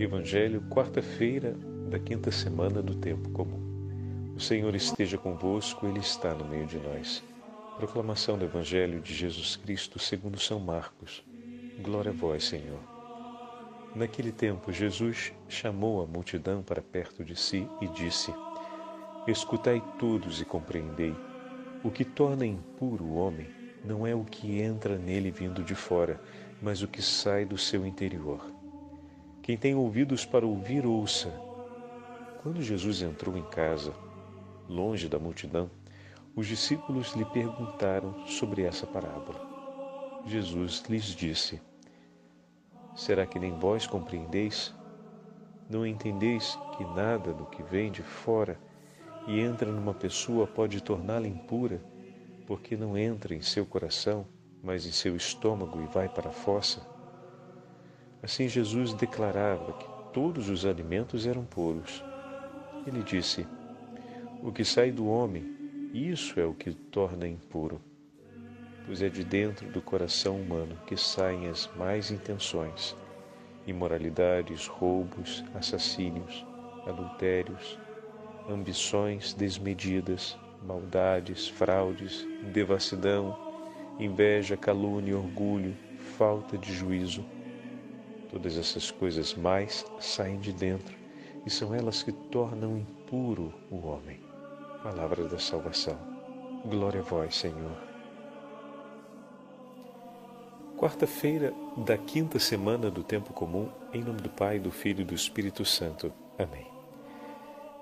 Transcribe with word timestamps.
Evangelho, 0.00 0.62
quarta-feira 0.70 1.56
da 1.90 1.98
quinta 1.98 2.30
semana 2.30 2.80
do 2.80 2.94
tempo 2.94 3.28
comum. 3.30 4.32
O 4.36 4.38
Senhor 4.38 4.72
esteja 4.76 5.18
convosco, 5.18 5.88
Ele 5.88 5.98
está 5.98 6.32
no 6.32 6.44
meio 6.44 6.66
de 6.66 6.78
nós. 6.78 7.24
Proclamação 7.76 8.38
do 8.38 8.44
Evangelho 8.44 9.00
de 9.00 9.12
Jesus 9.12 9.56
Cristo 9.56 9.98
segundo 9.98 10.38
São 10.38 10.60
Marcos. 10.60 11.24
Glória 11.82 12.12
a 12.12 12.14
vós, 12.14 12.44
Senhor. 12.44 12.78
Naquele 13.92 14.30
tempo, 14.30 14.70
Jesus 14.70 15.32
chamou 15.48 16.00
a 16.00 16.06
multidão 16.06 16.62
para 16.62 16.80
perto 16.80 17.24
de 17.24 17.34
si 17.34 17.68
e 17.80 17.88
disse: 17.88 18.32
Escutai 19.26 19.82
todos 19.98 20.40
e 20.40 20.44
compreendei. 20.44 21.14
O 21.82 21.90
que 21.90 22.04
torna 22.04 22.46
impuro 22.46 23.04
o 23.04 23.16
homem 23.16 23.48
não 23.84 24.06
é 24.06 24.14
o 24.14 24.22
que 24.22 24.60
entra 24.60 24.96
nele 24.96 25.32
vindo 25.32 25.64
de 25.64 25.74
fora, 25.74 26.20
mas 26.62 26.82
o 26.82 26.88
que 26.88 27.02
sai 27.02 27.44
do 27.44 27.58
seu 27.58 27.84
interior. 27.84 28.57
Quem 29.48 29.56
tem 29.56 29.74
ouvidos 29.74 30.26
para 30.26 30.46
ouvir, 30.46 30.84
ouça. 30.84 31.32
Quando 32.42 32.60
Jesus 32.60 33.00
entrou 33.00 33.34
em 33.34 33.44
casa, 33.44 33.94
longe 34.68 35.08
da 35.08 35.18
multidão, 35.18 35.70
os 36.36 36.46
discípulos 36.46 37.14
lhe 37.14 37.24
perguntaram 37.24 38.26
sobre 38.26 38.60
essa 38.64 38.86
parábola. 38.86 39.40
Jesus 40.26 40.84
lhes 40.86 41.04
disse: 41.04 41.62
Será 42.94 43.24
que 43.24 43.38
nem 43.38 43.58
vós 43.58 43.86
compreendeis? 43.86 44.74
Não 45.66 45.86
entendeis 45.86 46.58
que 46.76 46.84
nada 46.84 47.32
do 47.32 47.46
que 47.46 47.62
vem 47.62 47.90
de 47.90 48.02
fora 48.02 48.60
e 49.26 49.40
entra 49.40 49.72
numa 49.72 49.94
pessoa 49.94 50.46
pode 50.46 50.82
torná-la 50.82 51.26
impura, 51.26 51.82
porque 52.46 52.76
não 52.76 52.98
entra 52.98 53.34
em 53.34 53.40
seu 53.40 53.64
coração, 53.64 54.26
mas 54.62 54.84
em 54.84 54.92
seu 54.92 55.16
estômago 55.16 55.80
e 55.80 55.86
vai 55.86 56.06
para 56.06 56.28
a 56.28 56.32
fossa? 56.32 56.97
Assim 58.20 58.48
Jesus 58.48 58.92
declarava 58.94 59.72
que 59.74 59.86
todos 60.12 60.48
os 60.48 60.66
alimentos 60.66 61.24
eram 61.24 61.44
puros. 61.44 62.02
Ele 62.84 63.00
disse: 63.02 63.46
O 64.42 64.50
que 64.50 64.64
sai 64.64 64.90
do 64.90 65.06
homem, 65.06 65.44
isso 65.94 66.40
é 66.40 66.44
o 66.44 66.52
que 66.52 66.72
torna 66.72 67.28
impuro, 67.28 67.80
pois 68.84 69.02
é 69.02 69.08
de 69.08 69.22
dentro 69.22 69.68
do 69.70 69.80
coração 69.80 70.40
humano 70.40 70.76
que 70.84 70.96
saem 70.96 71.46
as 71.46 71.70
mais 71.76 72.10
intenções, 72.10 72.96
imoralidades, 73.68 74.66
roubos, 74.66 75.44
assassínios, 75.54 76.44
adultérios, 76.86 77.78
ambições 78.50 79.32
desmedidas, 79.32 80.36
maldades, 80.66 81.46
fraudes, 81.46 82.26
devassidão, 82.52 83.38
inveja, 84.00 84.56
calúnia, 84.56 85.16
orgulho, 85.16 85.76
falta 86.16 86.58
de 86.58 86.74
juízo 86.74 87.24
Todas 88.30 88.58
essas 88.58 88.90
coisas 88.90 89.34
mais 89.34 89.84
saem 89.98 90.38
de 90.38 90.52
dentro 90.52 90.94
e 91.46 91.50
são 91.50 91.74
elas 91.74 92.02
que 92.02 92.12
tornam 92.12 92.76
impuro 92.76 93.54
o 93.70 93.86
homem. 93.86 94.20
Palavra 94.82 95.24
da 95.24 95.38
salvação. 95.38 95.98
Glória 96.66 97.00
a 97.00 97.02
vós, 97.02 97.36
Senhor. 97.36 97.88
Quarta-feira 100.76 101.52
da 101.76 101.96
quinta 101.96 102.38
semana 102.38 102.90
do 102.90 103.02
tempo 103.02 103.32
comum, 103.32 103.68
em 103.92 104.02
nome 104.02 104.20
do 104.20 104.30
Pai, 104.30 104.58
do 104.58 104.70
Filho 104.70 105.00
e 105.00 105.04
do 105.04 105.14
Espírito 105.14 105.64
Santo. 105.64 106.12
Amém. 106.38 106.66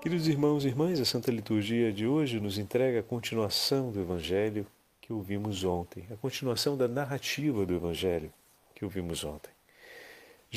Queridos 0.01 0.27
irmãos 0.27 0.63
e 0.63 0.69
irmãs, 0.69 0.99
a 0.99 1.05
Santa 1.05 1.29
Liturgia 1.29 1.91
de 1.91 2.07
hoje 2.07 2.39
nos 2.39 2.57
entrega 2.57 3.01
a 3.01 3.03
continuação 3.03 3.91
do 3.91 3.99
Evangelho 3.99 4.65
que 5.01 5.11
ouvimos 5.11 5.63
ontem, 5.63 6.05
a 6.11 6.15
continuação 6.15 6.77
da 6.77 6.87
narrativa 6.87 7.65
do 7.65 7.75
Evangelho 7.75 8.31
que 8.73 8.85
ouvimos 8.85 9.23
ontem. 9.23 9.56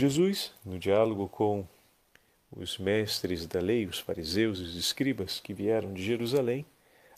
Jesus, 0.01 0.55
no 0.65 0.79
diálogo 0.79 1.29
com 1.29 1.67
os 2.51 2.79
mestres 2.79 3.47
da 3.47 3.61
lei, 3.61 3.85
os 3.85 3.99
fariseus 3.99 4.59
e 4.59 4.63
os 4.63 4.75
escribas 4.75 5.41
que 5.41 5.53
vieram 5.53 5.93
de 5.93 6.03
Jerusalém, 6.03 6.65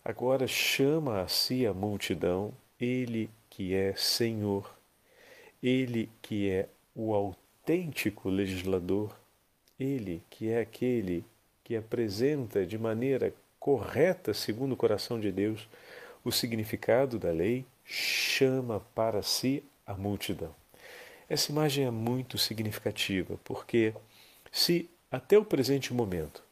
agora 0.04 0.48
chama 0.48 1.20
a 1.20 1.28
si 1.28 1.64
a 1.64 1.72
multidão, 1.72 2.52
ele 2.80 3.30
que 3.48 3.72
é 3.72 3.94
Senhor, 3.94 4.68
ele 5.62 6.10
que 6.20 6.50
é 6.50 6.68
o 6.92 7.14
autêntico 7.14 8.28
legislador, 8.28 9.16
ele 9.78 10.20
que 10.28 10.50
é 10.50 10.60
aquele 10.60 11.24
que 11.62 11.76
apresenta 11.76 12.66
de 12.66 12.76
maneira 12.76 13.32
correta, 13.60 14.34
segundo 14.34 14.72
o 14.72 14.76
coração 14.76 15.20
de 15.20 15.30
Deus, 15.30 15.68
o 16.24 16.32
significado 16.32 17.16
da 17.16 17.30
lei, 17.30 17.64
chama 17.84 18.80
para 18.92 19.22
si 19.22 19.62
a 19.86 19.94
multidão. 19.94 20.61
Essa 21.32 21.50
imagem 21.50 21.86
é 21.86 21.90
muito 21.90 22.36
significativa, 22.36 23.40
porque 23.42 23.94
se 24.50 24.90
até 25.10 25.38
o 25.38 25.44
presente 25.46 25.94
momento 25.94 26.42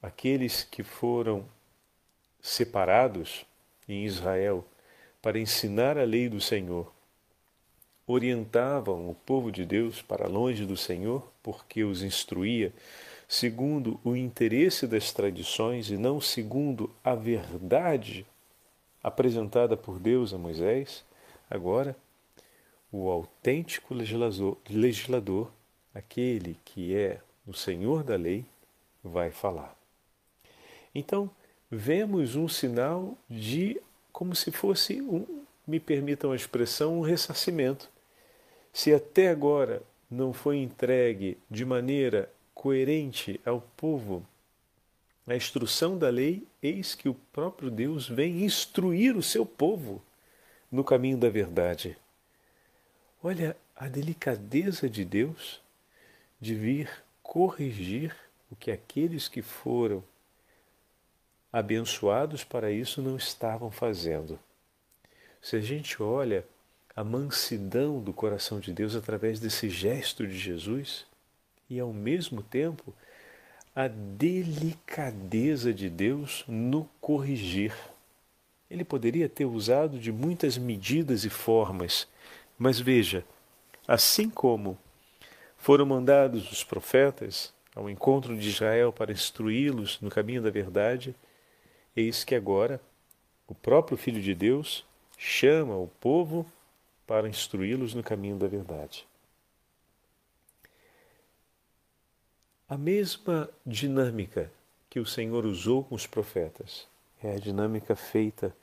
aqueles 0.00 0.64
que 0.64 0.82
foram 0.82 1.44
separados 2.40 3.44
em 3.86 4.06
Israel 4.06 4.64
para 5.20 5.38
ensinar 5.38 5.98
a 5.98 6.04
lei 6.04 6.26
do 6.26 6.40
Senhor 6.40 6.90
orientavam 8.06 9.10
o 9.10 9.14
povo 9.14 9.52
de 9.52 9.66
Deus 9.66 10.00
para 10.00 10.26
longe 10.26 10.64
do 10.64 10.74
Senhor, 10.74 11.30
porque 11.42 11.84
os 11.84 12.02
instruía 12.02 12.72
segundo 13.28 14.00
o 14.02 14.16
interesse 14.16 14.86
das 14.86 15.12
tradições 15.12 15.90
e 15.90 15.98
não 15.98 16.18
segundo 16.18 16.90
a 17.04 17.14
verdade 17.14 18.24
apresentada 19.02 19.76
por 19.76 19.98
Deus 19.98 20.32
a 20.32 20.38
Moisés, 20.38 21.04
agora 21.50 21.94
o 22.92 23.08
autêntico 23.08 23.94
legislador, 23.94 24.58
legislador, 24.68 25.50
aquele 25.94 26.58
que 26.64 26.94
é 26.94 27.20
o 27.46 27.54
Senhor 27.54 28.04
da 28.04 28.14
lei, 28.16 28.44
vai 29.02 29.30
falar. 29.30 29.74
Então, 30.94 31.30
vemos 31.70 32.36
um 32.36 32.46
sinal 32.46 33.16
de 33.28 33.80
como 34.12 34.36
se 34.36 34.52
fosse 34.52 35.00
um, 35.00 35.26
me 35.66 35.80
permitam 35.80 36.32
a 36.32 36.36
expressão, 36.36 36.98
um 36.98 37.00
ressarcimento. 37.00 37.88
Se 38.72 38.92
até 38.92 39.28
agora 39.28 39.82
não 40.10 40.34
foi 40.34 40.58
entregue 40.58 41.38
de 41.50 41.64
maneira 41.64 42.30
coerente 42.54 43.40
ao 43.44 43.62
povo 43.76 44.24
a 45.26 45.36
instrução 45.36 45.96
da 45.96 46.10
lei, 46.10 46.46
eis 46.62 46.94
que 46.94 47.08
o 47.08 47.14
próprio 47.14 47.70
Deus 47.70 48.08
vem 48.08 48.44
instruir 48.44 49.16
o 49.16 49.22
seu 49.22 49.46
povo 49.46 50.02
no 50.70 50.82
caminho 50.82 51.16
da 51.16 51.30
verdade. 51.30 51.96
Olha 53.24 53.56
a 53.76 53.86
delicadeza 53.86 54.90
de 54.90 55.04
Deus 55.04 55.60
de 56.40 56.56
vir 56.56 56.90
corrigir 57.22 58.12
o 58.50 58.56
que 58.56 58.70
aqueles 58.70 59.28
que 59.28 59.40
foram 59.40 60.02
abençoados 61.52 62.42
para 62.42 62.72
isso 62.72 63.00
não 63.00 63.16
estavam 63.16 63.70
fazendo. 63.70 64.40
Se 65.40 65.54
a 65.54 65.60
gente 65.60 66.02
olha 66.02 66.44
a 66.96 67.04
mansidão 67.04 68.00
do 68.00 68.12
coração 68.12 68.58
de 68.58 68.72
Deus 68.72 68.96
através 68.96 69.38
desse 69.38 69.70
gesto 69.70 70.26
de 70.26 70.36
Jesus 70.36 71.06
e 71.70 71.78
ao 71.78 71.92
mesmo 71.92 72.42
tempo 72.42 72.92
a 73.74 73.86
delicadeza 73.88 75.72
de 75.72 75.88
Deus 75.88 76.44
no 76.48 76.88
corrigir. 77.00 77.72
Ele 78.68 78.84
poderia 78.84 79.28
ter 79.28 79.44
usado 79.44 79.98
de 79.98 80.10
muitas 80.10 80.58
medidas 80.58 81.24
e 81.24 81.30
formas 81.30 82.06
mas 82.62 82.78
veja, 82.78 83.24
assim 83.88 84.30
como 84.30 84.78
foram 85.56 85.84
mandados 85.84 86.52
os 86.52 86.62
profetas 86.62 87.52
ao 87.74 87.90
encontro 87.90 88.36
de 88.36 88.48
Israel 88.48 88.92
para 88.92 89.10
instruí-los 89.10 90.00
no 90.00 90.08
caminho 90.08 90.40
da 90.40 90.48
verdade, 90.48 91.12
eis 91.96 92.22
que 92.22 92.36
agora 92.36 92.80
o 93.48 93.54
próprio 93.54 93.98
Filho 93.98 94.22
de 94.22 94.32
Deus 94.32 94.86
chama 95.18 95.74
o 95.74 95.88
povo 95.88 96.46
para 97.04 97.28
instruí-los 97.28 97.94
no 97.94 98.02
caminho 98.02 98.36
da 98.36 98.46
verdade. 98.46 99.08
A 102.68 102.78
mesma 102.78 103.50
dinâmica 103.66 104.52
que 104.88 105.00
o 105.00 105.06
Senhor 105.06 105.44
usou 105.44 105.82
com 105.82 105.96
os 105.96 106.06
profetas 106.06 106.86
é 107.24 107.34
a 107.34 107.40
dinâmica 107.40 107.96
feita 107.96 108.54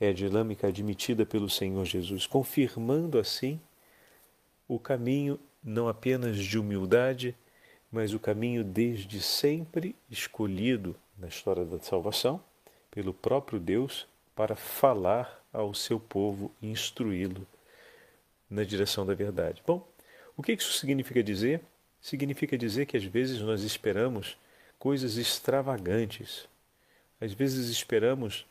é 0.00 0.08
a 0.08 0.12
dinâmica 0.12 0.68
admitida 0.68 1.24
pelo 1.24 1.48
Senhor 1.48 1.84
Jesus, 1.84 2.26
confirmando 2.26 3.18
assim 3.18 3.60
o 4.68 4.78
caminho 4.78 5.38
não 5.62 5.88
apenas 5.88 6.36
de 6.36 6.58
humildade, 6.58 7.34
mas 7.90 8.12
o 8.12 8.18
caminho 8.18 8.62
desde 8.62 9.20
sempre 9.20 9.96
escolhido 10.10 10.94
na 11.18 11.28
história 11.28 11.64
da 11.64 11.78
salvação 11.80 12.42
pelo 12.90 13.14
próprio 13.14 13.58
Deus 13.58 14.06
para 14.34 14.54
falar 14.54 15.42
ao 15.52 15.72
seu 15.72 15.98
povo 15.98 16.52
e 16.60 16.70
instruí-lo 16.70 17.46
na 18.50 18.64
direção 18.64 19.06
da 19.06 19.14
verdade. 19.14 19.62
Bom, 19.66 19.86
o 20.36 20.42
que 20.42 20.52
isso 20.52 20.72
significa 20.74 21.22
dizer? 21.22 21.62
Significa 22.00 22.58
dizer 22.58 22.86
que 22.86 22.96
às 22.96 23.04
vezes 23.04 23.40
nós 23.40 23.62
esperamos 23.62 24.36
coisas 24.78 25.16
extravagantes. 25.16 26.46
Às 27.20 27.32
vezes 27.32 27.70
esperamos 27.70 28.46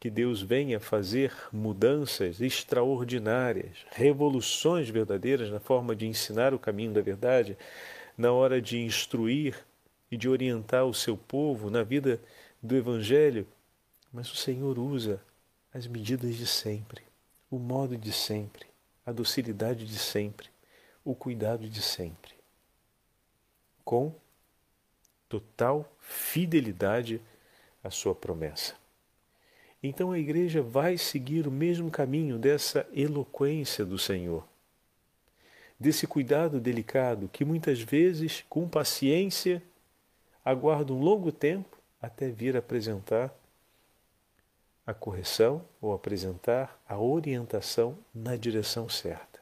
que 0.00 0.08
Deus 0.08 0.40
venha 0.40 0.78
fazer 0.78 1.32
mudanças 1.52 2.40
extraordinárias, 2.40 3.84
revoluções 3.90 4.88
verdadeiras 4.88 5.50
na 5.50 5.58
forma 5.58 5.96
de 5.96 6.06
ensinar 6.06 6.54
o 6.54 6.58
caminho 6.58 6.92
da 6.92 7.00
verdade, 7.00 7.58
na 8.16 8.32
hora 8.32 8.62
de 8.62 8.78
instruir 8.78 9.56
e 10.10 10.16
de 10.16 10.28
orientar 10.28 10.84
o 10.86 10.94
seu 10.94 11.16
povo 11.16 11.68
na 11.68 11.82
vida 11.82 12.20
do 12.62 12.76
Evangelho, 12.76 13.46
mas 14.12 14.30
o 14.32 14.36
Senhor 14.36 14.78
usa 14.78 15.20
as 15.74 15.86
medidas 15.86 16.36
de 16.36 16.46
sempre, 16.46 17.02
o 17.50 17.58
modo 17.58 17.96
de 17.96 18.12
sempre, 18.12 18.66
a 19.04 19.12
docilidade 19.12 19.84
de 19.84 19.98
sempre, 19.98 20.48
o 21.04 21.14
cuidado 21.14 21.68
de 21.68 21.82
sempre, 21.82 22.32
com 23.84 24.14
total 25.28 25.90
fidelidade 26.00 27.20
à 27.82 27.90
sua 27.90 28.14
promessa. 28.14 28.74
Então 29.82 30.10
a 30.10 30.18
igreja 30.18 30.60
vai 30.60 30.98
seguir 30.98 31.46
o 31.46 31.50
mesmo 31.50 31.90
caminho 31.90 32.38
dessa 32.38 32.86
eloquência 32.92 33.84
do 33.84 33.98
Senhor, 33.98 34.44
desse 35.78 36.06
cuidado 36.06 36.60
delicado 36.60 37.28
que 37.28 37.44
muitas 37.44 37.80
vezes, 37.80 38.44
com 38.48 38.68
paciência, 38.68 39.62
aguarda 40.44 40.92
um 40.92 41.00
longo 41.00 41.30
tempo 41.30 41.78
até 42.02 42.28
vir 42.28 42.56
apresentar 42.56 43.32
a 44.86 44.94
correção 44.94 45.62
ou 45.80 45.92
apresentar 45.92 46.80
a 46.88 46.98
orientação 46.98 47.98
na 48.14 48.36
direção 48.36 48.88
certa. 48.88 49.38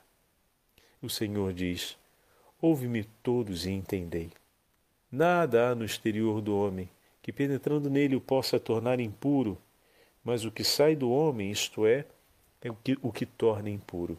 O 1.00 1.08
Senhor 1.08 1.52
diz: 1.52 1.96
Ouve-me 2.60 3.04
todos 3.22 3.64
e 3.64 3.70
entendei. 3.70 4.32
Nada 5.10 5.70
há 5.70 5.74
no 5.74 5.84
exterior 5.84 6.40
do 6.40 6.56
homem 6.56 6.90
que, 7.22 7.32
penetrando 7.32 7.88
nele, 7.88 8.16
o 8.16 8.20
possa 8.20 8.58
tornar 8.58 8.98
impuro 8.98 9.56
mas 10.26 10.44
o 10.44 10.50
que 10.50 10.64
sai 10.64 10.96
do 10.96 11.08
homem, 11.08 11.52
isto 11.52 11.86
é, 11.86 12.04
é 12.60 12.68
o 12.68 12.74
que, 12.74 12.98
o 13.00 13.12
que 13.12 13.24
torna 13.24 13.70
impuro. 13.70 14.18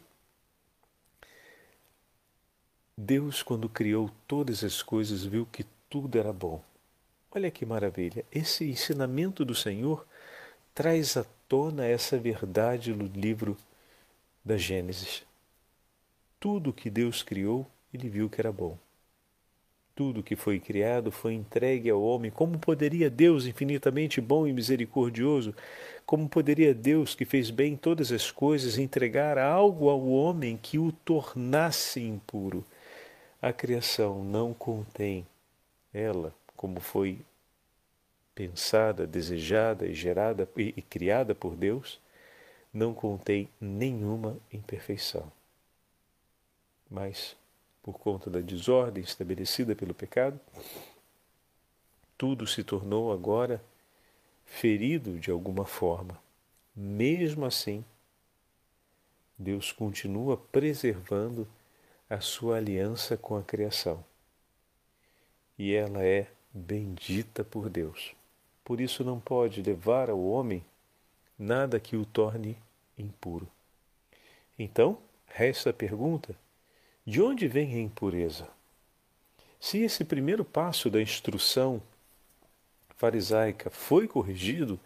Deus, 2.96 3.42
quando 3.42 3.68
criou 3.68 4.10
todas 4.26 4.64
as 4.64 4.82
coisas, 4.82 5.22
viu 5.22 5.44
que 5.44 5.66
tudo 5.90 6.18
era 6.18 6.32
bom. 6.32 6.64
Olha 7.30 7.50
que 7.50 7.66
maravilha! 7.66 8.24
Esse 8.32 8.64
ensinamento 8.64 9.44
do 9.44 9.54
Senhor 9.54 10.06
traz 10.74 11.14
à 11.18 11.26
tona 11.46 11.84
essa 11.84 12.18
verdade 12.18 12.94
no 12.94 13.04
livro 13.04 13.54
da 14.42 14.56
Gênesis. 14.56 15.26
Tudo 16.40 16.72
que 16.72 16.88
Deus 16.88 17.22
criou, 17.22 17.66
ele 17.92 18.08
viu 18.08 18.30
que 18.30 18.40
era 18.40 18.50
bom. 18.50 18.78
Tudo 19.98 20.22
que 20.22 20.36
foi 20.36 20.60
criado 20.60 21.10
foi 21.10 21.34
entregue 21.34 21.90
ao 21.90 22.00
homem. 22.00 22.30
Como 22.30 22.56
poderia 22.56 23.10
Deus, 23.10 23.46
infinitamente 23.46 24.20
bom 24.20 24.46
e 24.46 24.52
misericordioso, 24.52 25.52
como 26.06 26.28
poderia 26.28 26.72
Deus, 26.72 27.16
que 27.16 27.24
fez 27.24 27.50
bem 27.50 27.76
todas 27.76 28.12
as 28.12 28.30
coisas, 28.30 28.78
entregar 28.78 29.36
algo 29.36 29.88
ao 29.88 30.06
homem 30.06 30.56
que 30.56 30.78
o 30.78 30.92
tornasse 30.92 32.00
impuro? 32.00 32.64
A 33.42 33.52
criação 33.52 34.22
não 34.22 34.54
contém 34.54 35.26
ela, 35.92 36.32
como 36.54 36.78
foi 36.78 37.18
pensada, 38.36 39.04
desejada 39.04 39.84
e 39.84 39.94
gerada 39.94 40.48
e, 40.56 40.74
e 40.76 40.80
criada 40.80 41.34
por 41.34 41.56
Deus, 41.56 41.98
não 42.72 42.94
contém 42.94 43.48
nenhuma 43.60 44.36
imperfeição. 44.52 45.32
Mas 46.88 47.36
por 47.88 47.98
conta 47.98 48.28
da 48.28 48.38
desordem 48.38 49.02
estabelecida 49.02 49.74
pelo 49.74 49.94
pecado, 49.94 50.38
tudo 52.18 52.46
se 52.46 52.62
tornou 52.62 53.10
agora 53.10 53.64
ferido 54.44 55.18
de 55.18 55.30
alguma 55.30 55.64
forma. 55.64 56.20
Mesmo 56.76 57.46
assim, 57.46 57.82
Deus 59.38 59.72
continua 59.72 60.36
preservando 60.36 61.48
a 62.10 62.20
sua 62.20 62.58
aliança 62.58 63.16
com 63.16 63.38
a 63.38 63.42
criação. 63.42 64.04
E 65.58 65.72
ela 65.72 66.04
é 66.04 66.30
bendita 66.52 67.42
por 67.42 67.70
Deus. 67.70 68.14
Por 68.62 68.82
isso 68.82 69.02
não 69.02 69.18
pode 69.18 69.62
levar 69.62 70.10
ao 70.10 70.22
homem 70.22 70.62
nada 71.38 71.80
que 71.80 71.96
o 71.96 72.04
torne 72.04 72.54
impuro. 72.98 73.48
Então, 74.58 74.98
resta 75.26 75.70
a 75.70 75.72
pergunta: 75.72 76.36
de 77.08 77.22
onde 77.22 77.48
vem 77.48 77.72
a 77.72 77.78
impureza? 77.78 78.46
Se 79.58 79.78
esse 79.78 80.04
primeiro 80.04 80.44
passo 80.44 80.90
da 80.90 81.00
instrução 81.00 81.80
farisaica 82.98 83.70
foi 83.70 84.06
corrigido, 84.06 84.78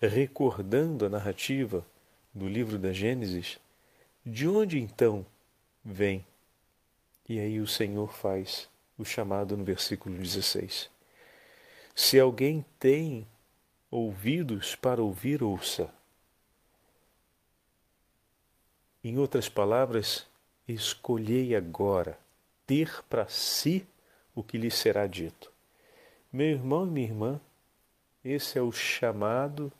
recordando 0.00 1.06
a 1.06 1.08
narrativa 1.08 1.86
do 2.34 2.48
livro 2.48 2.80
da 2.80 2.92
Gênesis, 2.92 3.60
de 4.26 4.48
onde 4.48 4.80
então 4.80 5.24
vem? 5.84 6.26
E 7.28 7.38
aí 7.38 7.60
o 7.60 7.66
Senhor 7.68 8.12
faz 8.12 8.68
o 8.98 9.04
chamado 9.04 9.56
no 9.56 9.62
versículo 9.62 10.16
16. 10.16 10.90
Se 11.94 12.18
alguém 12.18 12.64
tem 12.80 13.24
ouvidos 13.88 14.74
para 14.74 15.00
ouvir, 15.00 15.44
ouça. 15.44 15.88
Em 19.04 19.16
outras 19.16 19.48
palavras, 19.48 20.26
escolhei 20.68 21.56
agora 21.56 22.18
ter 22.66 23.02
para 23.08 23.26
si 23.28 23.86
o 24.34 24.42
que 24.42 24.58
lhe 24.58 24.70
será 24.70 25.06
dito. 25.06 25.50
Meu 26.32 26.48
irmão 26.48 26.86
e 26.86 26.90
minha 26.90 27.06
irmã, 27.06 27.40
esse 28.24 28.58
é 28.58 28.62
o 28.62 28.70
chamado 28.70 29.72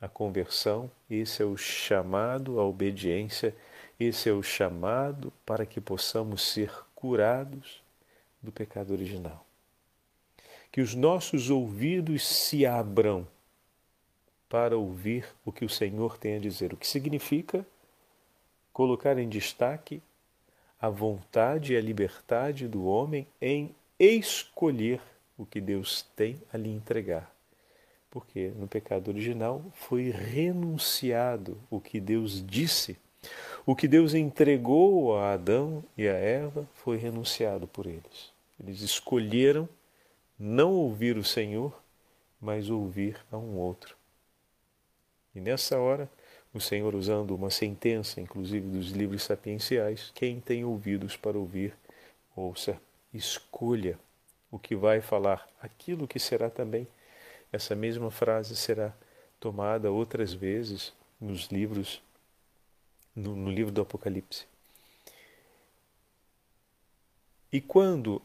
à 0.00 0.08
conversão, 0.08 0.90
esse 1.10 1.42
é 1.42 1.44
o 1.44 1.56
chamado 1.56 2.58
à 2.58 2.64
obediência, 2.64 3.54
esse 4.00 4.28
é 4.28 4.32
o 4.32 4.42
chamado 4.42 5.32
para 5.44 5.66
que 5.66 5.80
possamos 5.80 6.42
ser 6.42 6.72
curados 6.94 7.82
do 8.42 8.50
pecado 8.50 8.92
original. 8.92 9.44
Que 10.72 10.80
os 10.80 10.94
nossos 10.94 11.50
ouvidos 11.50 12.26
se 12.26 12.64
abram 12.64 13.26
para 14.48 14.78
ouvir 14.78 15.26
o 15.44 15.52
que 15.52 15.64
o 15.64 15.68
Senhor 15.68 16.16
tem 16.16 16.36
a 16.36 16.40
dizer, 16.40 16.72
o 16.72 16.76
que 16.76 16.86
significa 16.86 17.66
colocar 18.78 19.18
em 19.18 19.28
destaque 19.28 20.00
a 20.80 20.88
vontade 20.88 21.72
e 21.72 21.76
a 21.76 21.80
liberdade 21.80 22.68
do 22.68 22.84
homem 22.84 23.26
em 23.42 23.74
escolher 23.98 25.00
o 25.36 25.44
que 25.44 25.60
Deus 25.60 26.06
tem 26.14 26.40
a 26.52 26.56
lhe 26.56 26.70
entregar. 26.70 27.28
Porque 28.08 28.52
no 28.54 28.68
pecado 28.68 29.08
original 29.08 29.64
foi 29.74 30.10
renunciado 30.10 31.58
o 31.68 31.80
que 31.80 31.98
Deus 31.98 32.40
disse. 32.46 32.96
O 33.66 33.74
que 33.74 33.88
Deus 33.88 34.14
entregou 34.14 35.18
a 35.18 35.32
Adão 35.32 35.82
e 35.96 36.06
a 36.06 36.14
Eva 36.14 36.64
foi 36.72 36.98
renunciado 36.98 37.66
por 37.66 37.84
eles. 37.84 38.32
Eles 38.62 38.80
escolheram 38.80 39.68
não 40.38 40.70
ouvir 40.70 41.16
o 41.16 41.24
Senhor, 41.24 41.76
mas 42.40 42.70
ouvir 42.70 43.18
a 43.32 43.36
um 43.36 43.56
outro. 43.58 43.96
E 45.34 45.40
nessa 45.40 45.76
hora, 45.80 46.08
o 46.58 46.60
Senhor 46.60 46.94
usando 46.94 47.34
uma 47.34 47.50
sentença, 47.50 48.20
inclusive 48.20 48.68
dos 48.68 48.90
livros 48.90 49.22
sapienciais: 49.22 50.10
quem 50.14 50.40
tem 50.40 50.64
ouvidos 50.64 51.16
para 51.16 51.38
ouvir, 51.38 51.74
ouça, 52.36 52.78
escolha 53.14 53.98
o 54.50 54.58
que 54.58 54.74
vai 54.74 55.00
falar, 55.00 55.48
aquilo 55.62 56.06
que 56.06 56.18
será 56.18 56.50
também. 56.50 56.86
Essa 57.50 57.74
mesma 57.74 58.10
frase 58.10 58.54
será 58.56 58.92
tomada 59.40 59.90
outras 59.90 60.34
vezes 60.34 60.92
nos 61.20 61.46
livros, 61.46 62.02
no, 63.14 63.34
no 63.34 63.50
livro 63.50 63.72
do 63.72 63.80
Apocalipse. 63.80 64.44
E 67.50 67.60
quando, 67.60 68.20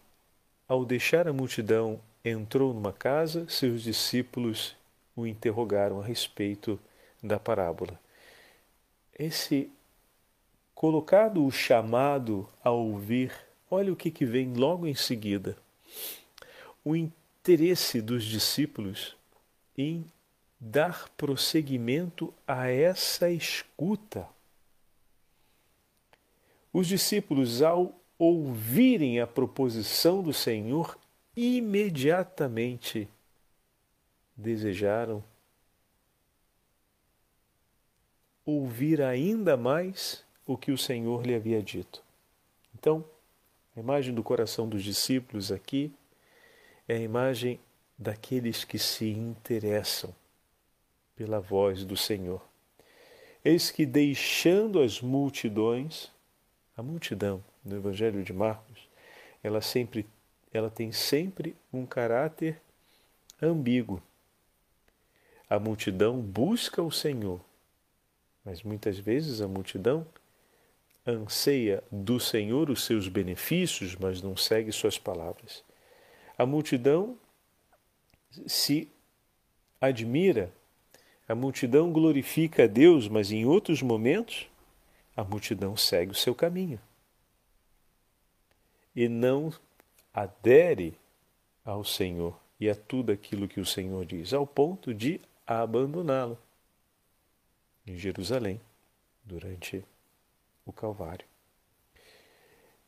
ao 0.68 0.84
deixar 0.84 1.28
a 1.28 1.34
multidão, 1.34 2.02
entrou 2.25 2.74
numa 2.74 2.92
casa, 2.92 3.48
seus 3.48 3.84
discípulos 3.84 4.75
o 5.16 5.25
interrogaram 5.25 6.02
a 6.02 6.04
respeito 6.04 6.80
da 7.22 7.40
parábola 7.40 7.98
esse 9.17 9.70
colocado 10.74 11.46
o 11.46 11.51
chamado 11.51 12.48
a 12.63 12.72
ouvir, 12.72 13.34
olha 13.70 13.93
o 13.93 13.96
que, 13.96 14.12
que 14.12 14.25
vem 14.25 14.53
logo 14.53 14.88
em 14.88 14.96
seguida. 14.96 15.58
O 16.84 16.96
interesse 16.96 18.01
dos 18.01 18.24
discípulos 18.24 19.15
em 19.77 20.05
dar 20.60 21.10
prosseguimento 21.10 22.34
a 22.48 22.67
essa 22.67 23.29
escuta. 23.29 24.27
Os 26.72 26.88
discípulos, 26.88 27.62
ao 27.62 27.93
ouvirem 28.17 29.20
a 29.20 29.27
proposição 29.27 30.24
do 30.24 30.34
Senhor, 30.34 30.98
imediatamente 31.36 33.08
desejaram 34.36 35.24
ouvir 38.45 39.01
ainda 39.01 39.55
mais 39.55 40.23
o 40.45 40.57
que 40.57 40.71
o 40.71 40.77
Senhor 40.77 41.25
lhe 41.25 41.35
havia 41.35 41.62
dito. 41.62 42.03
Então, 42.73 43.03
a 43.75 43.79
imagem 43.79 44.13
do 44.13 44.23
coração 44.23 44.67
dos 44.67 44.83
discípulos 44.83 45.51
aqui 45.51 45.91
é 46.88 46.95
a 46.95 47.00
imagem 47.00 47.59
daqueles 47.97 48.63
que 48.63 48.77
se 48.77 49.09
interessam 49.09 50.13
pela 51.15 51.39
voz 51.39 51.85
do 51.85 51.95
Senhor. 51.95 52.41
Eis 53.43 53.71
que 53.71 53.85
deixando 53.85 54.79
as 54.81 55.01
multidões, 55.01 56.12
a 56.75 56.83
multidão 56.83 57.43
no 57.63 57.75
Evangelho 57.75 58.23
de 58.23 58.33
Marcos, 58.33 58.88
ela 59.41 59.62
sempre 59.62 60.05
ela 60.53 60.69
tem 60.69 60.91
sempre 60.91 61.55
um 61.73 61.83
caráter 61.83 62.62
ambíguo. 63.41 64.01
A 65.50 65.57
multidão 65.57 66.21
busca 66.21 66.81
o 66.81 66.91
Senhor, 66.91 67.41
mas 68.43 68.63
muitas 68.63 68.97
vezes 68.97 69.41
a 69.41 69.47
multidão 69.47 70.05
anseia 71.05 71.83
do 71.91 72.19
Senhor 72.19 72.69
os 72.69 72.83
seus 72.85 73.07
benefícios, 73.07 73.95
mas 73.95 74.21
não 74.21 74.35
segue 74.35 74.71
suas 74.71 74.97
palavras. 74.97 75.63
A 76.38 76.45
multidão 76.45 77.17
se 78.47 78.89
admira, 79.79 80.51
a 81.27 81.35
multidão 81.35 81.91
glorifica 81.91 82.63
a 82.63 82.67
Deus, 82.67 83.07
mas 83.07 83.31
em 83.31 83.45
outros 83.45 83.81
momentos 83.81 84.47
a 85.15 85.23
multidão 85.23 85.75
segue 85.77 86.12
o 86.12 86.15
seu 86.15 86.33
caminho 86.33 86.79
e 88.95 89.07
não 89.07 89.51
adere 90.13 90.93
ao 91.65 91.83
Senhor 91.83 92.38
e 92.59 92.69
a 92.69 92.75
tudo 92.75 93.12
aquilo 93.12 93.47
que 93.47 93.59
o 93.59 93.65
Senhor 93.65 94.05
diz, 94.05 94.33
ao 94.33 94.45
ponto 94.45 94.93
de 94.93 95.19
abandoná-lo 95.45 96.38
em 97.86 97.98
Jerusalém 97.98 98.60
durante 99.24 99.84
o 100.66 100.72
Calvário. 100.72 101.25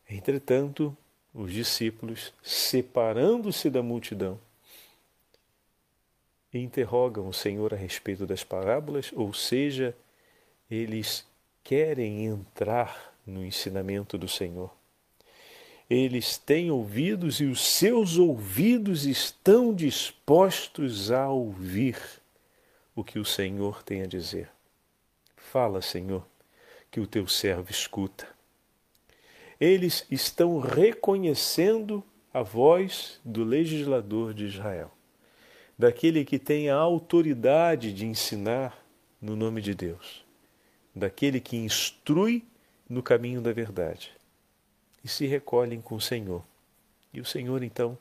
Entretanto, 0.10 0.96
os 1.34 1.52
discípulos, 1.52 2.34
separando-se 2.42 3.70
da 3.70 3.82
multidão, 3.82 4.40
interrogam 6.54 7.28
o 7.28 7.34
Senhor 7.34 7.74
a 7.74 7.78
respeito 7.78 8.26
das 8.26 8.44
parábolas, 8.44 9.12
ou 9.14 9.34
seja, 9.34 9.96
eles 10.72 11.26
querem 11.64 12.26
entrar 12.26 13.14
no 13.26 13.44
ensinamento 13.44 14.18
do 14.18 14.28
Senhor. 14.28 14.72
Eles 15.90 16.38
têm 16.38 16.72
ouvidos 16.72 17.40
e 17.40 17.46
os 17.46 17.60
seus 17.60 18.18
ouvidos 18.18 19.06
estão 19.06 19.74
dispostos 19.74 21.12
a 21.12 21.28
ouvir 21.30 21.98
o 22.96 23.04
que 23.04 23.20
o 23.20 23.26
Senhor 23.26 23.84
tem 23.84 24.02
a 24.02 24.08
dizer. 24.08 24.55
Fala, 25.56 25.82
Senhor, 25.82 26.28
que 26.92 27.00
o 27.00 27.08
teu 27.08 27.30
servo 27.30 27.72
escuta. 27.72 28.28
Eles 29.58 30.06
estão 30.12 30.60
reconhecendo 30.60 32.04
a 32.34 32.42
voz 32.42 33.22
do 33.24 33.46
legislador 33.46 34.34
de 34.34 34.48
Israel, 34.48 34.92
daquele 35.80 36.26
que 36.26 36.38
tem 36.38 36.70
a 36.70 36.76
autoridade 36.76 37.94
de 37.94 38.06
ensinar 38.06 38.78
no 39.22 39.34
nome 39.34 39.62
de 39.62 39.74
Deus, 39.74 40.26
daquele 40.94 41.40
que 41.40 41.56
instrui 41.56 42.44
no 42.90 43.02
caminho 43.02 43.40
da 43.40 43.54
verdade 43.54 44.12
e 45.06 45.08
se 45.08 45.26
recolhem 45.26 45.80
com 45.80 45.96
o 45.96 46.02
Senhor. 46.02 46.44
E 47.14 47.22
o 47.22 47.26
Senhor 47.26 47.64
então 47.64 47.98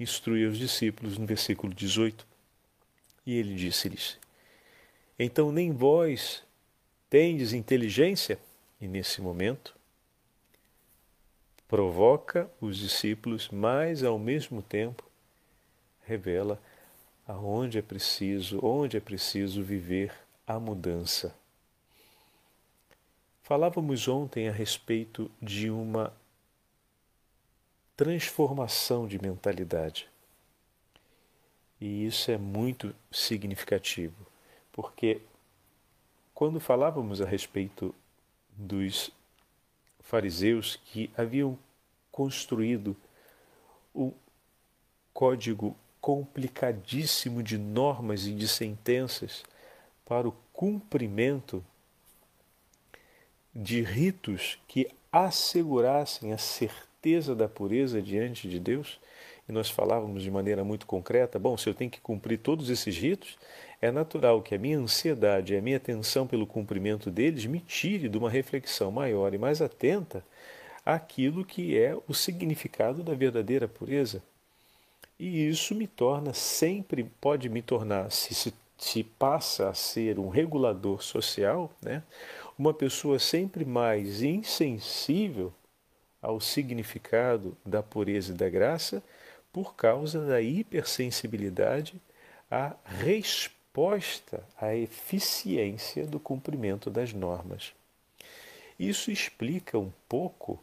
instrui 0.00 0.46
os 0.46 0.56
discípulos 0.56 1.18
no 1.18 1.26
versículo 1.26 1.74
18 1.74 2.26
e 3.26 3.34
ele 3.34 3.54
disse-lhes: 3.56 4.18
Então 5.18 5.50
nem 5.50 5.72
vós 5.72 6.42
tendes 7.08 7.52
inteligência? 7.52 8.38
E 8.80 8.86
nesse 8.86 9.20
momento 9.20 9.74
provoca 11.66 12.50
os 12.60 12.76
discípulos, 12.76 13.48
mas 13.50 14.04
ao 14.04 14.18
mesmo 14.18 14.62
tempo 14.62 15.02
revela 16.04 16.60
aonde 17.26 17.78
é 17.78 17.82
preciso, 17.82 18.64
onde 18.64 18.96
é 18.96 19.00
preciso 19.00 19.62
viver 19.62 20.12
a 20.46 20.60
mudança 20.60 21.34
Falávamos 23.46 24.08
ontem 24.08 24.48
a 24.48 24.52
respeito 24.52 25.30
de 25.40 25.70
uma 25.70 26.12
transformação 27.96 29.06
de 29.06 29.22
mentalidade. 29.22 30.08
E 31.80 32.04
isso 32.04 32.28
é 32.32 32.36
muito 32.36 32.92
significativo, 33.08 34.25
porque 34.76 35.22
quando 36.34 36.60
falávamos 36.60 37.22
a 37.22 37.24
respeito 37.24 37.94
dos 38.50 39.10
fariseus 40.00 40.78
que 40.84 41.10
haviam 41.16 41.58
construído 42.12 42.94
um 43.94 44.12
código 45.12 45.74
complicadíssimo 46.00 47.42
de 47.42 47.56
normas 47.56 48.26
e 48.26 48.32
de 48.32 48.46
sentenças 48.46 49.42
para 50.04 50.28
o 50.28 50.36
cumprimento 50.52 51.64
de 53.54 53.82
ritos 53.82 54.58
que 54.68 54.88
assegurassem 55.10 56.32
a 56.32 56.38
certeza 56.38 57.34
da 57.34 57.48
pureza 57.48 58.02
diante 58.02 58.48
de 58.48 58.60
Deus, 58.60 59.00
e 59.48 59.52
nós 59.52 59.70
falávamos 59.70 60.22
de 60.22 60.30
maneira 60.30 60.62
muito 60.62 60.86
concreta: 60.86 61.38
bom, 61.38 61.56
se 61.56 61.68
eu 61.68 61.74
tenho 61.74 61.90
que 61.90 62.00
cumprir 62.00 62.38
todos 62.38 62.68
esses 62.68 62.96
ritos, 62.96 63.38
é 63.80 63.90
natural 63.90 64.42
que 64.42 64.54
a 64.54 64.58
minha 64.58 64.78
ansiedade 64.78 65.52
e 65.52 65.56
a 65.56 65.62
minha 65.62 65.76
atenção 65.76 66.26
pelo 66.26 66.46
cumprimento 66.46 67.10
deles 67.10 67.44
me 67.46 67.60
tire 67.60 68.08
de 68.08 68.16
uma 68.16 68.30
reflexão 68.30 68.90
maior 68.90 69.34
e 69.34 69.38
mais 69.38 69.60
atenta 69.60 70.24
àquilo 70.84 71.44
que 71.44 71.78
é 71.78 71.96
o 72.08 72.14
significado 72.14 73.02
da 73.02 73.14
verdadeira 73.14 73.68
pureza. 73.68 74.22
E 75.18 75.48
isso 75.48 75.74
me 75.74 75.86
torna 75.86 76.32
sempre, 76.32 77.04
pode 77.20 77.48
me 77.48 77.62
tornar, 77.62 78.10
se, 78.10 78.34
se, 78.34 78.54
se 78.78 79.02
passa 79.02 79.68
a 79.68 79.74
ser 79.74 80.18
um 80.18 80.28
regulador 80.28 81.02
social, 81.02 81.70
né? 81.82 82.02
uma 82.58 82.72
pessoa 82.72 83.18
sempre 83.18 83.64
mais 83.64 84.22
insensível 84.22 85.52
ao 86.20 86.40
significado 86.40 87.56
da 87.64 87.82
pureza 87.82 88.32
e 88.32 88.36
da 88.36 88.48
graça 88.48 89.02
por 89.52 89.74
causa 89.74 90.24
da 90.26 90.40
hipersensibilidade 90.40 92.00
à 92.50 92.74
resposta 93.76 94.42
à 94.58 94.74
eficiência 94.74 96.06
do 96.06 96.18
cumprimento 96.18 96.88
das 96.88 97.12
normas. 97.12 97.74
Isso 98.78 99.10
explica 99.10 99.78
um 99.78 99.92
pouco 100.08 100.58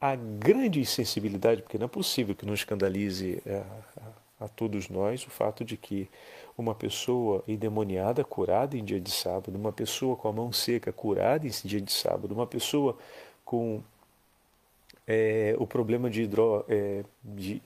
a 0.00 0.16
grande 0.16 0.80
insensibilidade, 0.80 1.62
porque 1.62 1.78
não 1.78 1.86
é 1.86 1.88
possível 1.88 2.34
que 2.34 2.44
não 2.44 2.52
escandalize 2.52 3.40
a, 3.46 4.42
a, 4.42 4.46
a 4.46 4.48
todos 4.48 4.88
nós 4.88 5.24
o 5.24 5.30
fato 5.30 5.64
de 5.64 5.76
que 5.76 6.08
uma 6.58 6.74
pessoa 6.74 7.42
endemoniada 7.46 8.24
curada 8.24 8.76
em 8.76 8.84
dia 8.84 9.00
de 9.00 9.10
sábado, 9.10 9.56
uma 9.56 9.72
pessoa 9.72 10.16
com 10.16 10.28
a 10.28 10.32
mão 10.32 10.52
seca 10.52 10.92
curada 10.92 11.46
em 11.46 11.50
dia 11.64 11.80
de 11.80 11.92
sábado, 11.92 12.34
uma 12.34 12.46
pessoa 12.46 12.98
com 13.44 13.80
é, 15.06 15.54
o 15.58 15.66
problema 15.66 16.10
de 16.10 16.22
hidro, 16.22 16.64
é, 16.68 17.04
de, 17.22 17.62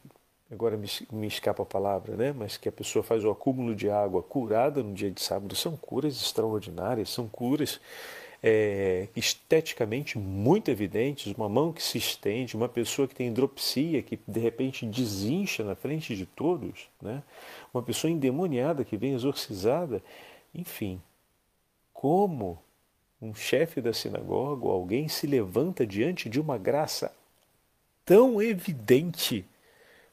agora 0.51 0.77
me, 0.77 0.89
me, 1.13 1.27
escapa 1.27 1.63
a 1.63 1.67
palavra, 1.67 2.17
né? 2.17 2.33
mas 2.33 2.57
que 2.57 2.69
a 2.69 2.73
pessoa 2.73 3.03
faz 3.03 3.25
o 3.25 3.31
acúmulo 3.31 3.75
de 3.75 3.91
água 3.91 4.23
curada 4.23 4.83
no 4.83 4.95
dia 4.95 5.11
de 5.11 5.21
sábado, 5.21 5.55
são 5.55 5.77
curas 5.77 6.17
extraordinárias, 6.17 7.11
são 7.11 7.29
curas 7.29 7.81
é, 8.43 9.09
esteticamente 9.17 10.17
muito 10.17 10.71
evidentes, 10.71 11.35
uma 11.35 11.49
mão 11.49 11.73
que 11.73 11.83
se 11.83 11.99
estende, 11.99 12.57
uma 12.57 12.69
pessoa 12.69 13.07
que 13.07 13.15
tem 13.15 13.29
hidropsia, 13.29 14.03
que 14.03 14.19
de 14.27 14.41
repente 14.41 14.87
desincha 14.87 15.65
na 15.65 15.75
frente 15.75 16.17
de 16.17 16.25
todos, 16.25 16.89
né? 17.03 17.23
uma 17.75 17.83
pessoa 17.83 18.11
endemoniada 18.11 18.85
que 18.85 18.97
vem 18.97 19.15
exorcizada, 19.15 20.03
enfim. 20.55 21.01
Como 21.93 22.63
um 23.21 23.35
chefe 23.35 23.81
da 23.81 23.93
sinagoga 23.93 24.69
alguém 24.69 25.09
se 25.09 25.27
levanta 25.27 25.85
diante 25.85 26.29
de 26.29 26.41
uma 26.41 26.57
graça 26.57 27.13
tão 28.05 28.41
evidente 28.41 29.45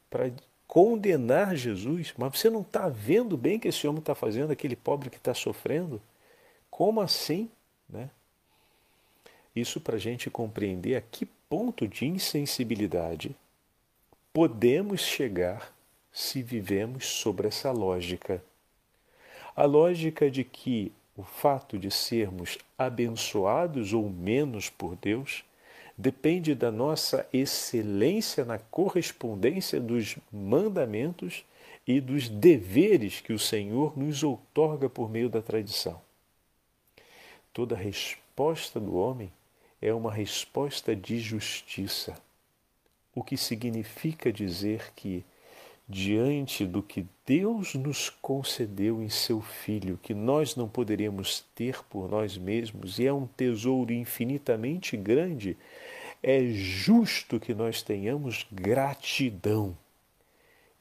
para 0.10 0.32
condenar 0.68 1.56
Jesus, 1.56 2.14
mas 2.18 2.38
você 2.38 2.50
não 2.50 2.62
está 2.62 2.90
vendo 2.90 3.38
bem 3.38 3.60
que 3.60 3.68
esse 3.68 3.88
homem 3.88 4.00
está 4.00 4.16
fazendo, 4.16 4.52
aquele 4.52 4.76
pobre 4.76 5.10
que 5.10 5.18
está 5.18 5.34
sofrendo? 5.34 6.02
Como 6.70 7.02
assim? 7.02 7.50
Né? 7.88 8.10
Isso 9.56 9.80
para 9.80 9.96
a 9.96 10.00
gente 10.00 10.30
compreender 10.30 10.96
a 10.96 11.02
que 11.02 11.26
ponto 11.48 11.88
de 11.88 12.06
insensibilidade 12.06 13.36
podemos 14.34 15.02
chegar 15.02 15.74
se 16.12 16.42
vivemos 16.42 17.06
sobre 17.06 17.48
essa 17.48 17.72
lógica. 17.72 18.44
A 19.56 19.64
lógica 19.64 20.30
de 20.30 20.44
que 20.44 20.92
o 21.16 21.24
fato 21.24 21.78
de 21.78 21.90
sermos 21.90 22.58
abençoados 22.78 23.94
ou 23.94 24.10
menos 24.10 24.70
por 24.70 24.98
Deus 24.98 25.46
depende 25.98 26.54
da 26.54 26.72
nossa 26.72 27.28
excelência 27.32 28.44
na 28.44 28.58
correspondência 28.60 29.80
dos 29.80 30.18
mandamentos 30.32 31.46
e 31.88 32.02
dos 32.02 32.28
deveres 32.28 33.22
que 33.22 33.32
o 33.32 33.40
Senhor 33.40 33.98
nos 33.98 34.24
outorga 34.24 34.90
por 34.90 35.10
meio 35.10 35.30
da 35.30 35.42
tradição. 35.42 36.02
Toda 37.54 37.76
resposta 37.76 38.80
do 38.80 38.96
homem 38.96 39.32
é 39.82 39.94
uma 39.94 40.12
resposta 40.12 40.96
de 40.96 41.20
justiça, 41.20 42.16
o 43.14 43.24
que 43.24 43.38
significa 43.38 44.34
dizer 44.34 44.92
que, 44.96 45.24
diante 45.88 46.66
do 46.66 46.82
que 46.82 47.06
Deus 47.26 47.76
nos 47.76 48.10
concedeu 48.10 49.02
em 49.02 49.10
seu 49.10 49.42
Filho, 49.42 50.00
que 50.02 50.14
nós 50.14 50.56
não 50.56 50.68
poderíamos 50.68 51.46
ter 51.54 51.84
por 51.84 52.10
nós 52.10 52.38
mesmos, 52.38 52.98
e 52.98 53.06
é 53.06 53.14
um 53.14 53.28
tesouro 53.28 53.94
infinitamente 53.94 54.98
grande, 54.98 55.56
é 56.24 56.44
justo 56.48 57.40
que 57.40 57.54
nós 57.54 57.84
tenhamos 57.84 58.48
gratidão. 58.52 59.78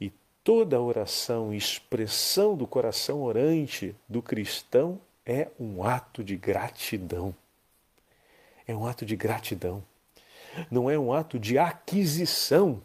E 0.01 0.11
toda 0.43 0.81
oração, 0.81 1.53
expressão 1.53 2.57
do 2.57 2.67
coração 2.67 3.23
orante 3.23 3.95
do 4.09 4.23
cristão 4.23 4.99
é 5.27 5.49
um 5.61 5.83
ato 5.83 6.25
de 6.25 6.37
gratidão. 6.37 7.35
É 8.67 8.75
um 8.75 8.87
ato 8.87 9.05
de 9.05 9.17
gratidão. 9.17 9.85
Não 10.71 10.91
é 10.91 10.99
um 10.99 11.13
ato 11.13 11.39
de 11.39 11.59
aquisição 11.59 12.81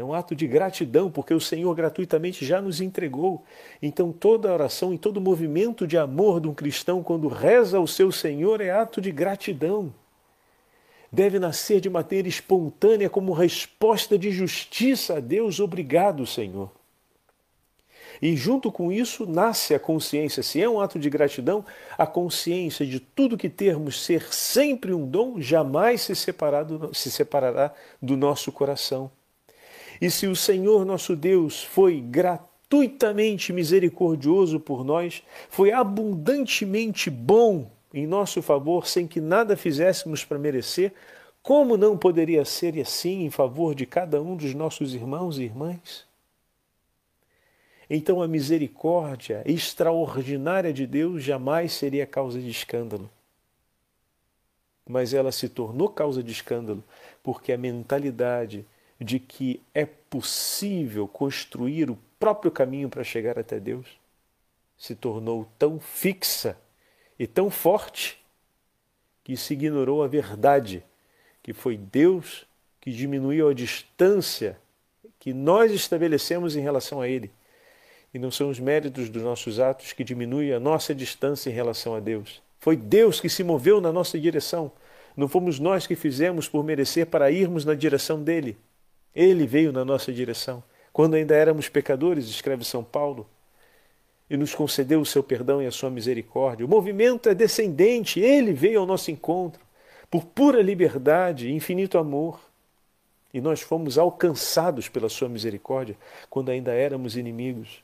é 0.00 0.04
um 0.04 0.14
ato 0.14 0.34
de 0.34 0.46
gratidão, 0.46 1.10
porque 1.10 1.34
o 1.34 1.40
Senhor 1.40 1.74
gratuitamente 1.74 2.44
já 2.44 2.60
nos 2.60 2.80
entregou. 2.80 3.44
Então, 3.82 4.10
toda 4.10 4.52
oração 4.52 4.94
e 4.94 4.98
todo 4.98 5.20
movimento 5.20 5.86
de 5.86 5.98
amor 5.98 6.40
de 6.40 6.48
um 6.48 6.54
cristão, 6.54 7.02
quando 7.02 7.28
reza 7.28 7.76
ao 7.76 7.86
seu 7.86 8.10
Senhor, 8.10 8.60
é 8.60 8.70
ato 8.70 9.00
de 9.00 9.12
gratidão. 9.12 9.92
Deve 11.12 11.38
nascer 11.38 11.80
de 11.80 11.90
maneira 11.90 12.28
espontânea, 12.28 13.10
como 13.10 13.32
resposta 13.32 14.16
de 14.16 14.30
justiça 14.30 15.18
a 15.18 15.20
Deus. 15.20 15.60
Obrigado, 15.60 16.26
Senhor. 16.26 16.70
E 18.22 18.36
junto 18.36 18.72
com 18.72 18.90
isso 18.90 19.26
nasce 19.26 19.74
a 19.74 19.78
consciência, 19.78 20.42
se 20.42 20.62
é 20.62 20.68
um 20.68 20.80
ato 20.80 20.98
de 20.98 21.10
gratidão, 21.10 21.64
a 21.96 22.06
consciência 22.06 22.86
de 22.86 23.00
tudo 23.00 23.36
que 23.36 23.48
termos 23.48 24.02
ser 24.02 24.32
sempre 24.32 24.92
um 24.92 25.06
dom 25.06 25.40
jamais 25.40 26.02
se, 26.02 26.14
separado, 26.14 26.90
se 26.94 27.10
separará 27.10 27.72
do 28.00 28.16
nosso 28.16 28.50
coração. 28.50 29.10
E 30.00 30.10
se 30.10 30.26
o 30.26 30.34
Senhor 30.34 30.84
nosso 30.84 31.14
Deus 31.14 31.62
foi 31.62 32.00
gratuitamente 32.00 33.52
misericordioso 33.52 34.58
por 34.58 34.84
nós, 34.84 35.22
foi 35.48 35.72
abundantemente 35.72 37.10
bom 37.10 37.70
em 37.92 38.06
nosso 38.06 38.40
favor, 38.40 38.86
sem 38.86 39.06
que 39.06 39.20
nada 39.20 39.56
fizéssemos 39.56 40.24
para 40.24 40.38
merecer, 40.38 40.92
como 41.42 41.76
não 41.76 41.96
poderia 41.96 42.44
ser 42.44 42.78
assim 42.78 43.24
em 43.24 43.30
favor 43.30 43.74
de 43.74 43.86
cada 43.86 44.22
um 44.22 44.36
dos 44.36 44.54
nossos 44.54 44.94
irmãos 44.94 45.38
e 45.38 45.44
irmãs? 45.44 46.06
Então 47.88 48.22
a 48.22 48.28
misericórdia 48.28 49.42
extraordinária 49.44 50.72
de 50.72 50.86
Deus 50.86 51.24
jamais 51.24 51.72
seria 51.72 52.06
causa 52.06 52.38
de 52.38 52.48
escândalo. 52.48 53.10
Mas 54.88 55.12
ela 55.12 55.32
se 55.32 55.48
tornou 55.48 55.88
causa 55.88 56.22
de 56.22 56.30
escândalo 56.30 56.84
porque 57.22 57.52
a 57.52 57.58
mentalidade 57.58 58.64
de 59.00 59.18
que 59.18 59.62
é 59.74 59.86
possível 59.86 61.08
construir 61.08 61.90
o 61.90 61.98
próprio 62.18 62.50
caminho 62.50 62.88
para 62.88 63.02
chegar 63.02 63.38
até 63.38 63.58
Deus 63.58 63.98
se 64.76 64.94
tornou 64.94 65.46
tão 65.58 65.78
fixa 65.78 66.56
e 67.18 67.26
tão 67.26 67.50
forte 67.50 68.18
que 69.22 69.36
se 69.36 69.52
ignorou 69.52 70.02
a 70.02 70.08
verdade, 70.08 70.82
que 71.42 71.52
foi 71.52 71.76
Deus 71.76 72.46
que 72.80 72.90
diminuiu 72.90 73.48
a 73.48 73.54
distância 73.54 74.58
que 75.18 75.34
nós 75.34 75.70
estabelecemos 75.70 76.56
em 76.56 76.60
relação 76.60 77.00
a 77.00 77.08
Ele. 77.08 77.30
E 78.12 78.18
não 78.18 78.30
são 78.30 78.48
os 78.48 78.58
méritos 78.58 79.10
dos 79.10 79.22
nossos 79.22 79.60
atos 79.60 79.92
que 79.92 80.02
diminuem 80.02 80.52
a 80.52 80.58
nossa 80.58 80.94
distância 80.94 81.50
em 81.50 81.52
relação 81.52 81.94
a 81.94 82.00
Deus. 82.00 82.42
Foi 82.58 82.74
Deus 82.74 83.20
que 83.20 83.28
se 83.28 83.44
moveu 83.44 83.80
na 83.80 83.92
nossa 83.92 84.18
direção. 84.18 84.72
Não 85.14 85.28
fomos 85.28 85.58
nós 85.58 85.86
que 85.86 85.94
fizemos 85.94 86.48
por 86.48 86.64
merecer 86.64 87.06
para 87.06 87.30
irmos 87.30 87.66
na 87.66 87.74
direção 87.74 88.22
dele. 88.22 88.56
Ele 89.14 89.46
veio 89.46 89.72
na 89.72 89.84
nossa 89.84 90.12
direção. 90.12 90.62
Quando 90.92 91.14
ainda 91.14 91.34
éramos 91.34 91.68
pecadores, 91.68 92.28
escreve 92.28 92.64
São 92.64 92.82
Paulo, 92.82 93.28
e 94.30 94.36
nos 94.36 94.54
concedeu 94.54 95.00
o 95.00 95.06
seu 95.06 95.24
perdão 95.24 95.60
e 95.60 95.66
a 95.66 95.72
sua 95.72 95.90
misericórdia. 95.90 96.64
O 96.64 96.68
movimento 96.68 97.28
é 97.28 97.34
descendente, 97.34 98.20
ele 98.20 98.52
veio 98.52 98.78
ao 98.78 98.86
nosso 98.86 99.10
encontro, 99.10 99.60
por 100.08 100.24
pura 100.24 100.62
liberdade 100.62 101.48
e 101.48 101.52
infinito 101.52 101.98
amor. 101.98 102.40
E 103.34 103.40
nós 103.40 103.60
fomos 103.60 103.98
alcançados 103.98 104.88
pela 104.88 105.08
sua 105.08 105.28
misericórdia 105.28 105.96
quando 106.28 106.50
ainda 106.50 106.72
éramos 106.72 107.16
inimigos. 107.16 107.82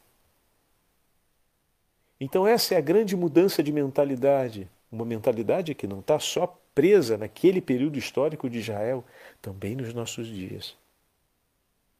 Então, 2.20 2.46
essa 2.46 2.74
é 2.74 2.78
a 2.78 2.80
grande 2.80 3.16
mudança 3.16 3.62
de 3.62 3.72
mentalidade. 3.72 4.68
Uma 4.90 5.04
mentalidade 5.04 5.74
que 5.74 5.86
não 5.86 5.98
está 6.00 6.18
só 6.18 6.58
presa 6.74 7.18
naquele 7.18 7.60
período 7.60 7.98
histórico 7.98 8.48
de 8.48 8.58
Israel, 8.58 9.04
também 9.42 9.74
nos 9.74 9.92
nossos 9.92 10.26
dias. 10.26 10.76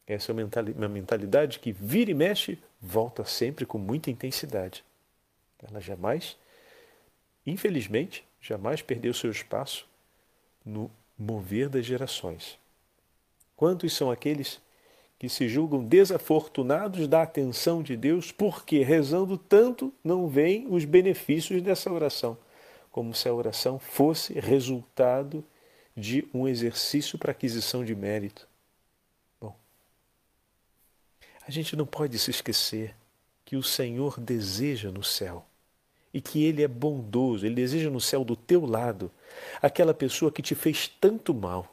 Essa 0.07 0.31
é 0.31 0.35
uma 0.35 0.89
mentalidade 0.89 1.59
que 1.59 1.73
vira 1.73 2.11
e 2.11 2.15
mexe, 2.15 2.59
volta 2.81 3.25
sempre 3.25 3.67
com 3.67 3.77
muita 3.77 4.11
intensidade. 4.11 4.85
Ela 5.61 5.81
jamais, 5.81 6.37
infelizmente, 7.45 8.25
jamais 8.41 8.83
perdeu 8.83 9.13
seu 9.13 9.31
espaço 9.31 9.89
no 10.65 10.91
mover 11.19 11.69
das 11.69 11.85
gerações. 11.85 12.59
Quantos 13.57 13.93
são 13.95 14.11
aqueles 14.11 14.61
que 15.19 15.29
se 15.29 15.49
julgam 15.49 15.83
desafortunados 15.83 17.09
da 17.09 17.23
atenção 17.23 17.83
de 17.83 17.97
Deus 17.97 18.31
porque, 18.31 18.83
rezando 18.83 19.37
tanto, 19.39 19.93
não 20.05 20.29
veem 20.29 20.67
os 20.69 20.85
benefícios 20.85 21.63
dessa 21.63 21.91
oração, 21.91 22.37
como 22.93 23.15
se 23.15 23.29
a 23.29 23.35
oração 23.35 23.79
fosse 23.79 24.35
resultado 24.35 25.43
de 25.97 26.29
um 26.35 26.47
exercício 26.47 27.19
para 27.19 27.33
aquisição 27.33 27.83
de 27.83 27.95
mérito. 27.95 28.47
A 31.47 31.51
gente 31.51 31.77
não 31.77 31.87
pode 31.87 32.19
se 32.19 32.31
esquecer 32.31 32.93
que 33.45 33.57
o 33.57 33.63
Senhor 33.63 34.19
deseja 34.19 34.91
no 34.91 35.05
céu 35.05 35.47
e 36.13 36.21
que 36.21 36.43
Ele 36.45 36.61
é 36.61 36.67
bondoso, 36.67 37.47
Ele 37.47 37.55
deseja 37.55 37.89
no 37.89 38.01
céu 38.01 38.25
do 38.25 38.35
teu 38.35 38.67
lado 38.67 39.13
aquela 39.63 39.95
pessoa 39.95 40.33
que 40.33 40.43
te 40.43 40.57
fez 40.57 40.89
tanto 40.89 41.33
mal, 41.33 41.73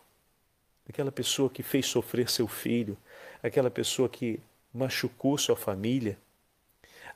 aquela 0.87 1.11
pessoa 1.11 1.49
que 1.49 1.63
fez 1.63 1.87
sofrer 1.87 2.29
seu 2.29 2.47
filho, 2.47 2.95
aquela 3.41 3.71
pessoa 3.71 4.07
que 4.07 4.39
machucou 4.71 5.39
sua 5.39 5.55
família, 5.55 6.19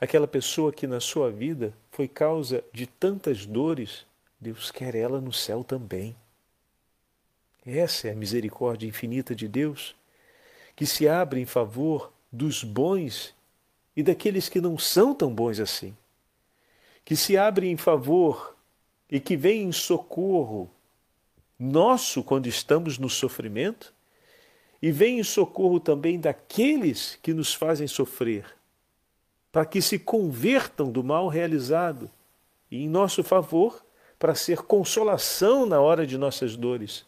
aquela 0.02 0.28
pessoa 0.28 0.74
que 0.74 0.88
na 0.88 1.00
sua 1.00 1.30
vida 1.30 1.72
foi 1.92 2.08
causa 2.08 2.64
de 2.74 2.88
tantas 2.88 3.46
dores, 3.46 4.04
Deus 4.40 4.72
quer 4.72 4.96
ela 4.96 5.22
no 5.22 5.32
céu 5.32 5.64
também. 5.64 6.16
Essa 7.64 8.08
é 8.08 8.12
a 8.14 8.16
misericórdia 8.16 8.88
infinita 8.88 9.36
de 9.36 9.48
Deus, 9.48 9.96
que 10.76 10.88
se 10.88 11.08
abre 11.08 11.40
em 11.40 11.46
favor 11.46 12.12
dos 12.32 12.64
bons 12.64 13.34
e 13.96 14.04
daqueles 14.04 14.48
que 14.50 14.62
não 14.62 14.78
são 14.78 15.14
tão 15.14 15.34
bons 15.34 15.60
assim, 15.60 15.96
que 17.04 17.16
se 17.16 17.38
abrem 17.38 17.72
em 17.72 17.78
favor 17.78 18.56
e 19.10 19.20
que 19.20 19.36
vêm 19.36 19.64
em 19.64 19.72
socorro 19.72 20.70
nosso 21.60 22.24
quando 22.24 22.48
estamos 22.48 22.98
no 22.98 23.10
sofrimento 23.10 23.94
e 24.82 24.92
vêm 24.92 25.20
em 25.20 25.24
socorro 25.24 25.80
também 25.80 26.20
daqueles 26.20 27.18
que 27.22 27.34
nos 27.34 27.54
fazem 27.54 27.88
sofrer, 27.88 28.46
para 29.52 29.66
que 29.66 29.82
se 29.82 29.98
convertam 29.98 30.92
do 30.92 31.04
mal 31.04 31.28
realizado 31.28 32.10
e 32.70 32.84
em 32.84 32.90
nosso 32.90 33.24
favor 33.24 33.84
para 34.20 34.36
ser 34.36 34.60
consolação 34.60 35.66
na 35.66 35.80
hora 35.80 36.06
de 36.06 36.18
nossas 36.18 36.56
dores, 36.56 37.06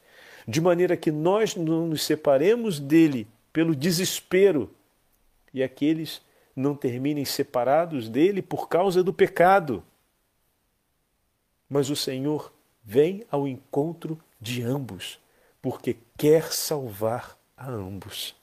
de 0.47 0.59
maneira 0.59 0.97
que 0.97 1.11
nós 1.11 1.55
não 1.55 1.87
nos 1.87 2.03
separemos 2.03 2.79
dele 2.79 3.27
pelo 3.53 3.75
desespero 3.75 4.73
e 5.53 5.63
aqueles 5.63 6.21
não 6.55 6.75
terminem 6.75 7.25
separados 7.25 8.09
dele 8.09 8.41
por 8.41 8.67
causa 8.67 9.03
do 9.03 9.13
pecado. 9.13 9.83
Mas 11.69 11.89
o 11.89 11.95
Senhor 11.95 12.53
vem 12.83 13.25
ao 13.29 13.47
encontro 13.47 14.19
de 14.41 14.61
ambos, 14.63 15.19
porque 15.61 15.97
quer 16.17 16.51
salvar 16.51 17.37
a 17.55 17.69
ambos. 17.69 18.35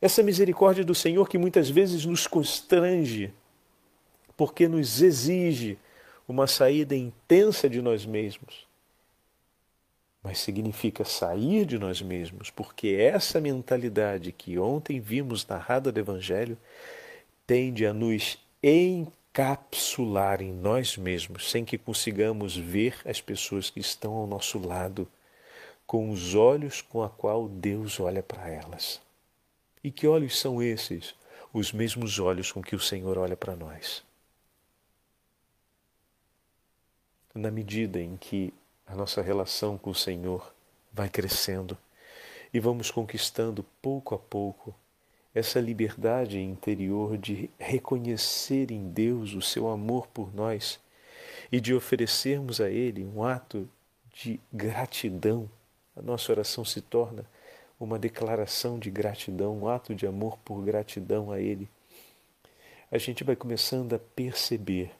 Essa 0.00 0.22
misericórdia 0.22 0.84
do 0.84 0.94
Senhor 0.94 1.28
que 1.28 1.38
muitas 1.38 1.70
vezes 1.70 2.04
nos 2.04 2.26
constrange, 2.26 3.32
porque 4.36 4.68
nos 4.68 5.00
exige 5.00 5.78
uma 6.28 6.46
saída 6.46 6.94
intensa 6.94 7.68
de 7.68 7.80
nós 7.80 8.04
mesmos, 8.04 8.63
mas 10.24 10.38
significa 10.38 11.04
sair 11.04 11.66
de 11.66 11.78
nós 11.78 12.00
mesmos, 12.00 12.48
porque 12.48 12.96
essa 12.98 13.38
mentalidade 13.38 14.32
que 14.32 14.58
ontem 14.58 14.98
vimos 14.98 15.46
narrada 15.46 15.92
do 15.92 16.00
Evangelho 16.00 16.56
tende 17.46 17.84
a 17.84 17.92
nos 17.92 18.38
encapsular 18.62 20.40
em 20.40 20.50
nós 20.50 20.96
mesmos, 20.96 21.50
sem 21.50 21.62
que 21.62 21.76
consigamos 21.76 22.56
ver 22.56 22.96
as 23.04 23.20
pessoas 23.20 23.68
que 23.68 23.80
estão 23.80 24.14
ao 24.14 24.26
nosso 24.26 24.58
lado 24.58 25.06
com 25.86 26.08
os 26.08 26.34
olhos 26.34 26.80
com 26.80 27.02
a 27.02 27.10
qual 27.10 27.46
Deus 27.46 28.00
olha 28.00 28.22
para 28.22 28.48
elas. 28.48 29.02
E 29.82 29.90
que 29.90 30.06
olhos 30.06 30.40
são 30.40 30.62
esses? 30.62 31.14
Os 31.52 31.70
mesmos 31.70 32.18
olhos 32.18 32.50
com 32.50 32.62
que 32.62 32.74
o 32.74 32.80
Senhor 32.80 33.18
olha 33.18 33.36
para 33.36 33.54
nós. 33.54 34.02
Na 37.34 37.50
medida 37.50 38.00
em 38.00 38.16
que 38.16 38.54
a 38.86 38.94
nossa 38.94 39.22
relação 39.22 39.78
com 39.78 39.90
o 39.90 39.94
Senhor 39.94 40.52
vai 40.92 41.08
crescendo 41.08 41.76
e 42.52 42.60
vamos 42.60 42.90
conquistando 42.90 43.64
pouco 43.82 44.14
a 44.14 44.18
pouco 44.18 44.74
essa 45.34 45.60
liberdade 45.60 46.38
interior 46.38 47.18
de 47.18 47.50
reconhecer 47.58 48.70
em 48.70 48.88
Deus 48.88 49.34
o 49.34 49.42
seu 49.42 49.68
amor 49.68 50.06
por 50.06 50.32
nós 50.32 50.78
e 51.50 51.60
de 51.60 51.74
oferecermos 51.74 52.60
a 52.60 52.70
Ele 52.70 53.04
um 53.04 53.24
ato 53.24 53.68
de 54.14 54.38
gratidão. 54.52 55.50
A 55.96 56.02
nossa 56.02 56.30
oração 56.30 56.64
se 56.64 56.80
torna 56.80 57.24
uma 57.80 57.98
declaração 57.98 58.78
de 58.78 58.90
gratidão, 58.90 59.58
um 59.58 59.68
ato 59.68 59.94
de 59.94 60.06
amor 60.06 60.38
por 60.44 60.62
gratidão 60.62 61.32
a 61.32 61.40
Ele. 61.40 61.68
A 62.90 62.98
gente 62.98 63.24
vai 63.24 63.34
começando 63.34 63.92
a 63.94 63.98
perceber 63.98 64.92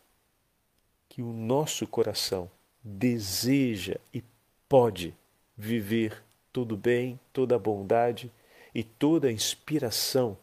que 1.08 1.22
o 1.22 1.32
nosso 1.32 1.86
coração 1.86 2.50
deseja 2.84 3.96
e 4.12 4.22
pode 4.68 5.14
viver 5.56 6.22
todo 6.52 6.76
bem, 6.76 7.18
toda 7.32 7.58
bondade 7.58 8.30
e 8.74 8.84
toda 8.84 9.32
inspiração 9.32 10.36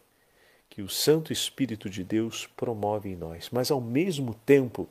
que 0.67 0.81
o 0.81 0.89
Santo 0.89 1.31
Espírito 1.31 1.89
de 1.89 2.03
Deus 2.03 2.47
promove 2.47 3.09
em 3.09 3.15
nós. 3.15 3.49
Mas 3.51 3.69
ao 3.69 3.79
mesmo 3.79 4.33
tempo, 4.33 4.89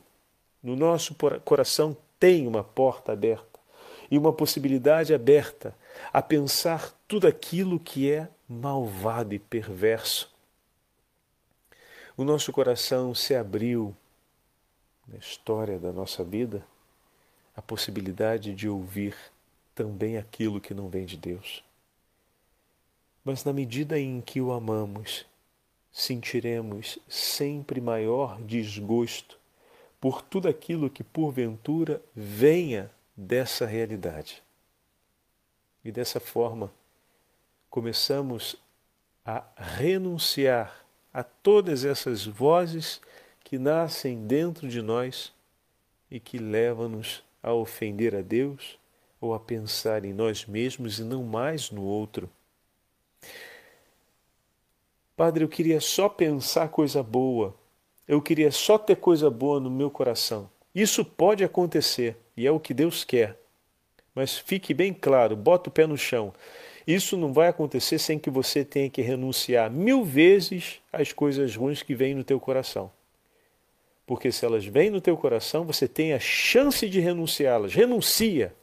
no 0.63 0.75
nosso 0.75 1.15
coração 1.43 1.97
tem 2.19 2.47
uma 2.47 2.63
porta 2.63 3.11
aberta 3.11 3.59
e 4.09 4.17
uma 4.17 4.31
possibilidade 4.31 5.13
aberta 5.13 5.75
a 6.13 6.21
pensar 6.21 6.93
tudo 7.07 7.27
aquilo 7.27 7.79
que 7.79 8.11
é 8.11 8.29
malvado 8.47 9.33
e 9.33 9.39
perverso. 9.39 10.31
O 12.15 12.23
nosso 12.23 12.51
coração 12.51 13.15
se 13.15 13.33
abriu 13.33 13.95
na 15.07 15.17
história 15.17 15.79
da 15.79 15.91
nossa 15.91 16.23
vida 16.23 16.63
a 17.55 17.61
possibilidade 17.61 18.53
de 18.53 18.67
ouvir 18.67 19.15
também 19.75 20.17
aquilo 20.17 20.61
que 20.61 20.73
não 20.73 20.89
vem 20.89 21.05
de 21.05 21.17
Deus. 21.17 21.63
Mas 23.23 23.43
na 23.43 23.53
medida 23.53 23.99
em 23.99 24.21
que 24.21 24.41
o 24.41 24.51
amamos, 24.51 25.25
sentiremos 25.91 26.97
sempre 27.07 27.81
maior 27.81 28.41
desgosto 28.41 29.37
por 29.99 30.21
tudo 30.21 30.47
aquilo 30.47 30.89
que 30.89 31.03
porventura 31.03 32.01
venha 32.15 32.89
dessa 33.15 33.65
realidade. 33.65 34.41
E 35.83 35.91
dessa 35.91 36.19
forma, 36.19 36.71
começamos 37.69 38.55
a 39.25 39.43
renunciar 39.55 40.83
a 41.13 41.23
todas 41.23 41.85
essas 41.85 42.25
vozes 42.25 43.01
que 43.43 43.59
nascem 43.59 44.25
dentro 44.25 44.67
de 44.67 44.81
nós 44.81 45.31
e 46.09 46.19
que 46.19 46.37
levam-nos 46.37 47.23
a 47.41 47.53
ofender 47.53 48.15
a 48.15 48.21
Deus 48.21 48.77
ou 49.19 49.33
a 49.33 49.39
pensar 49.39 50.03
em 50.05 50.13
nós 50.13 50.45
mesmos 50.45 50.99
e 50.99 51.03
não 51.03 51.23
mais 51.23 51.69
no 51.69 51.83
outro. 51.83 52.29
Padre, 55.15 55.43
eu 55.43 55.49
queria 55.49 55.79
só 55.79 56.09
pensar 56.09 56.69
coisa 56.69 57.03
boa. 57.03 57.55
Eu 58.07 58.21
queria 58.21 58.51
só 58.51 58.77
ter 58.77 58.95
coisa 58.95 59.29
boa 59.29 59.59
no 59.59 59.69
meu 59.69 59.91
coração. 59.91 60.49
Isso 60.73 61.05
pode 61.05 61.43
acontecer 61.43 62.17
e 62.35 62.47
é 62.47 62.51
o 62.51 62.59
que 62.59 62.73
Deus 62.73 63.03
quer. 63.03 63.37
Mas 64.15 64.37
fique 64.37 64.73
bem 64.73 64.93
claro, 64.93 65.35
bota 65.35 65.69
o 65.69 65.71
pé 65.71 65.85
no 65.85 65.97
chão. 65.97 66.33
Isso 66.85 67.15
não 67.15 67.31
vai 67.31 67.47
acontecer 67.47 67.99
sem 67.99 68.17
que 68.17 68.29
você 68.29 68.65
tenha 68.65 68.89
que 68.89 69.01
renunciar 69.01 69.69
mil 69.69 70.03
vezes 70.03 70.81
às 70.91 71.13
coisas 71.13 71.55
ruins 71.55 71.83
que 71.83 71.93
vêm 71.93 72.15
no 72.15 72.23
teu 72.23 72.39
coração. 72.39 72.91
Porque 74.05 74.31
se 74.31 74.45
elas 74.45 74.65
vêm 74.65 74.89
no 74.89 75.01
teu 75.01 75.15
coração, 75.15 75.65
você 75.65 75.87
tem 75.87 76.13
a 76.13 76.19
chance 76.19 76.87
de 76.89 76.99
renunciá-las. 76.99 77.73
Renuncia. 77.73 78.53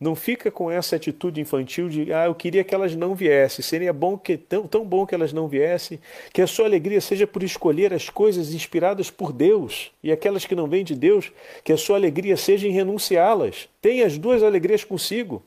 Não 0.00 0.14
fica 0.14 0.48
com 0.48 0.70
essa 0.70 0.94
atitude 0.94 1.40
infantil 1.40 1.88
de 1.88 2.12
ah, 2.12 2.26
eu 2.26 2.34
queria 2.34 2.62
que 2.62 2.72
elas 2.72 2.94
não 2.94 3.16
viessem. 3.16 3.64
Seria 3.64 3.92
bom 3.92 4.16
que 4.16 4.36
tão, 4.36 4.66
tão 4.66 4.84
bom 4.84 5.04
que 5.04 5.14
elas 5.14 5.32
não 5.32 5.48
viessem, 5.48 5.98
que 6.32 6.40
a 6.40 6.46
sua 6.46 6.66
alegria 6.66 7.00
seja 7.00 7.26
por 7.26 7.42
escolher 7.42 7.92
as 7.92 8.08
coisas 8.08 8.54
inspiradas 8.54 9.10
por 9.10 9.32
Deus 9.32 9.90
e 10.02 10.12
aquelas 10.12 10.44
que 10.44 10.54
não 10.54 10.68
vêm 10.68 10.84
de 10.84 10.94
Deus, 10.94 11.32
que 11.64 11.72
a 11.72 11.76
sua 11.76 11.96
alegria 11.96 12.36
seja 12.36 12.68
em 12.68 12.70
renunciá-las. 12.70 13.68
Tenha 13.82 14.06
as 14.06 14.16
duas 14.16 14.42
alegrias 14.42 14.84
consigo. 14.84 15.42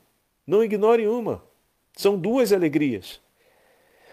Não 0.46 0.62
ignore 0.62 1.08
uma. 1.08 1.42
São 1.96 2.18
duas 2.18 2.52
alegrias. 2.52 3.20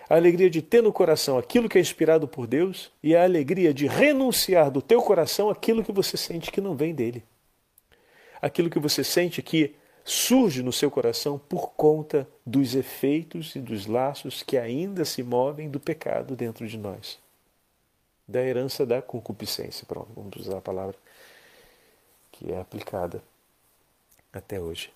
A 0.09 0.15
alegria 0.15 0.49
de 0.49 0.61
ter 0.61 0.81
no 0.81 0.91
coração 0.91 1.37
aquilo 1.37 1.69
que 1.69 1.77
é 1.77 1.81
inspirado 1.81 2.27
por 2.27 2.47
Deus 2.47 2.91
e 3.03 3.15
a 3.15 3.23
alegria 3.23 3.71
de 3.71 3.85
renunciar 3.85 4.71
do 4.71 4.81
teu 4.81 5.01
coração 5.03 5.51
aquilo 5.51 5.83
que 5.83 5.91
você 5.91 6.17
sente 6.17 6.51
que 6.51 6.59
não 6.59 6.75
vem 6.75 6.95
dele. 6.95 7.23
Aquilo 8.41 8.71
que 8.71 8.79
você 8.79 9.03
sente 9.03 9.41
que 9.43 9.75
surge 10.03 10.63
no 10.63 10.73
seu 10.73 10.89
coração 10.89 11.37
por 11.37 11.71
conta 11.73 12.27
dos 12.43 12.73
efeitos 12.73 13.55
e 13.55 13.59
dos 13.59 13.85
laços 13.85 14.41
que 14.41 14.57
ainda 14.57 15.05
se 15.05 15.21
movem 15.21 15.69
do 15.69 15.79
pecado 15.79 16.35
dentro 16.35 16.67
de 16.67 16.77
nós. 16.77 17.19
Da 18.27 18.41
herança 18.41 18.87
da 18.87 19.03
concupiscência, 19.03 19.85
pronto, 19.85 20.09
vamos 20.15 20.35
usar 20.37 20.57
a 20.57 20.61
palavra 20.61 20.95
que 22.31 22.51
é 22.51 22.59
aplicada 22.59 23.21
até 24.33 24.59
hoje. 24.59 24.91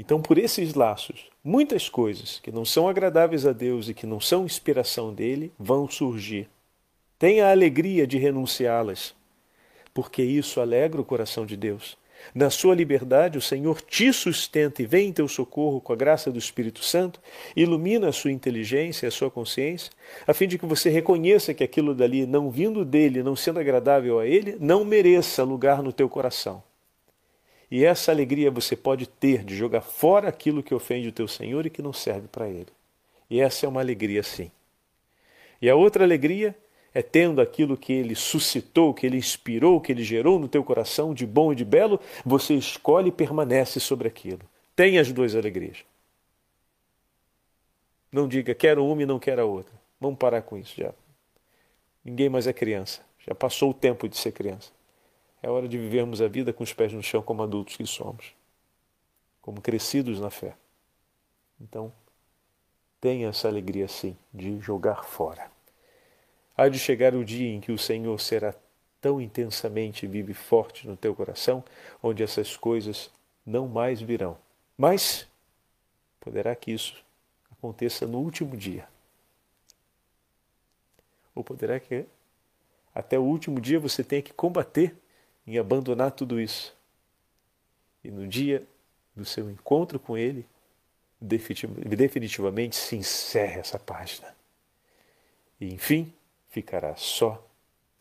Então, 0.00 0.22
por 0.22 0.38
esses 0.38 0.72
laços, 0.72 1.26
muitas 1.44 1.90
coisas 1.90 2.40
que 2.42 2.50
não 2.50 2.64
são 2.64 2.88
agradáveis 2.88 3.44
a 3.44 3.52
Deus 3.52 3.86
e 3.86 3.92
que 3.92 4.06
não 4.06 4.18
são 4.18 4.46
inspiração 4.46 5.12
dele 5.12 5.52
vão 5.58 5.86
surgir. 5.86 6.48
Tenha 7.18 7.46
a 7.46 7.50
alegria 7.50 8.06
de 8.06 8.16
renunciá-las, 8.16 9.14
porque 9.92 10.22
isso 10.22 10.58
alegra 10.58 11.02
o 11.02 11.04
coração 11.04 11.44
de 11.44 11.54
Deus. 11.54 11.98
Na 12.34 12.48
sua 12.48 12.74
liberdade, 12.74 13.36
o 13.36 13.42
Senhor 13.42 13.82
te 13.82 14.10
sustenta 14.10 14.80
e 14.80 14.86
vem 14.86 15.08
em 15.08 15.12
teu 15.12 15.28
socorro 15.28 15.82
com 15.82 15.92
a 15.92 15.96
graça 15.96 16.32
do 16.32 16.38
Espírito 16.38 16.82
Santo, 16.82 17.20
ilumina 17.54 18.08
a 18.08 18.12
sua 18.12 18.32
inteligência 18.32 19.04
e 19.04 19.08
a 19.08 19.12
sua 19.12 19.30
consciência, 19.30 19.92
a 20.26 20.32
fim 20.32 20.48
de 20.48 20.56
que 20.56 20.64
você 20.64 20.88
reconheça 20.88 21.52
que 21.52 21.62
aquilo 21.62 21.94
dali, 21.94 22.24
não 22.24 22.50
vindo 22.50 22.86
dele, 22.86 23.22
não 23.22 23.36
sendo 23.36 23.60
agradável 23.60 24.18
a 24.18 24.26
ele, 24.26 24.56
não 24.58 24.82
mereça 24.82 25.44
lugar 25.44 25.82
no 25.82 25.92
teu 25.92 26.08
coração. 26.08 26.62
E 27.70 27.84
essa 27.84 28.10
alegria 28.10 28.50
você 28.50 28.74
pode 28.74 29.06
ter 29.06 29.44
de 29.44 29.54
jogar 29.54 29.80
fora 29.80 30.28
aquilo 30.28 30.62
que 30.62 30.74
ofende 30.74 31.08
o 31.08 31.12
teu 31.12 31.28
Senhor 31.28 31.64
e 31.64 31.70
que 31.70 31.80
não 31.80 31.92
serve 31.92 32.26
para 32.26 32.48
ele. 32.48 32.66
E 33.28 33.40
essa 33.40 33.64
é 33.64 33.68
uma 33.68 33.80
alegria 33.80 34.22
sim. 34.22 34.50
E 35.62 35.70
a 35.70 35.76
outra 35.76 36.02
alegria 36.02 36.56
é 36.92 37.00
tendo 37.00 37.40
aquilo 37.40 37.76
que 37.76 37.92
ele 37.92 38.16
suscitou, 38.16 38.92
que 38.92 39.06
ele 39.06 39.16
inspirou, 39.16 39.80
que 39.80 39.92
ele 39.92 40.02
gerou 40.02 40.38
no 40.38 40.48
teu 40.48 40.64
coração 40.64 41.14
de 41.14 41.24
bom 41.24 41.52
e 41.52 41.56
de 41.56 41.64
belo, 41.64 42.00
você 42.24 42.54
escolhe 42.54 43.08
e 43.08 43.12
permanece 43.12 43.78
sobre 43.78 44.08
aquilo. 44.08 44.40
Tem 44.74 44.98
as 44.98 45.12
duas 45.12 45.36
alegrias. 45.36 45.84
Não 48.10 48.26
diga 48.26 48.54
quero 48.54 48.84
uma 48.84 49.02
e 49.02 49.06
não 49.06 49.20
quero 49.20 49.42
a 49.42 49.44
outra. 49.44 49.72
Vamos 50.00 50.18
parar 50.18 50.42
com 50.42 50.58
isso 50.58 50.74
já. 50.76 50.92
Ninguém 52.04 52.28
mais 52.28 52.48
é 52.48 52.52
criança. 52.52 53.02
Já 53.24 53.34
passou 53.34 53.70
o 53.70 53.74
tempo 53.74 54.08
de 54.08 54.16
ser 54.16 54.32
criança. 54.32 54.72
É 55.42 55.48
hora 55.48 55.68
de 55.68 55.78
vivermos 55.78 56.20
a 56.20 56.28
vida 56.28 56.52
com 56.52 56.62
os 56.62 56.72
pés 56.72 56.92
no 56.92 57.02
chão 57.02 57.22
como 57.22 57.42
adultos 57.42 57.76
que 57.76 57.86
somos, 57.86 58.34
como 59.40 59.60
crescidos 59.60 60.20
na 60.20 60.30
fé. 60.30 60.54
Então, 61.60 61.92
tenha 63.00 63.28
essa 63.28 63.48
alegria 63.48 63.88
sim 63.88 64.16
de 64.32 64.60
jogar 64.60 65.04
fora. 65.04 65.50
Há 66.56 66.68
de 66.68 66.78
chegar 66.78 67.14
o 67.14 67.24
dia 67.24 67.48
em 67.48 67.60
que 67.60 67.72
o 67.72 67.78
Senhor 67.78 68.20
será 68.20 68.54
tão 69.00 69.18
intensamente 69.18 70.06
vivo 70.06 70.30
e 70.30 70.34
forte 70.34 70.86
no 70.86 70.96
teu 70.96 71.14
coração, 71.14 71.64
onde 72.02 72.22
essas 72.22 72.56
coisas 72.56 73.10
não 73.46 73.66
mais 73.66 74.00
virão. 74.02 74.36
Mas 74.76 75.26
poderá 76.20 76.54
que 76.54 76.70
isso 76.70 77.02
aconteça 77.50 78.06
no 78.06 78.18
último 78.18 78.56
dia. 78.56 78.86
Ou 81.34 81.42
poderá 81.42 81.80
que 81.80 82.04
até 82.94 83.18
o 83.18 83.22
último 83.22 83.58
dia 83.58 83.80
você 83.80 84.04
tenha 84.04 84.20
que 84.20 84.32
combater 84.32 84.94
em 85.46 85.58
abandonar 85.58 86.12
tudo 86.12 86.40
isso. 86.40 86.74
E 88.02 88.10
no 88.10 88.26
dia 88.26 88.66
do 89.14 89.24
seu 89.24 89.50
encontro 89.50 89.98
com 89.98 90.16
Ele, 90.16 90.46
definitivamente 91.20 92.76
se 92.76 92.96
encerra 92.96 93.60
essa 93.60 93.78
página. 93.78 94.34
E 95.60 95.72
enfim, 95.72 96.12
ficará 96.48 96.96
só 96.96 97.44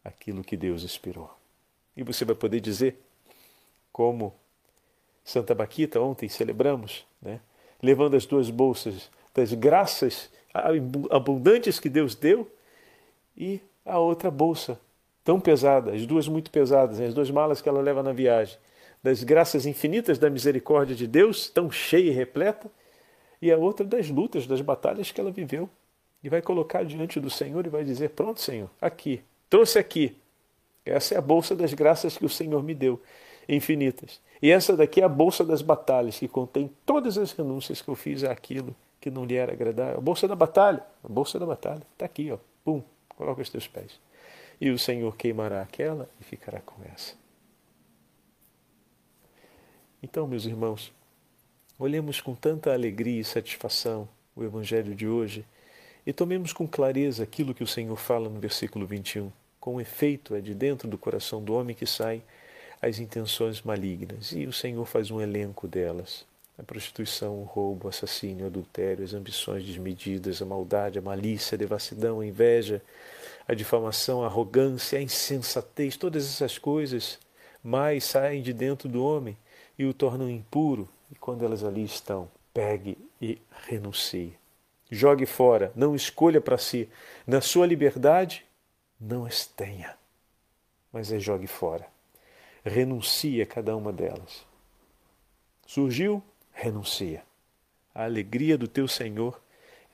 aquilo 0.04 0.44
que 0.44 0.56
Deus 0.56 0.84
inspirou. 0.84 1.36
E 1.96 2.04
você 2.04 2.24
vai 2.24 2.36
poder 2.36 2.62
dizer, 2.62 2.98
como 3.92 4.34
Santa 5.24 5.54
Baquita 5.54 6.00
ontem 6.00 6.30
celebramos, 6.30 7.06
né? 7.22 7.42
levando 7.82 8.16
as 8.16 8.26
duas 8.26 8.50
bolsas 8.50 9.10
das 9.34 9.54
graças 9.54 10.30
abundantes 11.12 11.80
que 11.80 11.90
Deus 11.90 12.16
deu 12.16 12.50
e 13.38 13.62
a 13.86 14.00
outra 14.00 14.32
bolsa 14.32 14.80
tão 15.30 15.40
pesada, 15.40 15.94
as 15.94 16.08
duas 16.08 16.28
muito 16.28 16.50
pesadas, 16.50 17.00
as 17.00 17.14
duas 17.14 17.30
malas 17.30 17.62
que 17.62 17.70
ela 17.70 17.82
leva 17.82 18.02
na 18.02 18.12
viagem, 18.12 18.58
das 19.04 19.24
graças 19.24 19.68
infinitas 19.68 20.18
da 20.18 20.28
misericórdia 20.28 20.96
de 20.96 21.06
Deus, 21.06 21.48
tão 21.48 21.70
cheia 21.70 22.10
e 22.10 22.10
repleta, 22.10 22.68
e 23.40 23.52
a 23.52 23.56
outra 23.56 23.86
das 23.86 24.10
lutas, 24.10 24.48
das 24.48 24.60
batalhas 24.60 25.12
que 25.12 25.22
ela 25.22 25.30
viveu 25.30 25.70
e 26.24 26.30
vai 26.30 26.42
colocar 26.42 26.84
diante 26.84 27.20
do 27.20 27.30
Senhor 27.30 27.64
e 27.64 27.70
vai 27.70 27.84
dizer: 27.84 28.10
Pronto, 28.10 28.42
Senhor, 28.42 28.72
aqui, 28.82 29.22
trouxe 29.48 29.78
aqui. 29.78 30.18
Essa 30.84 31.14
é 31.14 31.18
a 31.20 31.22
bolsa 31.22 31.56
das 31.56 31.76
graças 31.76 32.18
que 32.18 32.26
o 32.26 32.30
Senhor 32.30 32.64
me 32.64 32.74
deu. 32.74 33.00
infinitas. 33.48 34.20
E 34.42 34.50
essa 34.50 34.76
daqui 34.76 35.00
é 35.00 35.04
a 35.04 35.10
bolsa 35.10 35.46
das 35.46 35.62
batalhas, 35.62 36.18
que 36.18 36.28
contém 36.28 36.72
todas 36.88 37.20
as 37.20 37.34
renúncias 37.34 37.84
que 37.84 37.88
eu 37.88 37.96
fiz 37.96 38.24
àquilo 38.24 38.76
que 39.00 39.12
não 39.12 39.26
lhe 39.26 39.36
era 39.36 39.54
agradável. 39.54 40.00
A 40.00 40.02
bolsa 40.02 40.28
da 40.28 40.36
batalha, 40.36 40.84
a 41.04 41.08
bolsa 41.08 41.38
da 41.38 41.46
batalha, 41.46 41.84
está 41.94 42.06
aqui, 42.06 42.32
ó. 42.32 42.40
Pum, 42.66 42.82
coloca 43.16 43.44
os 43.44 43.50
teus 43.52 43.68
pés. 43.68 44.00
E 44.60 44.70
o 44.70 44.80
Senhor 44.80 45.16
queimará 45.16 45.62
aquela 45.62 46.10
e 46.20 46.24
ficará 46.24 46.60
com 46.60 46.76
essa. 46.94 47.16
Então, 50.02 50.28
meus 50.28 50.46
irmãos, 50.46 50.92
olhemos 51.78 52.22
com 52.22 52.34
tanta 52.36 52.74
alegria 52.74 53.22
e 53.22 53.24
satisfação 53.24 54.08
o 54.36 54.44
Evangelho 54.44 54.96
de 54.96 55.08
hoje 55.08 55.46
e 56.06 56.14
tomemos 56.14 56.54
com 56.54 56.68
clareza 56.68 57.24
aquilo 57.24 57.54
que 57.54 57.64
o 57.64 57.68
Senhor 57.68 57.96
fala 57.96 58.30
no 58.30 58.40
versículo 58.40 58.86
21. 58.86 59.32
Com 59.60 59.80
efeito, 59.80 60.34
é 60.36 60.42
de 60.42 60.56
dentro 60.56 60.88
do 60.88 60.98
coração 60.98 61.44
do 61.44 61.54
homem 61.54 61.76
que 61.76 61.86
saem 61.86 62.24
as 62.82 63.00
intenções 63.00 63.62
malignas, 63.62 64.32
e 64.32 64.46
o 64.46 64.54
Senhor 64.54 64.86
faz 64.86 65.12
um 65.12 65.20
elenco 65.20 65.68
delas. 65.68 66.26
A 66.60 66.64
prostituição, 66.64 67.40
o 67.40 67.46
roubo, 67.46 67.86
o 67.86 67.90
assassínio, 67.90 68.44
o 68.44 68.48
adultério, 68.48 69.06
as 69.06 69.14
ambições 69.14 69.64
desmedidas, 69.64 70.42
a 70.42 70.46
maldade, 70.46 71.00
a 71.00 71.02
malícia, 71.02 71.56
a 71.56 71.58
devassidão, 71.58 72.20
a 72.20 72.26
inveja, 72.26 72.82
a 73.48 73.54
difamação, 73.54 74.24
a 74.24 74.26
arrogância, 74.26 75.00
a 75.00 75.02
insensatez, 75.02 75.96
todas 75.96 76.26
essas 76.26 76.58
coisas 76.58 77.18
mais 77.64 78.04
saem 78.04 78.42
de 78.42 78.52
dentro 78.52 78.90
do 78.90 79.02
homem 79.02 79.38
e 79.78 79.86
o 79.86 79.94
tornam 79.94 80.30
impuro. 80.30 80.90
E 81.10 81.16
quando 81.16 81.46
elas 81.46 81.64
ali 81.64 81.86
estão, 81.86 82.30
pegue 82.54 82.98
e 83.22 83.42
renuncie. 83.68 84.38
Jogue 84.92 85.26
fora, 85.26 85.72
não 85.76 85.96
escolha 85.96 86.42
para 86.42 86.58
si. 86.58 86.90
Na 87.26 87.40
sua 87.40 87.66
liberdade, 87.66 88.46
não 89.00 89.26
as 89.26 89.46
tenha, 89.46 89.96
mas 90.92 91.10
é 91.12 91.20
jogue 91.20 91.48
fora. 91.48 91.88
Renuncie 92.66 93.42
a 93.42 93.46
cada 93.46 93.78
uma 93.78 93.94
delas. 93.94 94.46
Surgiu? 95.66 96.22
Renuncia. 96.62 97.24
A 97.96 98.04
alegria 98.04 98.58
do 98.58 98.68
teu 98.68 98.86
Senhor 98.86 99.42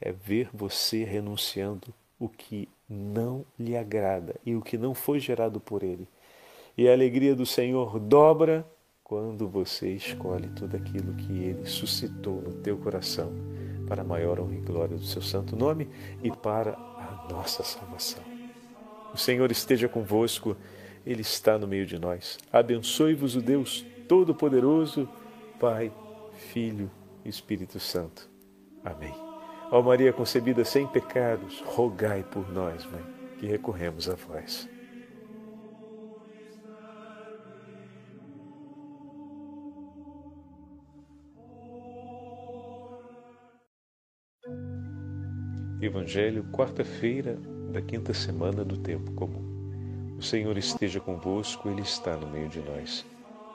é 0.02 0.12
ver 0.12 0.50
você 0.52 1.04
renunciando 1.04 1.94
o 2.20 2.28
que 2.28 2.68
não 2.90 3.46
lhe 3.58 3.78
agrada 3.78 4.34
e 4.44 4.56
o 4.56 4.64
que 4.64 4.76
não 4.76 4.96
foi 4.96 5.20
gerado 5.20 5.60
por 5.60 5.84
ele. 5.84 6.08
E 6.76 6.90
a 6.90 6.92
alegria 6.92 7.36
do 7.36 7.46
Senhor 7.46 8.00
dobra 8.00 8.66
quando 9.04 9.48
você 9.48 9.92
escolhe 9.92 10.48
tudo 10.56 10.76
aquilo 10.76 11.14
que 11.14 11.32
ele 11.34 11.68
suscitou 11.68 12.42
no 12.42 12.54
teu 12.56 12.80
coração 12.80 13.32
para 13.88 14.02
a 14.02 14.06
maior 14.06 14.40
honra 14.40 14.56
e 14.56 14.62
glória 14.62 14.98
do 14.98 15.06
seu 15.06 15.22
santo 15.22 15.56
nome 15.56 15.88
e 16.24 16.32
para 16.32 16.72
a 16.72 17.28
nossa 17.30 17.64
salvação. 17.64 18.24
O 19.14 19.18
Senhor 19.18 19.52
esteja 19.52 19.88
convosco, 19.88 20.58
ele 21.06 21.22
está 21.22 21.60
no 21.60 21.68
meio 21.68 21.86
de 21.86 22.00
nós. 22.00 22.40
Abençoe-vos 22.52 23.36
o 23.36 23.42
Deus 23.42 23.86
Todo-Poderoso, 24.08 25.08
Pai, 25.60 25.92
Filho 26.36 26.92
e 27.24 27.30
Espírito 27.30 27.80
Santo. 27.80 28.30
Amém. 28.84 29.14
Ó 29.72 29.82
Maria 29.82 30.14
concebida 30.14 30.64
sem 30.64 30.86
pecados, 30.88 31.62
rogai 31.66 32.24
por 32.24 32.52
nós, 32.52 32.86
Mãe, 32.86 33.04
que 33.40 33.48
recorremos 33.48 34.08
a 34.08 34.16
vós. 34.16 34.70
Evangelho, 45.82 46.44
quarta-feira 46.52 47.38
da 47.72 47.82
quinta 47.82 48.14
semana 48.14 48.64
do 48.64 48.78
tempo 48.78 49.12
comum. 49.12 50.16
O 50.18 50.22
Senhor 50.22 50.58
esteja 50.58 51.00
convosco, 51.00 51.70
Ele 51.70 51.82
está 51.82 52.16
no 52.16 52.28
meio 52.28 52.48
de 52.48 52.60
nós. 52.62 53.06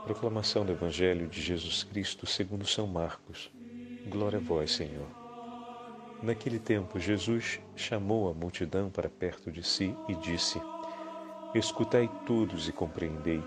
Proclamação 0.05 0.65
do 0.65 0.73
Evangelho 0.73 1.29
de 1.29 1.41
Jesus 1.41 1.85
Cristo 1.85 2.27
segundo 2.27 2.67
São 2.67 2.87
Marcos. 2.87 3.51
Glória 4.09 4.39
a 4.39 4.43
vós, 4.43 4.73
Senhor. 4.73 5.07
Naquele 6.23 6.59
tempo, 6.59 6.99
Jesus 6.99 7.61
chamou 7.77 8.31
a 8.31 8.35
multidão 8.35 8.91
para 8.91 9.09
perto 9.09 9.51
de 9.51 9.63
si 9.63 9.95
e 10.09 10.15
disse: 10.17 10.61
Escutai 11.55 12.11
todos 12.27 12.69
e 12.69 12.73
compreendei. 12.73 13.43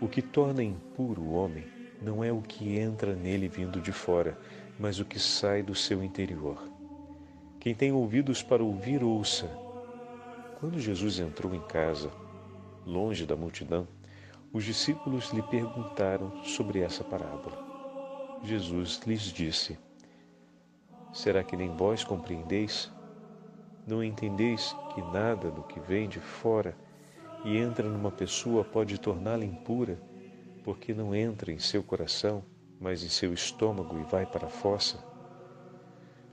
O 0.00 0.08
que 0.08 0.22
torna 0.22 0.62
impuro 0.62 1.22
o 1.22 1.32
homem 1.34 1.66
não 2.00 2.24
é 2.24 2.32
o 2.32 2.40
que 2.40 2.78
entra 2.78 3.14
nele 3.14 3.48
vindo 3.48 3.80
de 3.80 3.92
fora, 3.92 4.38
mas 4.78 4.98
o 4.98 5.04
que 5.04 5.18
sai 5.18 5.62
do 5.62 5.74
seu 5.74 6.02
interior 6.02 6.70
quem 7.60 7.74
tem 7.74 7.92
ouvidos 7.92 8.42
para 8.42 8.64
ouvir, 8.64 9.04
ouça. 9.04 9.46
Quando 10.58 10.80
Jesus 10.80 11.18
entrou 11.18 11.54
em 11.54 11.60
casa, 11.60 12.10
longe 12.86 13.26
da 13.26 13.36
multidão, 13.36 13.86
os 14.52 14.64
discípulos 14.64 15.30
lhe 15.30 15.42
perguntaram 15.42 16.42
sobre 16.42 16.80
essa 16.80 17.04
parábola. 17.04 17.56
Jesus 18.42 19.00
lhes 19.06 19.22
disse: 19.22 19.78
Será 21.12 21.44
que 21.44 21.56
nem 21.56 21.74
vós 21.76 22.02
compreendeis? 22.02 22.90
Não 23.86 24.02
entendeis 24.02 24.74
que 24.94 25.02
nada 25.02 25.50
do 25.50 25.62
que 25.62 25.78
vem 25.78 26.08
de 26.08 26.18
fora 26.18 26.76
e 27.44 27.56
entra 27.56 27.88
numa 27.88 28.10
pessoa 28.10 28.64
pode 28.64 28.98
torná-la 28.98 29.44
impura, 29.44 30.00
porque 30.64 30.92
não 30.92 31.14
entra 31.14 31.52
em 31.52 31.58
seu 31.58 31.82
coração, 31.82 32.44
mas 32.80 33.04
em 33.04 33.08
seu 33.08 33.32
estômago 33.32 33.98
e 33.98 34.02
vai 34.04 34.26
para 34.26 34.46
a 34.46 34.50
fossa? 34.50 34.98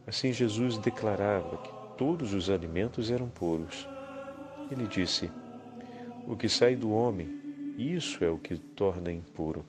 Assim 0.07 0.33
Jesus 0.33 0.77
declarava 0.77 1.57
que 1.57 1.71
todos 1.97 2.33
os 2.33 2.49
alimentos 2.49 3.11
eram 3.11 3.29
puros. 3.29 3.87
Ele 4.71 4.87
disse: 4.87 5.29
O 6.27 6.35
que 6.35 6.49
sai 6.49 6.75
do 6.75 6.91
homem, 6.91 7.36
isso 7.77 8.23
é 8.23 8.29
o 8.29 8.37
que 8.37 8.57
torna 8.57 9.11
impuro. 9.11 9.65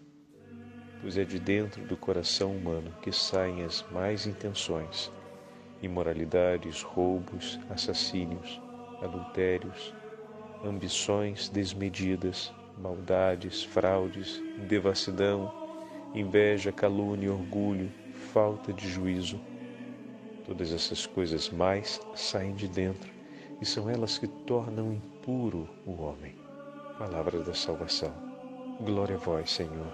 Pois 1.01 1.17
é 1.17 1.25
de 1.25 1.39
dentro 1.39 1.85
do 1.85 1.97
coração 1.97 2.57
humano 2.57 2.93
que 3.03 3.13
saem 3.13 3.63
as 3.63 3.85
mais 3.93 4.27
intenções, 4.27 5.13
imoralidades, 5.83 6.83
roubos, 6.83 7.61
assassínios, 7.71 8.61
adultérios, 9.03 9.95
ambições 10.65 11.49
desmedidas, 11.49 12.53
maldades, 12.79 13.63
fraudes, 13.63 14.43
devassidão, 14.67 15.53
inveja, 16.15 16.73
calúnia, 16.73 17.33
orgulho, 17.33 17.93
falta 18.33 18.73
de 18.73 18.89
juízo 18.89 19.39
Todas 20.49 20.73
essas 20.73 21.05
coisas 21.05 21.51
mais 21.51 22.01
saem 22.15 22.55
de 22.55 22.69
dentro 22.69 23.13
e 23.61 23.67
são 23.67 23.91
elas 23.91 24.17
que 24.17 24.27
tornam 24.27 24.95
impuro 24.95 25.69
o 25.85 26.01
homem. 26.01 26.38
Palavra 26.99 27.39
da 27.45 27.55
salvação. 27.55 28.13
Glória 28.81 29.15
a 29.15 29.19
vós, 29.19 29.53
Senhor. 29.53 29.87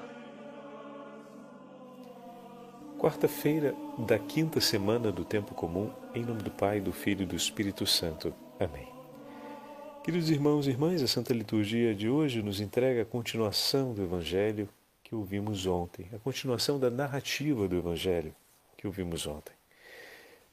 Quarta-feira 2.99 3.75
da 3.99 4.19
quinta 4.19 4.59
semana 4.59 5.13
do 5.13 5.23
tempo 5.23 5.55
comum, 5.55 5.93
em 6.15 6.25
nome 6.25 6.43
do 6.43 6.51
Pai, 6.51 6.81
do 6.81 6.95
Filho 6.95 7.25
e 7.25 7.27
do 7.27 7.37
Espírito 7.37 7.87
Santo. 7.87 8.33
Amém. 8.59 8.89
Queridos 10.03 10.31
irmãos 10.31 10.67
e 10.67 10.71
irmãs, 10.71 11.03
a 11.03 11.07
Santa 11.07 11.35
Liturgia 11.35 11.95
de 11.95 12.09
hoje 12.09 12.43
nos 12.43 12.59
entrega 12.59 13.03
a 13.03 13.05
continuação 13.05 13.93
do 13.93 14.03
Evangelho 14.03 14.67
que 15.03 15.15
ouvimos 15.15 15.67
ontem, 15.67 16.09
a 16.11 16.19
continuação 16.19 16.79
da 16.79 16.89
narrativa 16.89 17.69
do 17.69 17.77
Evangelho 17.77 18.35
que 18.79 18.87
ouvimos 18.87 19.27
ontem. 19.27 19.53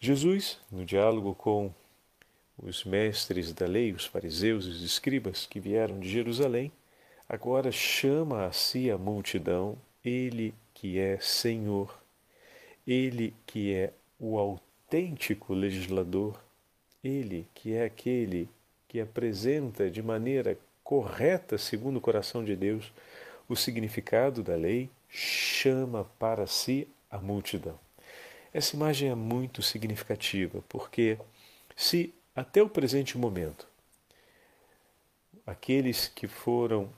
Jesus, 0.02 0.60
no 0.70 0.84
diálogo 0.84 1.34
com 1.34 1.74
os 2.62 2.84
mestres 2.84 3.54
da 3.54 3.66
lei, 3.66 3.92
os 3.92 4.06
fariseus 4.06 4.66
e 4.66 4.70
os 4.70 4.84
escribas 4.84 5.46
que 5.46 5.60
vieram 5.60 6.00
de 6.00 6.10
Jerusalém, 6.10 6.72
agora 7.28 7.72
chama 7.72 8.46
a 8.46 8.52
si 8.52 8.92
a 8.92 8.98
multidão, 8.98 9.78
ele 10.04 10.54
que 10.74 11.00
é 11.00 11.20
Senhor, 11.20 12.00
ele 12.86 13.34
que 13.46 13.74
é 13.74 13.94
o 14.20 14.38
autêntico 14.38 15.54
legislador, 15.54 16.40
ele 17.04 17.48
que 17.54 17.74
é 17.74 17.86
aquele 17.86 18.48
que 18.88 19.00
apresenta 19.00 19.90
de 19.90 20.02
maneira 20.02 20.58
correta, 20.84 21.58
segundo 21.58 21.98
o 21.98 22.02
coração 22.02 22.44
de 22.44 22.56
Deus, 22.56 22.92
o 23.48 23.56
significado 23.56 24.44
da 24.44 24.56
lei, 24.56 24.90
chama 25.10 26.04
para 26.20 26.46
si 26.46 26.88
a 27.10 27.18
multidão. 27.18 27.80
Essa 28.54 28.76
imagem 28.76 29.10
é 29.10 29.16
muito 29.16 29.62
significativa, 29.62 30.64
porque 30.68 31.18
se 31.76 32.14
até 32.36 32.62
o 32.62 32.70
presente 32.70 33.18
momento 33.18 33.68
aqueles 35.46 36.08
que 36.08 36.28
foram 36.28 36.90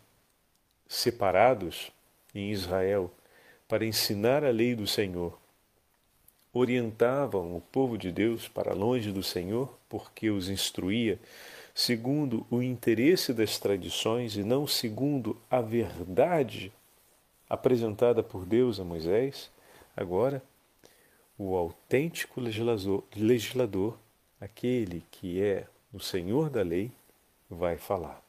separados 0.87 1.91
em 2.35 2.51
Israel 2.51 3.11
para 3.67 3.85
ensinar 3.85 4.43
a 4.43 4.49
lei 4.49 4.75
do 4.75 4.85
Senhor 4.85 5.37
orientavam 6.53 7.55
o 7.55 7.61
povo 7.61 7.97
de 7.97 8.11
Deus 8.11 8.47
para 8.47 8.75
longe 8.75 9.11
do 9.11 9.23
Senhor, 9.23 9.75
porque 9.89 10.29
os 10.29 10.49
instruía 10.49 11.19
segundo 11.73 12.45
o 12.51 12.61
interesse 12.61 13.33
das 13.33 13.57
tradições 13.57 14.35
e 14.35 14.43
não 14.43 14.67
segundo 14.67 15.35
a 15.49 15.59
verdade 15.59 16.71
apresentada 17.49 18.21
por 18.21 18.45
Deus 18.45 18.79
a 18.79 18.83
Moisés, 18.83 19.49
agora 19.95 20.43
o 21.35 21.55
autêntico 21.55 22.39
legislador, 22.39 23.03
legislador, 23.15 23.97
aquele 24.43 25.03
que 25.09 25.41
é 25.41 25.67
o 25.93 25.99
senhor 25.99 26.49
da 26.49 26.61
lei, 26.61 26.91
vai 27.49 27.77
falar. 27.77 28.21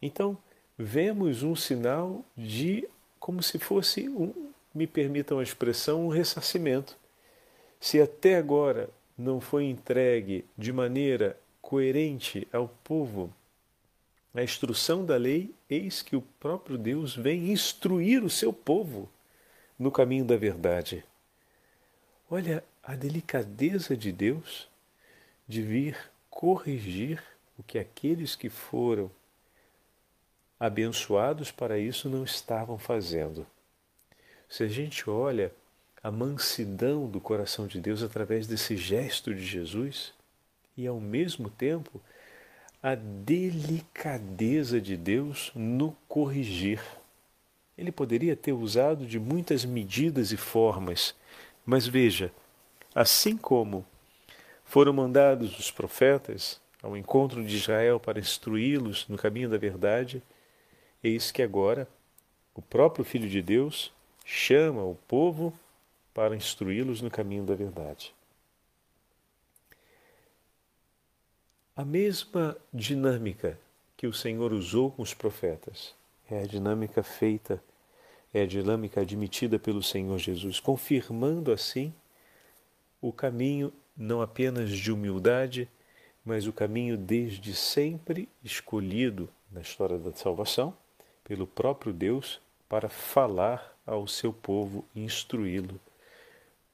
Então, 0.00 0.36
vemos 0.78 1.42
um 1.42 1.54
sinal 1.54 2.24
de 2.36 2.88
como 3.18 3.42
se 3.42 3.58
fosse 3.58 4.08
um, 4.08 4.32
me 4.74 4.86
permitam 4.86 5.38
a 5.38 5.42
expressão, 5.42 6.06
um 6.06 6.08
ressarcimento. 6.08 6.96
Se 7.80 8.00
até 8.00 8.36
agora 8.36 8.88
não 9.16 9.40
foi 9.40 9.64
entregue 9.64 10.44
de 10.56 10.72
maneira 10.72 11.38
coerente 11.60 12.46
ao 12.52 12.68
povo 12.82 13.32
a 14.34 14.42
instrução 14.42 15.04
da 15.04 15.16
lei, 15.16 15.54
eis 15.70 16.02
que 16.02 16.16
o 16.16 16.22
próprio 16.40 16.76
Deus 16.76 17.14
vem 17.14 17.52
instruir 17.52 18.24
o 18.24 18.30
seu 18.30 18.52
povo 18.52 19.08
no 19.78 19.92
caminho 19.92 20.24
da 20.24 20.36
verdade. 20.36 21.04
Olha 22.28 22.64
a 22.82 22.96
delicadeza 22.96 23.96
de 23.96 24.10
Deus 24.10 24.68
de 25.46 25.62
vir 25.62 25.96
corrigir 26.30 27.22
o 27.58 27.62
que 27.62 27.78
aqueles 27.78 28.34
que 28.34 28.48
foram 28.48 29.10
abençoados 30.58 31.50
para 31.50 31.78
isso 31.78 32.08
não 32.08 32.24
estavam 32.24 32.78
fazendo. 32.78 33.46
Se 34.48 34.62
a 34.62 34.68
gente 34.68 35.08
olha 35.08 35.52
a 36.02 36.10
mansidão 36.10 37.08
do 37.08 37.18
coração 37.18 37.66
de 37.66 37.80
Deus 37.80 38.02
através 38.02 38.46
desse 38.46 38.76
gesto 38.76 39.34
de 39.34 39.42
Jesus 39.42 40.12
e 40.76 40.86
ao 40.86 41.00
mesmo 41.00 41.48
tempo 41.48 41.98
a 42.82 42.94
delicadeza 42.94 44.78
de 44.78 44.94
Deus 44.98 45.50
no 45.54 45.96
corrigir. 46.06 46.82
Ele 47.78 47.90
poderia 47.90 48.36
ter 48.36 48.52
usado 48.52 49.06
de 49.06 49.18
muitas 49.18 49.64
medidas 49.64 50.30
e 50.32 50.36
formas, 50.36 51.14
mas 51.64 51.86
veja, 51.86 52.30
assim 52.94 53.38
como 53.38 53.86
foram 54.64 54.92
mandados 54.92 55.58
os 55.58 55.70
profetas 55.70 56.60
ao 56.82 56.96
encontro 56.96 57.44
de 57.44 57.56
Israel 57.56 58.00
para 58.00 58.18
instruí-los 58.18 59.06
no 59.08 59.16
caminho 59.16 59.48
da 59.48 59.56
verdade, 59.56 60.22
eis 61.02 61.30
que 61.30 61.42
agora 61.42 61.88
o 62.54 62.62
próprio 62.62 63.04
Filho 63.04 63.28
de 63.28 63.40
Deus 63.40 63.92
chama 64.24 64.82
o 64.82 64.94
povo 64.94 65.52
para 66.12 66.36
instruí-los 66.36 67.00
no 67.00 67.10
caminho 67.10 67.44
da 67.44 67.54
verdade. 67.54 68.14
A 71.76 71.84
mesma 71.84 72.56
dinâmica 72.72 73.58
que 73.96 74.06
o 74.06 74.12
Senhor 74.12 74.52
usou 74.52 74.92
com 74.92 75.02
os 75.02 75.12
profetas 75.12 75.94
é 76.30 76.42
a 76.42 76.46
dinâmica 76.46 77.02
feita, 77.02 77.62
é 78.32 78.42
a 78.42 78.46
dinâmica 78.46 79.00
admitida 79.00 79.58
pelo 79.58 79.82
Senhor 79.82 80.18
Jesus, 80.18 80.60
confirmando 80.60 81.50
assim 81.50 81.92
o 83.00 83.12
caminho 83.12 83.72
não 83.96 84.20
apenas 84.20 84.70
de 84.70 84.92
humildade, 84.92 85.68
mas 86.24 86.46
o 86.46 86.52
caminho 86.52 86.96
desde 86.96 87.54
sempre 87.54 88.28
escolhido 88.42 89.28
na 89.50 89.60
história 89.60 89.98
da 89.98 90.12
salvação 90.12 90.76
pelo 91.22 91.46
próprio 91.46 91.92
Deus 91.92 92.40
para 92.68 92.88
falar 92.88 93.76
ao 93.86 94.06
seu 94.06 94.32
povo 94.32 94.84
e 94.94 95.02
instruí-lo 95.02 95.80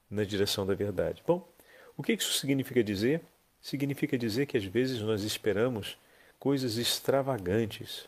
na 0.09 0.23
direção 0.23 0.65
da 0.65 0.73
verdade. 0.73 1.21
Bom, 1.25 1.47
o 1.95 2.03
que 2.03 2.13
isso 2.13 2.33
significa 2.33 2.83
dizer? 2.83 3.21
Significa 3.61 4.17
dizer 4.17 4.45
que 4.45 4.57
às 4.57 4.65
vezes 4.65 5.01
nós 5.01 5.23
esperamos 5.23 5.97
coisas 6.39 6.77
extravagantes. 6.77 8.07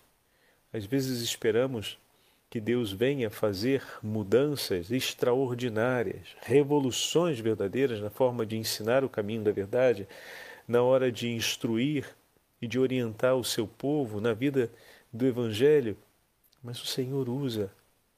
Às 0.74 0.86
vezes 0.86 1.22
esperamos 1.22 1.98
que 2.54 2.62
Deus 2.62 2.92
venha 2.92 3.32
fazer 3.32 3.84
mudanças 4.04 4.92
extraordinárias, 4.92 6.36
revoluções 6.44 7.40
verdadeiras 7.40 8.00
na 8.00 8.12
forma 8.12 8.46
de 8.46 8.56
ensinar 8.56 9.04
o 9.04 9.10
caminho 9.10 9.44
da 9.44 9.52
verdade, 9.52 10.08
na 10.68 10.84
hora 10.84 11.12
de 11.12 11.30
instruir 11.30 12.16
e 12.62 12.68
de 12.68 12.78
orientar 12.78 13.36
o 13.36 13.44
seu 13.44 13.68
povo 13.68 14.22
na 14.22 14.36
vida 14.36 14.72
do 15.12 15.26
Evangelho. 15.26 15.98
Mas 16.64 16.80
o 16.80 16.86
Senhor 16.86 17.28
usa 17.28 17.74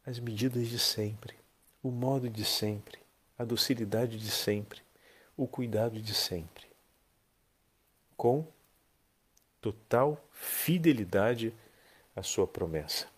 as 0.06 0.19
medidas 0.19 0.67
de 0.67 0.80
sempre, 0.80 1.34
o 1.82 1.89
modo 1.89 2.30
de 2.30 2.43
sempre, 2.43 3.00
a 3.39 3.45
docilidade 3.45 4.19
de 4.19 4.30
sempre, 4.30 4.82
o 5.38 5.48
cuidado 5.48 6.02
de 6.02 6.13
sempre, 6.13 6.65
com 8.17 8.45
total 9.62 10.21
fidelidade 10.34 11.54
à 12.13 12.21
sua 12.21 12.45
promessa. 12.45 13.14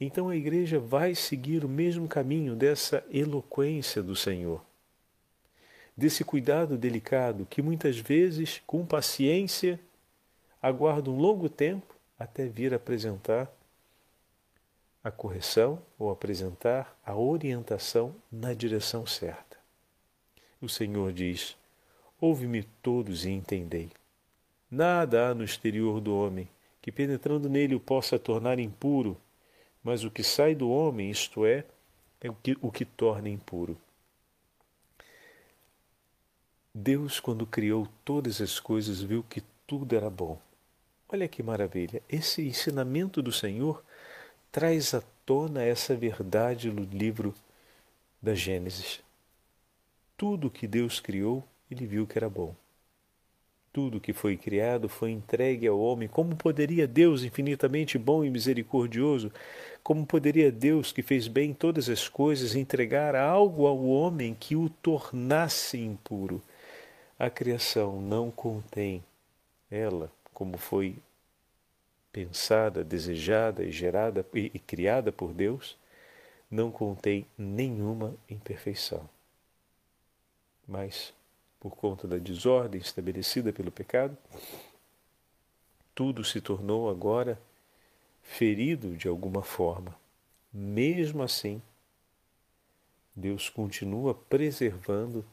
Então 0.00 0.30
a 0.30 0.36
igreja 0.36 0.80
vai 0.80 1.14
seguir 1.14 1.62
o 1.64 1.68
mesmo 1.68 2.08
caminho 2.08 2.56
dessa 2.56 3.04
eloquência 3.10 4.02
do 4.02 4.16
Senhor, 4.16 4.64
desse 5.94 6.24
cuidado 6.24 6.78
delicado 6.78 7.44
que 7.44 7.60
muitas 7.60 7.98
vezes, 7.98 8.62
com 8.66 8.86
paciência, 8.86 9.78
aguarda 10.62 11.10
um 11.10 11.18
longo 11.18 11.50
tempo 11.50 11.94
até 12.18 12.46
vir 12.46 12.72
apresentar 12.72 13.52
a 15.04 15.10
correção 15.10 15.80
ou 15.98 16.10
apresentar 16.10 16.98
a 17.04 17.14
orientação 17.14 18.14
na 18.30 18.54
direção 18.54 19.06
certa. 19.06 19.58
O 20.60 20.68
Senhor 20.68 21.12
diz: 21.12 21.56
Ouve-me 22.20 22.62
todos 22.82 23.24
e 23.24 23.30
entendei. 23.30 23.90
Nada 24.70 25.28
há 25.28 25.34
no 25.34 25.44
exterior 25.44 26.00
do 26.00 26.14
homem 26.14 26.48
que, 26.80 26.92
penetrando 26.92 27.48
nele, 27.48 27.74
o 27.74 27.80
possa 27.80 28.18
tornar 28.18 28.58
impuro, 28.58 29.16
mas 29.82 30.04
o 30.04 30.10
que 30.10 30.22
sai 30.22 30.54
do 30.54 30.70
homem, 30.70 31.10
isto 31.10 31.44
é, 31.46 31.64
é 32.20 32.28
o 32.28 32.34
que, 32.34 32.56
o 32.60 32.70
que 32.70 32.84
torna 32.84 33.28
impuro. 33.28 33.76
Deus, 36.74 37.18
quando 37.18 37.46
criou 37.46 37.88
todas 38.04 38.40
as 38.40 38.60
coisas, 38.60 39.02
viu 39.02 39.24
que 39.28 39.42
tudo 39.66 39.96
era 39.96 40.08
bom. 40.08 40.38
Olha 41.08 41.26
que 41.26 41.42
maravilha! 41.42 42.02
Esse 42.08 42.46
ensinamento 42.46 43.20
do 43.20 43.32
Senhor 43.32 43.82
traz 44.52 44.94
à 44.94 45.02
tona 45.26 45.62
essa 45.62 45.96
verdade 45.96 46.70
no 46.70 46.84
livro 46.84 47.34
da 48.22 48.34
Gênesis. 48.34 49.00
Tudo 50.16 50.50
que 50.50 50.66
Deus 50.68 51.00
criou, 51.00 51.42
ele 51.70 51.86
viu 51.86 52.06
que 52.06 52.18
era 52.18 52.28
bom. 52.28 52.54
Tudo 53.72 54.00
que 54.00 54.12
foi 54.12 54.36
criado 54.36 54.88
foi 54.88 55.10
entregue 55.10 55.66
ao 55.66 55.78
homem. 55.78 56.08
Como 56.08 56.34
poderia 56.34 56.88
Deus, 56.88 57.22
infinitamente 57.22 57.96
bom 57.96 58.24
e 58.24 58.30
misericordioso, 58.30 59.32
como 59.82 60.04
poderia 60.04 60.50
Deus, 60.50 60.92
que 60.92 61.02
fez 61.02 61.28
bem 61.28 61.54
todas 61.54 61.88
as 61.88 62.08
coisas, 62.08 62.54
entregar 62.54 63.14
algo 63.14 63.66
ao 63.66 63.84
homem 63.84 64.36
que 64.38 64.56
o 64.56 64.68
tornasse 64.68 65.78
impuro? 65.78 66.42
A 67.18 67.30
criação 67.30 68.00
não 68.00 68.30
contém 68.30 69.04
ela, 69.70 70.10
como 70.34 70.58
foi 70.58 70.96
pensada, 72.12 72.82
desejada 72.82 73.62
e 73.62 73.70
gerada 73.70 74.26
e, 74.34 74.50
e 74.52 74.58
criada 74.58 75.12
por 75.12 75.32
Deus, 75.32 75.76
não 76.50 76.70
contém 76.70 77.24
nenhuma 77.38 78.14
imperfeição. 78.28 79.08
Mas, 80.66 81.14
por 81.60 81.76
conta 81.76 82.08
da 82.08 82.16
desordem 82.16 82.80
estabelecida 82.80 83.52
pelo 83.52 83.70
pecado, 83.70 84.16
tudo 85.94 86.24
se 86.24 86.40
tornou 86.40 86.88
agora 86.88 87.38
ferido 88.22 88.96
de 88.96 89.06
alguma 89.06 89.42
forma. 89.42 89.94
Mesmo 90.52 91.22
assim, 91.22 91.60
Deus 93.14 93.50
continua 93.50 94.14
preservando 94.14 95.24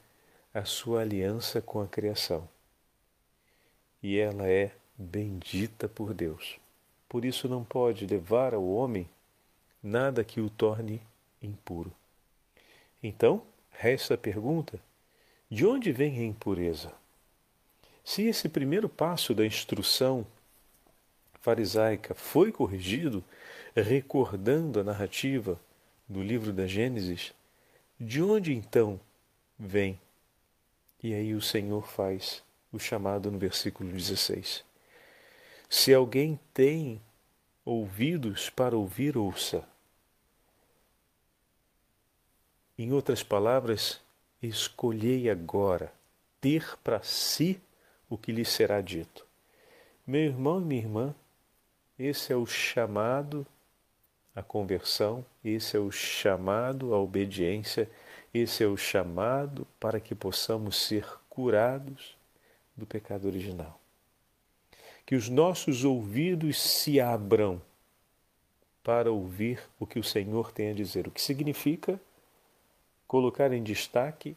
a 0.54 0.66
sua 0.66 1.02
aliança 1.02 1.62
com 1.62 1.80
a 1.80 1.88
criação. 1.88 2.48
E 4.04 4.18
ela 4.18 4.48
é 4.48 4.76
bendita 4.98 5.88
por 5.88 6.14
Deus. 6.14 6.60
Por 7.08 7.24
isso 7.24 7.48
não 7.48 7.64
pode 7.64 8.06
levar 8.06 8.54
ao 8.54 8.68
homem 8.68 9.10
nada 9.82 10.24
que 10.24 10.42
o 10.42 10.50
torne 10.50 11.02
impuro. 11.42 11.92
Então, 13.02 13.44
resta 13.72 14.16
a 14.16 14.18
pergunta: 14.18 14.80
de 15.50 15.66
onde 15.66 15.92
vem 15.92 16.20
a 16.20 16.24
impureza? 16.24 16.94
Se 18.04 18.24
esse 18.24 18.50
primeiro 18.50 18.88
passo 18.90 19.34
da 19.34 19.46
instrução 19.46 20.26
farisaica 21.42 22.14
foi 22.14 22.52
corrigido, 22.52 23.24
recordando 23.76 24.80
a 24.80 24.84
narrativa 24.84 25.60
do 26.08 26.22
livro 26.22 26.52
da 26.52 26.68
Gênesis, 26.68 27.34
de 28.00 28.22
onde 28.22 28.54
então 28.54 29.00
vem? 29.58 30.00
E 31.02 31.14
aí 31.14 31.34
o 31.34 31.42
Senhor 31.42 31.88
faz 31.88 32.44
o 32.72 32.80
chamado 32.80 33.32
no 33.32 33.38
versículo 33.38 33.90
16. 33.90 34.64
Se 35.70 35.94
alguém 35.94 36.40
tem 36.54 37.02
ouvidos 37.64 38.50
para 38.50 38.78
ouvir, 38.78 39.18
ouça. 39.18 39.68
Em 42.78 42.94
outras 42.94 43.24
palavras, 43.24 44.00
escolhei 44.42 45.30
agora 45.30 45.92
ter 46.40 46.78
para 46.84 47.02
si 47.02 47.60
o 48.10 48.18
que 48.18 48.32
lhe 48.32 48.46
será 48.46 48.82
dito. 48.82 49.26
Meu 50.06 50.22
irmão 50.22 50.62
e 50.62 50.66
minha 50.66 50.82
irmã, 50.82 51.16
esse 51.98 52.32
é 52.32 52.36
o 52.36 52.46
chamado 52.46 53.46
à 54.36 54.42
conversão, 54.44 55.26
esse 55.44 55.76
é 55.76 55.80
o 55.80 55.92
chamado 55.92 56.94
à 56.94 57.00
obediência, 57.00 57.90
esse 58.34 58.64
é 58.64 58.68
o 58.68 58.78
chamado 58.78 59.68
para 59.80 60.00
que 60.00 60.14
possamos 60.14 60.78
ser 60.78 61.06
curados 61.28 62.16
do 62.76 62.86
pecado 62.86 63.28
original. 63.28 63.80
Que 65.06 65.16
os 65.16 65.28
nossos 65.28 65.84
ouvidos 65.84 66.62
se 66.62 67.00
abram 67.00 67.62
para 68.84 69.12
ouvir 69.12 69.60
o 69.80 69.86
que 69.86 70.00
o 70.00 70.04
Senhor 70.04 70.52
tem 70.52 70.70
a 70.70 70.74
dizer, 70.74 71.08
o 71.08 71.12
que 71.12 71.22
significa 71.22 72.00
colocar 73.08 73.54
em 73.54 73.64
destaque 73.64 74.36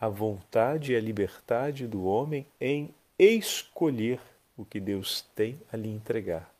a 0.00 0.08
vontade 0.08 0.92
e 0.92 0.96
a 0.96 1.00
liberdade 1.00 1.86
do 1.86 2.04
homem 2.04 2.46
em 2.60 2.92
escolher 3.18 4.20
o 4.56 4.64
que 4.64 4.80
Deus 4.80 5.22
tem 5.34 5.60
a 5.72 5.76
lhe 5.76 5.88
entregar. 5.88 6.52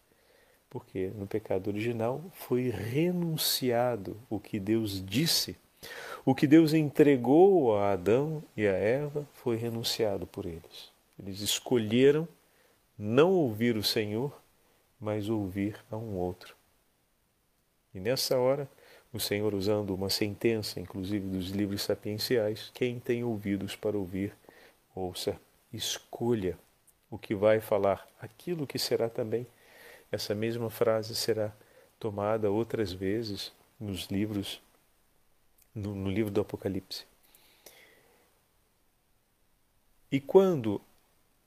Porque 0.71 1.11
no 1.17 1.27
pecado 1.27 1.69
original 1.69 2.23
foi 2.33 2.71
renunciado 2.71 4.17
o 4.31 4.39
que 4.39 4.61
Deus 4.61 5.05
disse. 5.05 5.57
O 6.25 6.35
que 6.35 6.47
Deus 6.47 6.73
entregou 6.73 7.77
a 7.77 7.93
Adão 7.93 8.43
e 8.57 8.67
a 8.67 8.73
Eva 8.73 9.27
foi 9.35 9.57
renunciado 9.57 10.27
por 10.27 10.47
eles. 10.47 10.93
Eles 11.19 11.41
escolheram 11.41 12.29
não 12.97 13.33
ouvir 13.33 13.77
o 13.77 13.83
Senhor, 13.83 14.33
mas 15.01 15.29
ouvir 15.29 15.77
a 15.91 15.97
um 15.97 16.15
outro. 16.17 16.55
E 17.93 17.99
nessa 17.99 18.39
hora, 18.39 18.71
o 19.13 19.21
Senhor, 19.21 19.55
usando 19.55 19.95
uma 19.95 20.09
sentença, 20.09 20.81
inclusive 20.81 21.27
dos 21.27 21.51
livros 21.51 21.83
sapienciais, 21.83 22.71
quem 22.73 22.99
tem 22.99 23.23
ouvidos 23.23 23.77
para 23.77 23.97
ouvir, 23.97 24.33
ouça, 24.95 25.39
escolha 25.73 26.59
o 27.11 27.19
que 27.19 27.35
vai 27.35 27.61
falar, 27.61 28.09
aquilo 28.21 28.67
que 28.67 28.79
será 28.79 29.09
também. 29.09 29.47
Essa 30.11 30.35
mesma 30.35 30.71
frase 30.71 31.15
será 31.15 31.53
tomada 32.01 32.51
outras 32.51 32.93
vezes 32.93 33.53
nos 33.79 34.07
livros, 34.07 34.61
no, 35.75 35.95
no 35.95 36.11
livro 36.11 36.33
do 36.33 36.41
Apocalipse. 36.41 37.05
E 40.11 40.21
quando, 40.21 40.81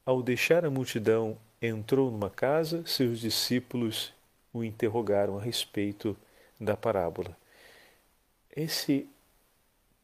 ao 0.06 0.22
deixar 0.22 0.66
a 0.66 0.70
multidão, 0.70 1.38
entrou 1.62 2.12
numa 2.12 2.30
casa, 2.30 2.86
seus 2.86 3.20
discípulos 3.20 4.14
o 4.54 4.64
interrogaram 4.64 5.38
a 5.38 5.42
respeito 5.42 6.16
da 6.60 6.78
parábola. 6.78 7.36
Esse 8.56 9.08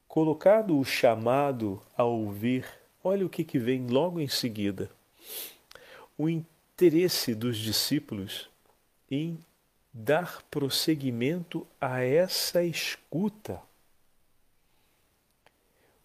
colocado 0.08 0.78
o 0.78 0.84
chamado 0.84 1.82
a 1.96 2.04
ouvir, 2.04 2.66
olha 3.02 3.26
o 3.26 3.30
que, 3.30 3.44
que 3.44 3.58
vem 3.58 3.88
logo 3.88 4.20
em 4.20 4.28
seguida. 4.28 4.92
O 6.18 6.28
interesse 6.28 7.34
dos 7.34 7.58
discípulos 7.58 8.50
em 9.10 9.40
dar 9.94 10.42
prosseguimento 10.44 11.66
a 11.80 12.02
essa 12.02 12.64
escuta. 12.64 13.62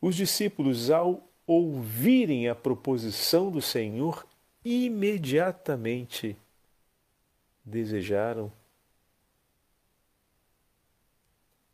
Os 0.01 0.14
discípulos, 0.14 0.90
ao 0.90 1.28
ouvirem 1.47 2.49
a 2.49 2.55
proposição 2.55 3.51
do 3.51 3.62
Senhor, 3.62 4.26
imediatamente 4.64 6.36
desejaram 7.64 8.53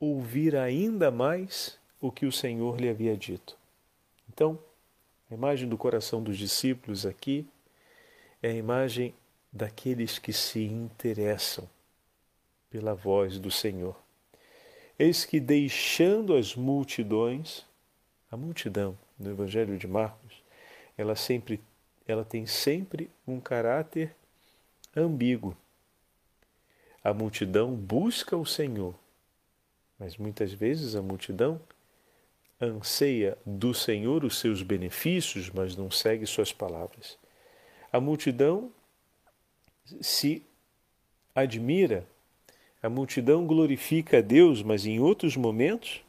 ouvir 0.05 0.57
ainda 0.57 1.13
mais 1.13 1.79
o 2.01 2.11
que 2.11 2.27
o 2.27 2.33
Senhor 2.33 2.81
lhe 2.81 2.89
havia 2.89 3.17
dito. 3.17 3.57
Então, 4.29 4.59
a 5.31 5.35
imagem 5.35 5.69
do 5.69 5.79
coração 5.79 6.21
dos 6.21 6.37
discípulos 6.37 7.07
aqui 7.07 7.47
é 8.43 8.49
a 8.49 8.55
imagem 8.55 9.15
daqueles 9.53 10.19
que 10.19 10.33
se 10.33 10.65
interessam 10.65 11.69
pela 12.69 12.95
voz 12.95 13.39
do 13.39 13.49
Senhor. 13.49 13.97
Eis 14.99 15.25
que 15.25 15.39
deixando 15.39 16.35
as 16.35 16.57
multidões, 16.57 17.65
a 18.29 18.37
multidão 18.37 18.99
no 19.17 19.31
Evangelho 19.31 19.79
de 19.79 19.87
Marcos, 19.87 20.43
ela 20.99 21.15
sempre 21.15 21.61
ela 22.09 22.25
tem 22.25 22.45
sempre 22.45 23.09
um 23.25 23.39
caráter 23.39 24.17
ambíguo. 24.97 25.57
A 27.05 27.15
multidão 27.15 27.73
busca 27.73 28.37
o 28.37 28.45
Senhor, 28.45 28.97
mas 30.03 30.17
muitas 30.17 30.53
vezes 30.53 30.97
a 30.97 31.01
multidão 31.01 31.61
anseia 32.61 33.39
do 33.47 33.73
Senhor 33.73 34.25
os 34.25 34.41
seus 34.41 34.61
benefícios, 34.61 35.49
mas 35.49 35.77
não 35.77 35.93
segue 35.93 36.27
suas 36.27 36.53
palavras. 36.53 37.17
A 37.93 38.01
multidão 38.01 38.73
se 40.01 40.43
admira, 41.33 42.05
a 42.83 42.89
multidão 42.89 43.47
glorifica 43.47 44.19
a 44.19 44.21
Deus, 44.21 44.61
mas 44.61 44.87
em 44.87 44.99
outros 44.99 45.37
momentos 45.37 46.03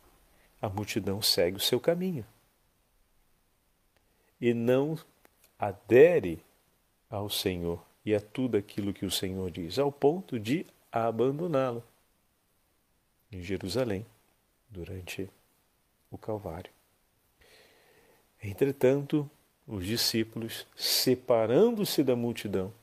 a 0.59 0.67
multidão 0.67 1.21
segue 1.21 1.57
o 1.57 1.59
seu 1.59 1.79
caminho 1.79 2.25
e 4.41 4.55
não 4.55 4.97
adere 5.59 6.43
ao 7.11 7.29
Senhor 7.29 7.79
e 8.03 8.15
a 8.15 8.19
tudo 8.19 8.57
aquilo 8.57 8.91
que 8.91 9.05
o 9.05 9.11
Senhor 9.11 9.51
diz, 9.51 9.77
ao 9.77 9.91
ponto 9.91 10.39
de 10.39 10.65
abandoná-lo 10.91 11.83
em 13.33 13.41
Jerusalém 13.41 14.05
durante 14.69 15.29
o 16.11 16.17
Calvário. 16.17 16.71
Entretanto, 18.41 19.29
os 19.67 19.85
discípulos, 19.85 20.67
separando-se 20.75 22.03
da 22.03 22.15
multidão, 22.15 22.73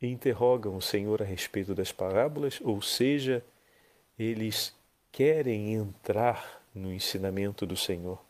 interrogam 0.00 0.76
o 0.76 0.82
Senhor 0.82 1.20
a 1.20 1.24
respeito 1.24 1.74
das 1.74 1.90
parábolas, 1.90 2.60
ou 2.62 2.80
seja, 2.80 3.44
eles 4.18 4.72
querem 5.10 5.74
entrar 5.74 6.62
no 6.72 6.92
ensinamento 6.92 7.66
do 7.66 7.76
Senhor. 7.76 8.22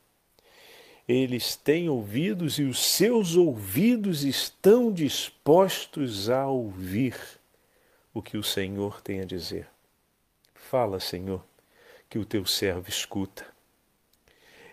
Eles 1.06 1.56
têm 1.56 1.88
ouvidos 1.88 2.58
e 2.58 2.62
os 2.62 2.78
seus 2.78 3.34
ouvidos 3.34 4.24
estão 4.24 4.92
dispostos 4.92 6.28
a 6.28 6.46
ouvir 6.46 7.16
o 8.12 8.22
que 8.22 8.36
o 8.36 8.42
Senhor 8.42 9.00
tem 9.00 9.20
a 9.20 9.24
dizer. 9.24 9.68
Fala, 10.70 11.00
Senhor, 11.00 11.42
que 12.10 12.18
o 12.18 12.26
teu 12.26 12.44
servo 12.44 12.90
escuta. 12.90 13.46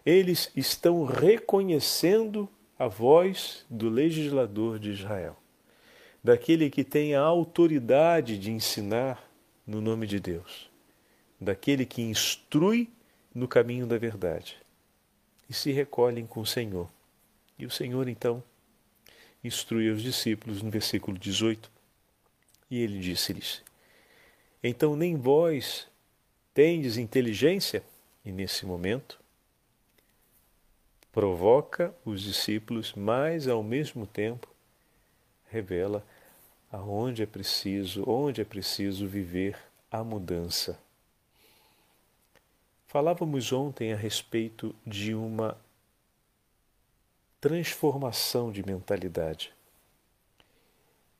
Eles 0.06 0.52
estão 0.54 1.06
reconhecendo 1.06 2.50
a 2.78 2.86
voz 2.86 3.66
do 3.70 3.88
legislador 3.88 4.78
de 4.78 4.92
Israel, 4.92 5.38
daquele 6.22 6.70
que 6.70 6.84
tem 6.84 7.16
a 7.16 7.22
autoridade 7.22 8.38
de 8.38 8.52
ensinar 8.52 9.26
no 9.66 9.80
nome 9.80 10.06
de 10.06 10.20
Deus, 10.20 10.70
daquele 11.40 11.86
que 11.86 12.02
instrui 12.02 12.90
no 13.34 13.48
caminho 13.48 13.88
da 13.88 13.98
verdade 13.98 14.58
e 15.50 15.54
se 15.54 15.72
recolhem 15.72 16.28
com 16.28 16.42
o 16.42 16.46
Senhor. 16.46 16.90
E 17.58 17.66
o 17.66 17.72
Senhor 17.72 18.10
então 18.10 18.44
instrui 19.42 19.90
os 19.90 20.02
discípulos 20.02 20.62
no 20.62 20.70
versículo 20.70 21.18
18 21.18 21.72
e 22.70 22.82
ele 22.82 23.00
disse-lhes: 23.00 23.64
Então 24.68 24.96
nem 24.96 25.16
vós 25.16 25.88
tendes 26.54 26.98
inteligência? 26.98 27.84
E 28.24 28.32
nesse 28.32 28.66
momento 28.66 29.20
provoca 31.12 31.94
os 32.04 32.22
discípulos, 32.22 32.94
mas 32.94 33.48
ao 33.48 33.62
mesmo 33.62 34.08
tempo 34.08 34.48
revela 35.50 36.06
aonde 36.72 37.22
é 37.22 37.26
preciso, 37.26 38.04
onde 38.10 38.42
é 38.42 38.44
preciso 38.44 39.08
viver 39.08 39.58
a 39.92 40.04
mudança 40.04 40.78
Falávamos 42.96 43.52
ontem 43.52 43.92
a 43.92 43.96
respeito 43.98 44.74
de 44.88 45.14
uma 45.14 45.58
transformação 47.42 48.54
de 48.54 48.66
mentalidade. 48.66 49.52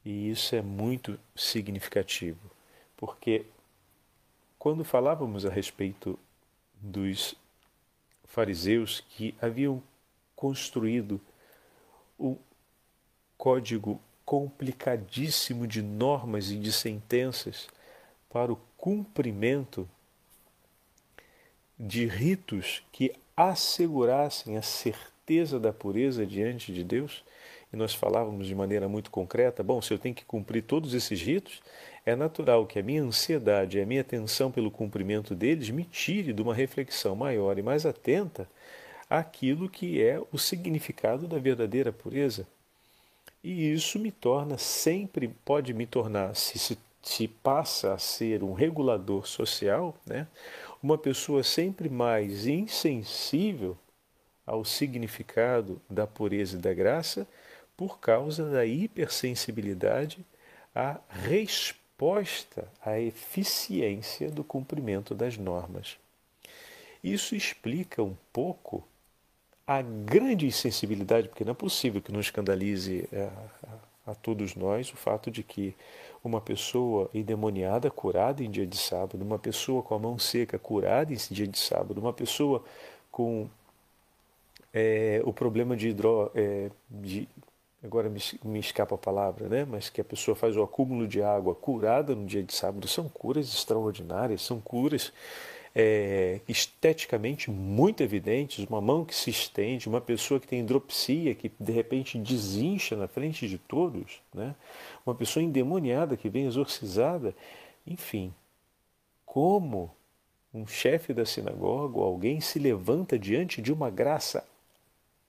E 0.06 0.30
isso 0.30 0.56
é 0.56 0.62
muito 0.62 1.20
significativo, 1.36 2.40
porque 2.98 3.46
quando 4.58 4.84
falávamos 4.84 5.46
a 5.46 5.50
respeito 5.50 6.18
dos 6.74 7.36
fariseus 8.24 9.04
que 9.10 9.36
haviam 9.42 9.82
construído 10.36 11.22
um 12.20 12.36
código 13.38 14.00
complicadíssimo 14.26 15.68
de 15.68 15.82
normas 15.82 16.50
e 16.50 16.58
de 16.58 16.72
sentenças 16.72 17.68
para 18.30 18.52
o 18.52 18.60
cumprimento 18.78 19.88
de 21.78 22.06
ritos 22.06 22.84
que 22.92 23.14
assegurassem 23.36 24.58
a 24.58 24.62
certeza 24.62 25.60
da 25.60 25.74
pureza 25.74 26.26
diante 26.26 26.74
de 26.74 26.84
Deus, 26.84 27.24
e 27.72 27.76
nós 27.76 27.94
falávamos 27.94 28.48
de 28.48 28.56
maneira 28.56 28.88
muito 28.88 29.12
concreta: 29.12 29.64
bom, 29.64 29.82
se 29.82 29.94
eu 29.94 30.00
tenho 30.00 30.16
que 30.16 30.26
cumprir 30.26 30.64
todos 30.64 30.94
esses 30.94 31.22
ritos, 31.22 31.62
é 32.06 32.16
natural 32.16 32.68
que 32.68 32.78
a 32.78 32.84
minha 32.84 33.02
ansiedade 33.02 33.78
e 33.78 33.82
a 33.82 33.86
minha 33.86 34.02
atenção 34.02 34.52
pelo 34.52 34.70
cumprimento 34.70 35.34
deles 35.34 35.70
me 35.72 35.84
tire 35.84 36.34
de 36.34 36.42
uma 36.42 36.54
reflexão 36.54 37.16
maior 37.16 37.58
e 37.58 37.64
mais 37.64 37.86
atenta 37.86 38.48
àquilo 39.10 39.68
que 39.68 40.04
é 40.04 40.22
o 40.32 40.38
significado 40.38 41.28
da 41.28 41.40
verdadeira 41.40 41.92
pureza. 41.92 42.48
E 43.44 43.72
isso 43.72 43.98
me 43.98 44.12
torna 44.12 44.58
sempre, 44.58 45.28
pode 45.44 45.74
me 45.74 45.86
tornar, 45.86 46.36
se, 46.36 46.60
se, 46.60 46.78
se 47.02 47.28
passa 47.28 47.94
a 47.94 47.98
ser 47.98 48.44
um 48.44 48.54
regulador 48.54 49.26
social, 49.26 49.96
né? 50.06 50.28
uma 50.82 50.98
pessoa 50.98 51.44
sempre 51.44 51.90
mais 51.90 52.46
insensível 52.46 53.76
ao 54.46 54.64
significado 54.64 55.82
da 55.90 56.06
pureza 56.06 56.58
e 56.58 56.62
da 56.62 56.74
graça 56.74 57.28
por 57.76 58.00
causa 58.00 58.50
da 58.50 58.64
hipersensibilidade 58.64 60.24
a 60.74 61.00
resposta 61.96 62.68
à 62.86 63.00
eficiência 63.00 64.30
do 64.30 64.44
cumprimento 64.44 65.16
das 65.16 65.38
normas. 65.38 65.98
Isso 67.04 67.36
explica 67.36 68.04
um 68.04 68.16
pouco 68.34 68.84
a 69.66 69.82
grande 69.82 70.46
insensibilidade, 70.46 71.30
porque 71.30 71.44
não 71.44 71.52
é 71.52 71.56
possível 71.56 72.02
que 72.02 72.12
não 72.12 72.20
escandalize 72.20 73.08
a, 73.12 73.16
é, 73.16 73.32
a, 74.08 74.12
a 74.12 74.16
todos 74.16 74.56
nós 74.56 74.92
o 74.92 74.98
fato 74.98 75.32
de 75.32 75.42
que 75.42 75.74
uma 76.24 76.42
pessoa 76.42 77.10
endemoniada 77.14 77.90
curada 77.90 78.44
em 78.44 78.52
dia 78.52 78.68
de 78.68 78.78
sábado, 78.78 79.24
uma 79.24 79.40
pessoa 79.40 79.82
com 79.82 79.96
a 79.96 80.00
mão 80.00 80.20
seca 80.20 80.60
curada 80.60 81.14
em 81.14 81.18
dia 81.18 81.48
de 81.48 81.58
sábado, 81.58 82.00
uma 82.00 82.14
pessoa 82.14 82.64
com 83.12 83.48
é, 84.74 85.22
o 85.24 85.32
problema 85.32 85.76
de, 85.76 85.90
hidro, 85.90 86.32
é, 86.36 86.70
de 86.90 87.28
agora 87.86 88.10
me, 88.10 88.20
me, 88.44 88.60
escapa 88.60 88.96
a 88.96 88.98
palavra, 88.98 89.48
né? 89.48 89.66
mas 89.66 89.90
que 89.90 90.02
a 90.02 90.04
pessoa 90.04 90.36
faz 90.36 90.58
o 90.58 90.64
acúmulo 90.64 91.08
de 91.08 91.22
água 91.22 91.54
curada 91.54 92.16
no 92.16 92.26
dia 92.26 92.44
de 92.44 92.54
sábado, 92.54 92.88
são 92.88 93.08
curas 93.08 93.48
extraordinárias, 93.48 94.42
são 94.42 94.60
curas 94.60 95.14
é, 95.76 96.42
esteticamente 96.48 97.52
muito 97.52 98.02
evidentes, 98.02 98.66
uma 98.68 98.82
mão 98.82 99.06
que 99.06 99.14
se 99.14 99.30
estende, 99.30 99.88
uma 99.88 100.02
pessoa 100.02 100.40
que 100.40 100.48
tem 100.48 100.62
hidropsia, 100.62 101.36
que 101.36 101.52
de 101.60 101.72
repente 101.72 102.18
desincha 102.18 102.96
na 102.96 103.08
frente 103.08 103.48
de 103.48 103.58
todos, 103.58 104.22
né? 104.34 104.56
uma 105.06 105.14
pessoa 105.14 105.44
endemoniada 105.44 106.18
que 106.18 106.30
vem 106.30 106.46
exorcizada, 106.46 107.36
enfim, 107.86 108.34
como 109.26 109.92
um 110.54 110.66
chefe 110.66 111.14
da 111.14 111.26
sinagoga 111.26 111.98
ou 111.98 112.04
alguém 112.04 112.40
se 112.40 112.58
levanta 112.58 113.20
diante 113.20 113.62
de 113.62 113.72
uma 113.72 113.90
graça 113.90 114.44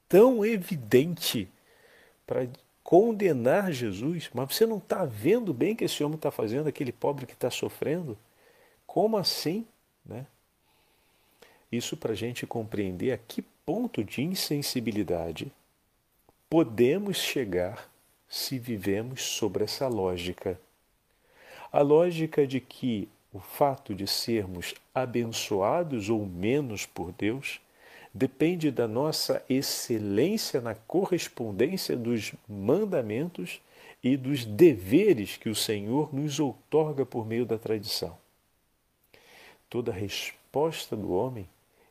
tão 0.09 0.45
evidente 0.45 1.49
para 2.27 2.49
condenar 2.83 3.73
Jesus, 3.73 4.31
mas 4.33 4.55
você 4.55 4.67
não 4.67 4.79
está 4.79 5.05
vendo 5.05 5.53
bem 5.53 5.75
que 5.75 5.85
esse 5.85 6.05
homem 6.05 6.17
está 6.17 6.31
fazendo, 6.31 6.69
aquele 6.69 6.93
pobre 6.93 7.27
que 7.27 7.33
está 7.33 7.51
sofrendo? 7.51 8.17
Como 8.87 9.17
assim? 9.17 9.67
Né? 10.05 10.27
Isso 11.71 11.97
para 11.97 12.13
a 12.13 12.17
gente 12.17 12.47
compreender 12.47 13.13
a 13.13 13.19
que 13.19 13.43
ponto 13.43 14.05
de 14.05 14.23
insensibilidade 14.23 15.53
podemos 16.49 17.17
chegar 17.17 17.89
se 18.29 18.59
vivemos 18.59 19.23
sobre 19.23 19.65
essa 19.65 19.89
lógica. 19.89 20.61
A 21.73 21.81
lógica 21.81 22.47
de 22.47 22.61
que 22.61 23.09
o 23.33 23.41
fato 23.41 23.95
de 23.95 24.07
sermos 24.07 24.75
abençoados 24.95 26.09
ou 26.09 26.25
menos 26.25 26.87
por 26.87 27.13
Deus 27.13 27.61
depende 28.17 28.71
da 28.71 28.89
nossa 28.89 29.45
excelência 29.49 30.61
na 30.61 30.75
correspondência 30.75 31.95
dos 31.95 32.33
mandamentos 32.49 33.61
e 34.03 34.17
dos 34.17 34.45
deveres 34.45 35.37
que 35.37 35.51
o 35.51 35.55
Senhor 35.55 36.15
nos 36.15 36.41
outorga 36.41 37.05
por 37.05 37.27
meio 37.27 37.45
da 37.45 37.59
tradição. 37.59 38.17
Toda 39.69 39.93
resposta 39.93 40.97
do 40.97 41.13
homem 41.13 41.47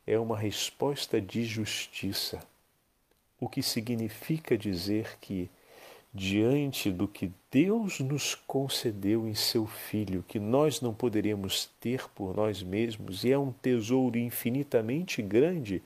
é 0.07 0.17
uma 0.17 0.37
resposta 0.37 1.21
de 1.21 1.45
justiça, 1.45 2.41
o 3.39 3.47
que 3.47 3.61
significa 3.61 4.57
dizer 4.57 5.19
que, 5.19 5.47
diante 6.11 6.89
do 6.89 7.07
que 7.07 7.31
Deus 7.55 8.01
nos 8.01 8.35
concedeu 8.35 9.25
em 9.25 9.33
seu 9.33 9.65
Filho, 9.65 10.25
que 10.27 10.39
nós 10.39 10.81
não 10.81 10.93
poderíamos 10.93 11.69
ter 11.79 12.09
por 12.09 12.35
nós 12.35 12.61
mesmos, 12.61 13.23
e 13.23 13.31
é 13.31 13.37
um 13.37 13.51
tesouro 13.51 14.17
infinitamente 14.17 15.21
grande, 15.21 15.81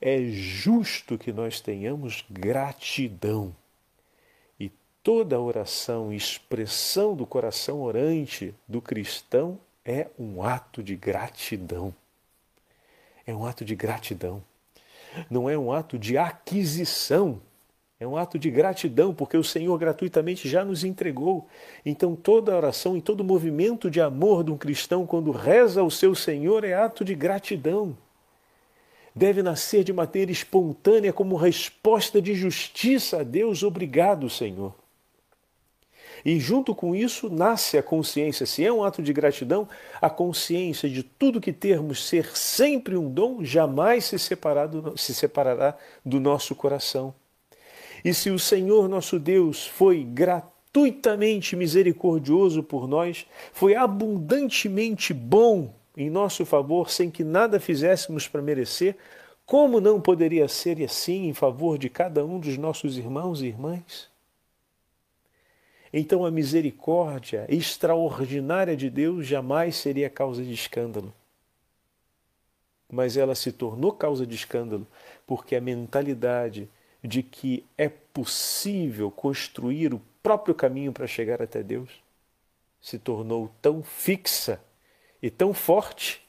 é 0.00 0.22
justo 0.24 1.16
que 1.16 1.32
nós 1.32 1.60
tenhamos 1.60 2.24
gratidão. 2.28 3.56
E 4.60 4.70
toda 5.02 5.40
oração, 5.40 6.12
expressão 6.12 7.16
do 7.16 7.24
coração 7.24 7.80
orante 7.80 8.54
do 8.68 8.82
cristão 8.82 9.58
é 9.84 10.08
um 10.18 10.42
ato 10.42 10.82
de 10.82 10.94
gratidão 10.94 11.94
é 13.28 13.34
um 13.34 13.44
ato 13.44 13.62
de 13.62 13.76
gratidão. 13.76 14.42
Não 15.28 15.50
é 15.50 15.58
um 15.58 15.70
ato 15.70 15.98
de 15.98 16.16
aquisição, 16.16 17.40
é 18.00 18.06
um 18.06 18.16
ato 18.16 18.38
de 18.38 18.48
gratidão, 18.48 19.12
porque 19.12 19.36
o 19.36 19.42
Senhor 19.42 19.76
gratuitamente 19.76 20.48
já 20.48 20.64
nos 20.64 20.84
entregou. 20.84 21.48
Então, 21.84 22.14
toda 22.14 22.56
oração 22.56 22.96
e 22.96 23.02
todo 23.02 23.24
movimento 23.24 23.90
de 23.90 24.00
amor 24.00 24.44
de 24.44 24.52
um 24.52 24.56
cristão, 24.56 25.04
quando 25.04 25.32
reza 25.32 25.80
ao 25.80 25.90
seu 25.90 26.14
Senhor, 26.14 26.62
é 26.62 26.74
ato 26.74 27.04
de 27.04 27.16
gratidão. 27.16 27.96
Deve 29.12 29.42
nascer 29.42 29.82
de 29.82 29.92
maneira 29.92 30.30
espontânea, 30.30 31.12
como 31.12 31.34
resposta 31.34 32.22
de 32.22 32.34
justiça 32.34 33.20
a 33.20 33.22
Deus. 33.24 33.64
Obrigado, 33.64 34.30
Senhor. 34.30 34.72
E 36.24 36.38
junto 36.38 36.76
com 36.76 36.94
isso 36.94 37.28
nasce 37.28 37.76
a 37.76 37.82
consciência, 37.82 38.46
se 38.46 38.64
é 38.64 38.72
um 38.72 38.84
ato 38.84 39.02
de 39.02 39.12
gratidão, 39.12 39.68
a 40.00 40.08
consciência 40.08 40.88
de 40.88 41.02
tudo 41.02 41.40
que 41.40 41.52
termos 41.52 42.06
ser 42.06 42.36
sempre 42.36 42.96
um 42.96 43.10
dom 43.10 43.42
jamais 43.44 44.04
se, 44.04 44.20
separado, 44.20 44.94
se 44.96 45.12
separará 45.12 45.76
do 46.04 46.20
nosso 46.20 46.54
coração. 46.54 47.12
E 48.04 48.14
se 48.14 48.30
o 48.30 48.38
Senhor 48.38 48.88
nosso 48.88 49.18
Deus 49.18 49.66
foi 49.66 50.04
gratuitamente 50.04 51.56
misericordioso 51.56 52.62
por 52.62 52.86
nós, 52.86 53.26
foi 53.52 53.74
abundantemente 53.74 55.12
bom 55.12 55.74
em 55.96 56.08
nosso 56.08 56.46
favor, 56.46 56.90
sem 56.90 57.10
que 57.10 57.24
nada 57.24 57.58
fizéssemos 57.58 58.28
para 58.28 58.40
merecer, 58.40 58.96
como 59.44 59.80
não 59.80 60.00
poderia 60.00 60.46
ser 60.46 60.82
assim 60.82 61.26
em 61.26 61.34
favor 61.34 61.78
de 61.78 61.88
cada 61.88 62.24
um 62.24 62.38
dos 62.38 62.56
nossos 62.56 62.96
irmãos 62.96 63.42
e 63.42 63.46
irmãs? 63.46 64.08
então 65.92 66.24
a 66.24 66.30
misericórdia 66.30 67.46
extraordinária 67.48 68.76
de 68.76 68.90
Deus 68.90 69.26
jamais 69.26 69.76
seria 69.76 70.10
causa 70.10 70.42
de 70.42 70.52
escândalo. 70.52 71.12
Mas 72.90 73.16
ela 73.16 73.34
se 73.34 73.52
tornou 73.52 73.92
causa 73.92 74.26
de 74.26 74.34
escândalo 74.34 74.86
porque 75.26 75.56
a 75.56 75.60
mentalidade 75.60 76.68
de 77.02 77.22
que 77.22 77.64
é 77.76 77.88
possível 77.88 79.10
construir 79.10 79.94
o 79.94 80.02
próprio 80.22 80.54
caminho 80.54 80.92
para 80.92 81.06
chegar 81.06 81.40
até 81.40 81.62
Deus 81.62 81.90
se 82.80 82.98
tornou 82.98 83.50
tão 83.60 83.82
fixa 83.82 84.60
e 85.22 85.30
tão 85.30 85.52
forte 85.52 86.22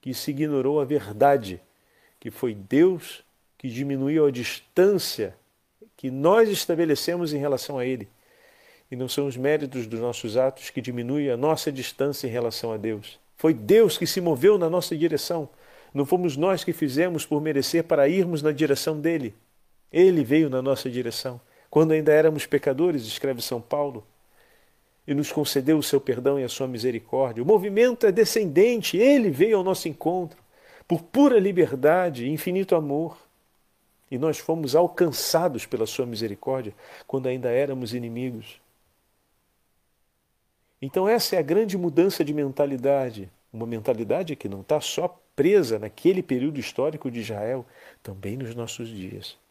que 0.00 0.12
se 0.14 0.30
ignorou 0.30 0.80
a 0.80 0.84
verdade, 0.84 1.60
que 2.18 2.30
foi 2.30 2.54
Deus 2.54 3.22
que 3.58 3.68
diminuiu 3.68 4.26
a 4.26 4.30
distância 4.30 5.36
que 5.96 6.10
nós 6.10 6.48
estabelecemos 6.48 7.32
em 7.32 7.38
relação 7.38 7.78
a 7.78 7.86
Ele 7.86 8.08
e 8.92 8.96
não 8.96 9.08
são 9.08 9.26
os 9.26 9.38
méritos 9.38 9.86
dos 9.86 10.00
nossos 10.00 10.36
atos 10.36 10.68
que 10.68 10.80
diminuem 10.80 11.30
a 11.30 11.36
nossa 11.36 11.72
distância 11.72 12.26
em 12.26 12.30
relação 12.30 12.72
a 12.72 12.76
Deus. 12.76 13.18
Foi 13.38 13.54
Deus 13.54 13.96
que 13.96 14.06
se 14.06 14.20
moveu 14.20 14.58
na 14.58 14.68
nossa 14.68 14.94
direção. 14.94 15.48
Não 15.94 16.04
fomos 16.04 16.36
nós 16.36 16.62
que 16.62 16.74
fizemos 16.74 17.24
por 17.24 17.40
merecer 17.40 17.84
para 17.84 18.06
irmos 18.06 18.42
na 18.42 18.52
direção 18.52 19.00
dele. 19.00 19.34
Ele 19.92 20.24
veio 20.24 20.48
na 20.48 20.62
nossa 20.62 20.90
direção. 20.90 21.40
Quando 21.70 21.92
ainda 21.92 22.12
éramos 22.12 22.46
pecadores, 22.46 23.04
escreve 23.04 23.42
São 23.42 23.60
Paulo, 23.60 24.04
e 25.06 25.14
nos 25.14 25.32
concedeu 25.32 25.78
o 25.78 25.82
seu 25.82 26.00
perdão 26.00 26.38
e 26.38 26.44
a 26.44 26.48
sua 26.48 26.68
misericórdia. 26.68 27.42
O 27.42 27.46
movimento 27.46 28.06
é 28.06 28.12
descendente, 28.12 28.96
ele 28.96 29.30
veio 29.30 29.56
ao 29.56 29.64
nosso 29.64 29.88
encontro 29.88 30.38
por 30.86 31.02
pura 31.02 31.38
liberdade 31.38 32.24
e 32.24 32.30
infinito 32.30 32.74
amor. 32.74 33.16
E 34.10 34.18
nós 34.18 34.38
fomos 34.38 34.76
alcançados 34.76 35.64
pela 35.64 35.86
sua 35.86 36.04
misericórdia 36.04 36.74
quando 37.06 37.26
ainda 37.26 37.50
éramos 37.50 37.94
inimigos. 37.94 38.60
Então, 40.80 41.08
essa 41.08 41.36
é 41.36 41.38
a 41.38 41.42
grande 41.42 41.78
mudança 41.78 42.24
de 42.24 42.34
mentalidade. 42.34 43.30
Uma 43.52 43.66
mentalidade 43.66 44.36
que 44.36 44.48
não 44.48 44.60
está 44.60 44.80
só 44.80 45.18
presa 45.34 45.78
naquele 45.78 46.22
período 46.22 46.60
histórico 46.60 47.10
de 47.10 47.20
Israel, 47.20 47.64
também 48.02 48.36
nos 48.36 48.54
nossos 48.54 48.88
dias. 48.88 49.41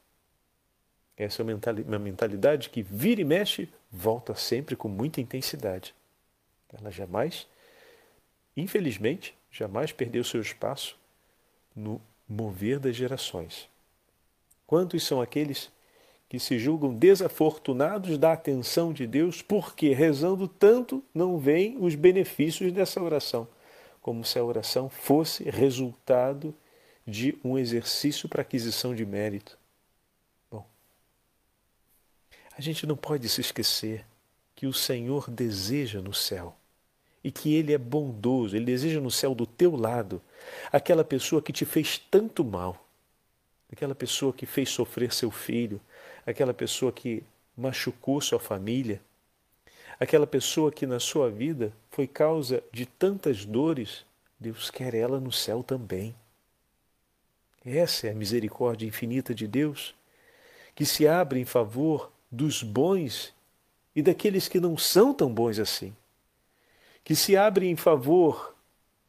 Essa 1.24 1.44
é 1.44 1.46
uma 1.46 2.00
mentalidade 2.00 2.72
que 2.72 2.82
vira 2.82 3.22
e 3.22 3.24
mexe, 3.24 3.70
volta 3.92 4.34
sempre 4.34 4.76
com 4.76 4.88
muita 4.88 5.22
intensidade. 5.22 5.94
Ela 6.74 6.90
jamais, 6.90 7.46
infelizmente, 8.58 9.36
jamais 9.52 9.92
perdeu 9.92 10.24
seu 10.24 10.42
espaço 10.42 10.98
no 11.76 12.02
mover 12.28 12.80
das 12.80 12.96
gerações. 12.96 13.70
Quantos 14.66 15.06
são 15.06 15.22
aqueles 15.22 15.70
que 16.28 16.40
se 16.40 16.58
julgam 16.58 16.92
desafortunados 16.92 18.18
da 18.18 18.34
atenção 18.34 18.92
de 18.92 19.06
Deus, 19.06 19.44
porque 19.44 19.94
rezando 19.94 20.48
tanto 20.48 21.04
não 21.14 21.38
veem 21.38 21.78
os 21.80 21.94
benefícios 21.94 22.72
dessa 22.72 23.00
oração, 23.00 23.48
como 24.02 24.26
se 24.26 24.40
a 24.40 24.44
oração 24.44 24.90
fosse 24.90 25.44
resultado 25.44 26.52
de 27.06 27.38
um 27.44 27.60
exercício 27.60 28.28
para 28.28 28.42
aquisição 28.42 28.96
de 28.96 29.06
mérito. 29.06 29.61
A 32.58 32.62
gente 32.62 32.86
não 32.86 32.96
pode 32.96 33.28
se 33.30 33.42
esquecer 33.42 34.06
que 34.56 34.68
o 34.68 34.74
Senhor 34.74 35.30
deseja 35.30 36.02
no 36.02 36.14
céu 36.14 36.56
e 37.24 37.32
que 37.32 37.56
Ele 37.56 37.74
é 37.74 37.78
bondoso, 37.78 38.56
Ele 38.56 38.66
deseja 38.66 39.00
no 39.00 39.12
céu 39.12 39.34
do 39.34 39.46
teu 39.46 39.76
lado 39.76 40.22
aquela 40.72 41.04
pessoa 41.04 41.42
que 41.42 41.54
te 41.54 41.66
fez 41.66 41.98
tanto 41.98 42.44
mal, 42.44 42.86
aquela 43.72 43.96
pessoa 43.96 44.34
que 44.34 44.46
fez 44.46 44.70
sofrer 44.70 45.14
seu 45.14 45.32
filho, 45.32 45.80
aquela 46.26 46.54
pessoa 46.54 46.92
que 46.92 47.24
machucou 47.56 48.20
sua 48.20 48.40
família, 48.40 49.02
aquela 50.00 50.28
pessoa 50.28 50.72
que 50.72 50.86
na 50.86 51.00
sua 51.00 51.30
vida 51.30 51.72
foi 51.90 52.08
causa 52.08 52.64
de 52.72 52.86
tantas 52.86 53.46
dores, 53.46 54.06
Deus 54.40 54.70
quer 54.70 54.94
ela 54.94 55.20
no 55.20 55.32
céu 55.32 55.64
também. 55.64 56.16
Essa 57.64 58.08
é 58.08 58.12
a 58.12 58.16
misericórdia 58.16 58.88
infinita 58.88 59.36
de 59.36 59.48
Deus, 59.48 59.94
que 60.74 60.86
se 60.86 61.08
abre 61.08 61.40
em 61.40 61.46
favor 61.46 62.12
dos 62.32 62.64
bons 62.64 63.34
e 63.96 64.02
daqueles 64.02 64.48
que 64.48 64.60
não 64.60 64.78
são 64.78 65.14
tão 65.14 65.32
bons 65.32 65.60
assim, 65.60 65.94
que 67.04 67.16
se 67.16 67.36
abre 67.36 67.68
em 67.68 67.76
favor 67.76 68.56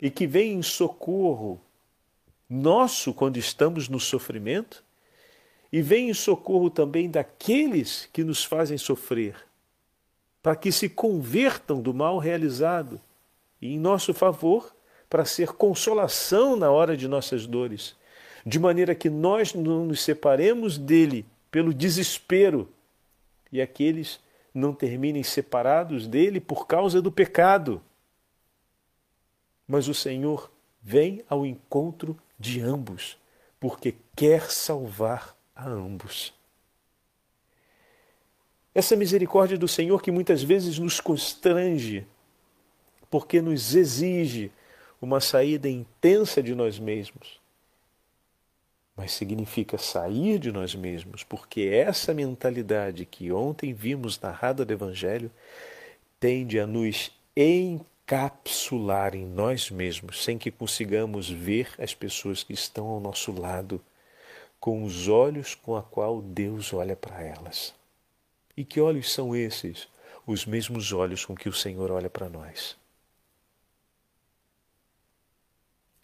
e 0.01 0.11
que 0.11 0.27
vem 0.27 0.55
em 0.55 0.63
socorro 0.63 1.61
nosso 2.51 3.15
quando 3.15 3.37
estamos 3.37 3.89
no 3.89 4.01
sofrimento 4.01 4.85
e 5.73 5.81
vem 5.81 6.11
em 6.11 6.15
socorro 6.15 6.69
também 6.69 7.09
daqueles 7.09 8.09
que 8.13 8.25
nos 8.25 8.45
fazem 8.45 8.77
sofrer, 8.77 9.37
para 10.43 10.57
que 10.57 10.71
se 10.71 10.89
convertam 10.89 11.81
do 11.81 11.95
mal 11.95 12.19
realizado 12.19 13.01
e 13.61 13.75
em 13.75 13.79
nosso 13.79 14.13
favor, 14.13 14.75
para 15.09 15.25
ser 15.25 15.53
consolação 15.53 16.57
na 16.57 16.71
hora 16.71 16.97
de 16.97 17.07
nossas 17.07 17.47
dores, 17.47 17.95
de 18.45 18.59
maneira 18.59 18.95
que 18.95 19.09
nós 19.09 19.55
não 19.55 19.87
nos 19.87 20.03
separemos 20.03 20.77
dele 20.77 21.25
pelo 21.51 21.73
desespero 21.73 22.69
e 23.53 23.61
aqueles 23.61 24.19
não 24.55 24.75
terminem 24.75 25.23
separados 25.23 26.09
dele 26.09 26.41
por 26.41 26.67
causa 26.67 27.01
do 27.01 27.13
pecado. 27.13 27.83
Mas 29.69 29.87
o 29.89 29.95
Senhor 29.95 30.51
vem 30.83 31.23
ao 31.29 31.47
encontro 31.47 32.19
de 32.39 32.61
ambos, 32.61 33.19
porque 33.61 33.95
quer 34.17 34.51
salvar 34.51 35.37
a 35.55 35.69
ambos. 35.69 36.35
Essa 38.75 38.97
misericórdia 38.97 39.59
do 39.59 39.69
Senhor 39.69 40.01
que 40.03 40.11
muitas 40.11 40.43
vezes 40.43 40.79
nos 40.79 40.99
constrange, 40.99 42.07
porque 43.11 43.43
nos 43.43 43.75
exige 43.75 44.51
uma 45.01 45.21
saída 45.21 45.69
intensa 45.69 46.43
de 46.43 46.55
nós 46.55 46.79
mesmos, 46.79 47.42
mas 49.03 49.15
significa 49.15 49.77
sair 49.79 50.39
de 50.39 50.53
nós 50.53 50.77
mesmos, 50.77 51.25
porque 51.25 51.63
essa 51.63 52.15
mentalidade 52.15 53.05
que 53.05 53.33
ontem 53.33 53.75
vimos 53.75 54.21
narrada 54.21 54.65
do 54.65 54.73
Evangelho 54.73 55.29
tende 56.21 56.61
a 56.61 56.69
nos 56.69 57.11
encapsular 57.37 59.17
em 59.17 59.27
nós 59.27 59.73
mesmos, 59.73 60.23
sem 60.23 60.39
que 60.39 60.53
consigamos 60.53 61.29
ver 61.29 61.75
as 61.81 61.93
pessoas 61.93 62.45
que 62.45 62.53
estão 62.53 62.87
ao 62.87 63.01
nosso 63.01 63.33
lado 63.33 63.81
com 64.61 64.85
os 64.85 65.09
olhos 65.09 65.57
com 65.57 65.75
a 65.75 65.83
qual 65.83 66.23
Deus 66.23 66.73
olha 66.73 66.95
para 66.95 67.21
elas. 67.25 67.75
E 68.57 68.65
que 68.65 68.81
olhos 68.81 69.13
são 69.13 69.35
esses? 69.35 69.89
Os 70.25 70.47
mesmos 70.47 70.93
olhos 70.93 71.25
com 71.25 71.35
que 71.35 71.49
o 71.49 71.53
Senhor 71.53 71.91
olha 71.91 72.09
para 72.09 72.29
nós. 72.29 72.77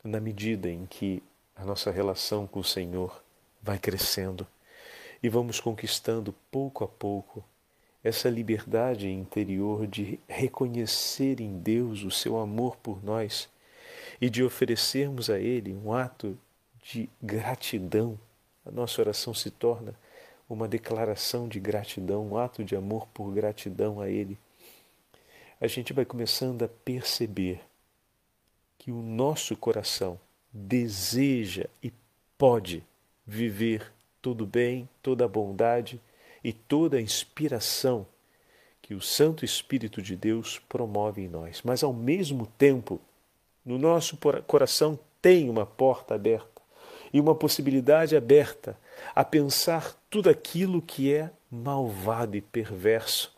Na 0.03 0.19
medida 0.19 0.69
em 0.69 0.85
que 0.85 1.23
a 1.59 1.65
nossa 1.65 1.91
relação 1.91 2.47
com 2.47 2.61
o 2.61 2.65
Senhor 2.65 3.23
vai 3.63 3.79
crescendo 3.79 4.47
e 5.23 5.29
vamos 5.29 5.61
conquistando 5.61 6.35
pouco 6.51 6.85
a 6.85 6.89
pouco 6.89 7.45
essa 8.03 8.31
liberdade 8.31 9.11
interior 9.11 9.87
de 9.87 10.19
reconhecer 10.27 11.41
em 11.41 11.59
Deus 11.59 12.03
o 12.03 12.11
seu 12.11 12.39
amor 12.39 12.77
por 12.77 13.05
nós 13.05 13.49
e 14.21 14.31
de 14.31 14.43
oferecermos 14.43 15.29
a 15.29 15.39
Ele 15.39 15.75
um 15.75 15.93
ato 15.93 16.39
de 16.81 17.11
gratidão 17.21 18.19
a 18.69 18.71
nossa 18.71 19.01
oração 19.01 19.33
se 19.33 19.51
torna 19.51 19.95
uma 20.47 20.69
declaração 20.69 21.49
de 21.49 21.59
gratidão, 21.59 22.27
um 22.27 22.37
ato 22.37 22.63
de 22.63 22.77
amor 22.77 23.09
por 23.15 23.33
gratidão 23.33 23.99
a 23.99 24.11
Ele. 24.11 24.39
A 25.59 25.67
gente 25.67 25.95
vai 25.95 26.05
começando 26.05 26.63
a 26.63 26.69
perceber 26.69 27.63
que 28.77 28.93
o 28.93 29.01
nosso 29.01 29.57
coração 29.57 30.21
deseja 30.67 31.67
e 31.83 31.93
pode 32.37 32.85
viver 33.27 33.93
todo 34.21 34.47
bem, 34.47 34.89
toda 35.03 35.25
a 35.25 35.29
bondade 35.29 36.01
e 36.43 36.53
toda 36.53 36.97
a 36.97 37.01
inspiração 37.01 38.07
que 38.83 38.95
o 38.95 39.01
Santo 39.01 39.45
Espírito 39.45 40.03
de 40.03 40.17
Deus 40.17 40.59
promove 40.69 41.23
em 41.23 41.29
nós. 41.29 41.63
Mas 41.63 41.83
ao 41.83 41.93
mesmo 41.93 42.47
tempo, 42.59 43.01
no 43.65 43.79
nosso 43.79 44.19
coração 44.47 44.99
tem 45.23 45.49
uma 45.49 45.67
porta 45.67 46.15
aberta 46.15 46.63
e 47.13 47.21
uma 47.21 47.35
possibilidade 47.35 48.17
aberta 48.17 48.77
a 49.15 49.25
pensar 49.25 49.95
tudo 50.11 50.29
aquilo 50.29 50.83
que 50.83 51.13
é 51.13 51.31
malvado 51.51 52.37
e 52.37 52.41
perverso. 52.41 53.37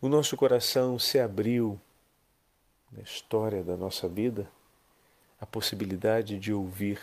O 0.00 0.08
nosso 0.08 0.36
coração 0.36 0.98
se 0.98 1.18
abriu 1.18 1.80
na 2.90 3.02
história 3.02 3.62
da 3.62 3.76
nossa 3.76 4.08
vida 4.08 4.48
a 5.40 5.46
possibilidade 5.46 6.38
de 6.38 6.52
ouvir 6.52 7.00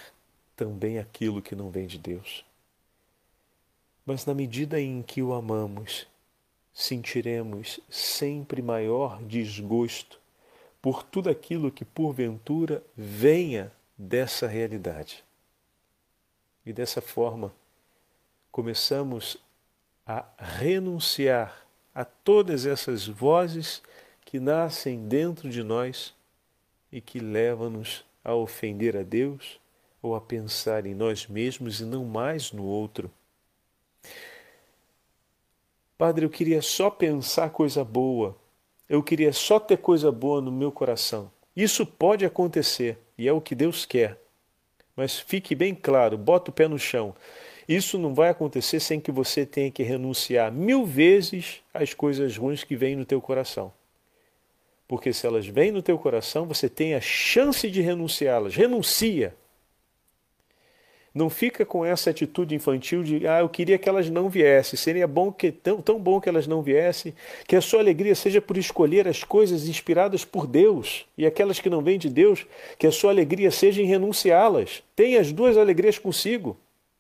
também 0.56 1.00
aquilo 1.00 1.42
que 1.42 1.56
não 1.56 1.70
vem 1.70 1.88
de 1.88 1.98
Deus. 1.98 2.46
Mas 4.06 4.26
na 4.26 4.34
medida 4.34 4.80
em 4.80 5.02
que 5.02 5.22
o 5.22 5.34
amamos, 5.34 6.08
sentiremos 6.74 7.80
sempre 7.90 8.62
maior 8.62 9.22
desgosto 9.24 10.20
por 10.82 11.04
tudo 11.04 11.30
aquilo 11.30 11.72
que 11.72 11.84
porventura 11.84 12.84
venha 12.96 13.72
dessa 13.98 14.48
realidade. 14.48 15.24
E 16.66 16.72
dessa 16.72 17.02
forma, 17.02 17.54
começamos 18.52 19.38
a 20.06 20.24
renunciar 20.38 21.66
a 21.94 22.06
todas 22.06 22.66
essas 22.66 23.08
vozes 23.08 23.82
que 24.24 24.40
nascem 24.40 25.08
dentro 25.08 25.50
de 25.50 25.64
nós 25.64 26.14
e 26.92 27.02
que 27.02 27.20
levam-nos 27.20 28.06
a 28.28 28.36
ofender 28.36 28.98
a 28.98 29.04
Deus 29.04 29.58
ou 30.02 30.14
a 30.14 30.20
pensar 30.20 30.86
em 30.86 30.94
nós 30.94 31.28
mesmos 31.28 31.80
e 31.80 31.86
não 31.86 32.04
mais 32.04 32.52
no 32.52 32.66
outro. 32.66 33.10
Padre, 35.98 36.26
eu 36.26 36.30
queria 36.30 36.62
só 36.62 36.90
pensar 36.90 37.50
coisa 37.50 37.86
boa, 37.86 38.36
eu 38.90 39.02
queria 39.02 39.32
só 39.32 39.60
ter 39.60 39.78
coisa 39.78 40.12
boa 40.12 40.42
no 40.42 40.52
meu 40.52 40.72
coração. 40.72 41.32
Isso 41.56 41.86
pode 41.86 42.26
acontecer 42.26 43.00
e 43.18 43.28
é 43.28 43.32
o 43.32 43.42
que 43.42 43.56
Deus 43.56 43.86
quer. 43.86 44.20
Mas 44.94 45.18
fique 45.18 45.56
bem 45.56 45.74
claro, 45.74 46.18
bota 46.18 46.52
o 46.52 46.54
pé 46.54 46.68
no 46.68 46.78
chão. 46.78 47.16
Isso 47.68 47.98
não 47.98 48.14
vai 48.14 48.30
acontecer 48.30 48.82
sem 48.82 49.00
que 49.00 49.12
você 49.12 49.46
tenha 49.46 49.72
que 49.72 49.84
renunciar 49.84 50.52
mil 50.52 50.86
vezes 50.86 51.62
às 51.74 51.94
coisas 51.94 52.38
ruins 52.38 52.64
que 52.64 52.76
vêm 52.76 52.96
no 52.96 53.06
teu 53.06 53.22
coração. 53.22 53.74
Porque 54.88 55.12
se 55.12 55.28
elas 55.28 55.46
vêm 55.46 55.72
no 55.72 55.82
teu 55.82 55.98
coração, 55.98 56.46
você 56.46 56.70
tem 56.70 56.96
a 56.96 57.02
chance 57.02 57.70
de 57.70 57.82
renunciá-las. 57.82 58.56
Renuncia. 58.56 59.36
Não 61.14 61.32
fica 61.32 61.66
com 61.66 61.84
essa 61.84 62.12
atitude 62.12 62.54
infantil 62.54 63.02
de 63.02 63.28
ah, 63.28 63.40
eu 63.40 63.50
queria 63.50 63.78
que 63.80 63.90
elas 63.90 64.08
não 64.08 64.30
viessem. 64.30 64.78
Seria 64.78 65.08
bom 65.08 65.32
que 65.32 65.52
tão, 65.52 65.82
tão 65.82 66.00
bom 66.00 66.22
que 66.22 66.30
elas 66.30 66.46
não 66.46 66.62
viessem, 66.62 67.14
que 67.48 67.56
a 67.56 67.62
sua 67.62 67.80
alegria 67.80 68.14
seja 68.14 68.40
por 68.40 68.56
escolher 68.56 69.08
as 69.08 69.24
coisas 69.24 69.68
inspiradas 69.68 70.24
por 70.24 70.46
Deus 70.46 71.08
e 71.18 71.26
aquelas 71.26 71.60
que 71.60 71.72
não 71.72 71.82
vêm 71.82 71.98
de 71.98 72.08
Deus, 72.08 72.46
que 72.78 72.86
a 72.86 72.92
sua 72.92 73.10
alegria 73.10 73.50
seja 73.50 73.82
em 73.82 73.86
renunciá-las. 73.86 74.84
Tenha 74.96 75.20
as 75.20 75.32
duas 75.34 75.58
alegrias 75.58 75.98
consigo. 75.98 76.56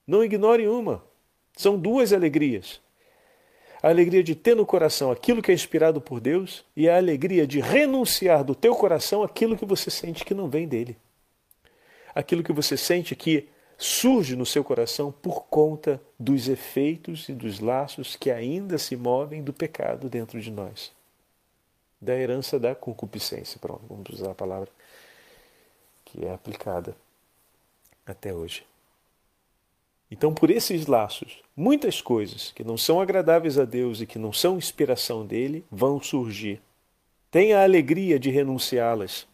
Não 0.05 0.23
ignore 0.23 0.67
uma. 0.67 1.03
São 1.55 1.77
duas 1.77 2.11
alegrias. 2.11 2.81
A 3.81 3.89
alegria 3.89 4.23
de 4.23 4.35
ter 4.35 4.55
no 4.55 4.65
coração 4.65 5.11
aquilo 5.11 5.41
que 5.41 5.51
é 5.51 5.53
inspirado 5.53 6.01
por 6.01 6.19
Deus 6.19 6.65
e 6.75 6.89
a 6.89 6.97
alegria 6.97 7.45
de 7.45 7.59
renunciar 7.59 8.43
do 8.43 8.55
teu 8.55 8.75
coração 8.75 9.23
aquilo 9.23 9.57
que 9.57 9.65
você 9.65 9.89
sente 9.91 10.25
que 10.25 10.33
não 10.33 10.49
vem 10.49 10.67
dele. 10.67 10.97
Aquilo 12.15 12.43
que 12.43 12.51
você 12.51 12.75
sente 12.75 13.15
que 13.15 13.47
surge 13.77 14.35
no 14.35 14.45
seu 14.45 14.63
coração 14.63 15.11
por 15.11 15.45
conta 15.45 16.01
dos 16.19 16.49
efeitos 16.49 17.29
e 17.29 17.33
dos 17.33 17.59
laços 17.59 18.15
que 18.15 18.31
ainda 18.31 18.77
se 18.79 18.95
movem 18.95 19.43
do 19.43 19.53
pecado 19.53 20.09
dentro 20.09 20.41
de 20.41 20.49
nós. 20.49 20.91
Da 22.01 22.15
herança 22.15 22.59
da 22.59 22.73
concupiscência, 22.73 23.59
pronto, 23.59 23.83
vamos 23.87 24.09
usar 24.09 24.31
a 24.31 24.35
palavra 24.35 24.69
que 26.03 26.25
é 26.25 26.33
aplicada 26.33 26.95
até 28.05 28.33
hoje. 28.33 28.65
Então, 30.09 30.33
por 30.33 30.49
esses 30.49 30.87
laços, 30.87 31.39
muitas 31.55 31.99
coisas 31.99 32.51
que 32.55 32.63
não 32.63 32.77
são 32.77 33.01
agradáveis 33.01 33.59
a 33.59 33.65
Deus 33.65 33.99
e 33.99 34.05
que 34.05 34.17
não 34.17 34.31
são 34.31 34.57
inspiração 34.57 35.25
dele 35.25 35.65
vão 35.69 36.01
surgir. 36.01 36.61
Tenha 37.29 37.59
a 37.59 37.63
alegria 37.63 38.17
de 38.17 38.29
renunciá-las, 38.29 39.27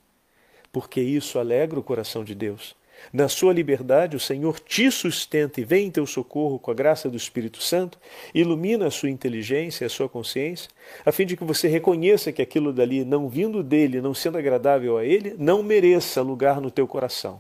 porque 0.71 0.99
isso 0.99 1.37
alegra 1.37 1.79
o 1.79 1.83
coração 1.83 2.23
de 2.23 2.33
Deus. 2.33 2.75
Na 3.11 3.27
sua 3.27 3.53
liberdade, 3.53 4.15
o 4.15 4.19
Senhor 4.19 4.59
te 4.59 4.89
sustenta 4.89 5.61
e 5.61 5.63
vem 5.63 5.87
em 5.87 5.91
teu 5.91 6.07
socorro 6.07 6.57
com 6.57 6.71
a 6.71 6.73
graça 6.73 7.09
do 7.09 7.17
Espírito 7.17 7.61
Santo, 7.61 7.99
ilumina 8.33 8.87
a 8.87 8.91
sua 8.91 9.09
inteligência 9.09 9.83
e 9.83 9.87
a 9.87 9.89
sua 9.89 10.09
consciência, 10.09 10.69
a 11.05 11.11
fim 11.11 11.25
de 11.25 11.37
que 11.37 11.43
você 11.43 11.67
reconheça 11.67 12.31
que 12.31 12.41
aquilo 12.41 12.73
dali, 12.73 13.03
não 13.03 13.27
vindo 13.29 13.61
dele, 13.61 14.01
não 14.01 14.13
sendo 14.13 14.37
agradável 14.37 14.97
a 14.97 15.05
ele, 15.05 15.35
não 15.37 15.61
mereça 15.61 16.21
lugar 16.21 16.59
no 16.59 16.71
teu 16.71 16.87
coração. 16.87 17.39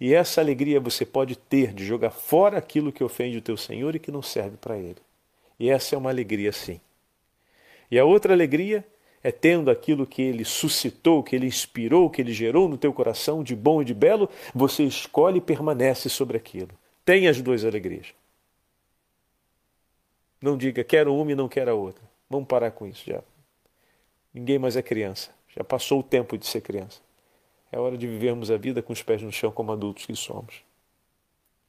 E 0.00 0.12
essa 0.12 0.40
alegria 0.40 0.80
você 0.80 1.04
pode 1.04 1.36
ter 1.36 1.72
de 1.72 1.84
jogar 1.84 2.10
fora 2.10 2.58
aquilo 2.58 2.92
que 2.92 3.04
ofende 3.04 3.38
o 3.38 3.42
teu 3.42 3.56
Senhor 3.56 3.94
e 3.94 3.98
que 3.98 4.10
não 4.10 4.22
serve 4.22 4.56
para 4.56 4.76
ele. 4.76 4.98
E 5.58 5.70
essa 5.70 5.94
é 5.94 5.98
uma 5.98 6.10
alegria, 6.10 6.52
sim. 6.52 6.80
E 7.90 7.98
a 7.98 8.04
outra 8.04 8.32
alegria 8.32 8.84
é 9.22 9.32
tendo 9.32 9.70
aquilo 9.70 10.06
que 10.06 10.20
ele 10.20 10.44
suscitou, 10.44 11.22
que 11.22 11.34
ele 11.34 11.46
inspirou, 11.46 12.10
que 12.10 12.20
ele 12.20 12.32
gerou 12.32 12.68
no 12.68 12.76
teu 12.76 12.92
coração 12.92 13.42
de 13.42 13.56
bom 13.56 13.80
e 13.80 13.84
de 13.84 13.94
belo, 13.94 14.28
você 14.54 14.82
escolhe 14.84 15.38
e 15.38 15.40
permanece 15.40 16.08
sobre 16.10 16.36
aquilo. 16.36 16.70
Tem 17.04 17.28
as 17.28 17.40
duas 17.40 17.64
alegrias. 17.64 18.08
Não 20.40 20.58
diga 20.58 20.84
quero 20.84 21.14
uma 21.14 21.32
e 21.32 21.34
não 21.34 21.48
quero 21.48 21.70
a 21.70 21.74
outra. 21.74 22.02
Vamos 22.28 22.46
parar 22.46 22.70
com 22.72 22.86
isso 22.86 23.04
já. 23.06 23.22
Ninguém 24.32 24.58
mais 24.58 24.76
é 24.76 24.82
criança. 24.82 25.30
Já 25.56 25.62
passou 25.64 26.00
o 26.00 26.02
tempo 26.02 26.36
de 26.36 26.46
ser 26.46 26.60
criança. 26.60 27.00
É 27.74 27.78
hora 27.80 27.98
de 27.98 28.06
vivermos 28.06 28.52
a 28.52 28.56
vida 28.56 28.80
com 28.80 28.92
os 28.92 29.02
pés 29.02 29.20
no 29.20 29.32
chão 29.32 29.50
como 29.50 29.72
adultos 29.72 30.06
que 30.06 30.14
somos, 30.14 30.62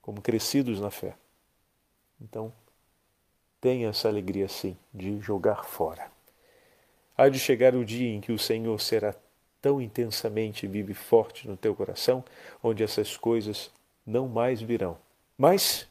como 0.04 0.22
crescidos 0.22 0.80
na 0.80 0.92
fé. 0.92 1.16
Então, 2.22 2.54
tenha 3.60 3.90
essa 3.90 4.08
alegria 4.08 4.48
sim 4.48 4.78
de 4.94 5.20
jogar 5.20 5.66
fora. 5.66 6.12
Há 7.18 7.28
de 7.28 7.40
chegar 7.40 7.74
o 7.74 7.84
dia 7.84 8.14
em 8.14 8.22
que 8.22 8.32
o 8.32 8.38
Senhor 8.38 8.80
será 8.80 9.16
tão 9.60 9.82
intensamente 9.82 10.68
vivo 10.68 10.92
e 10.92 10.94
forte 10.94 11.48
no 11.48 11.58
teu 11.58 11.74
coração, 11.74 12.24
onde 12.62 12.84
essas 12.84 13.18
coisas 13.18 13.72
não 14.06 14.28
mais 14.28 14.62
virão. 14.62 15.00
Mas 15.36 15.88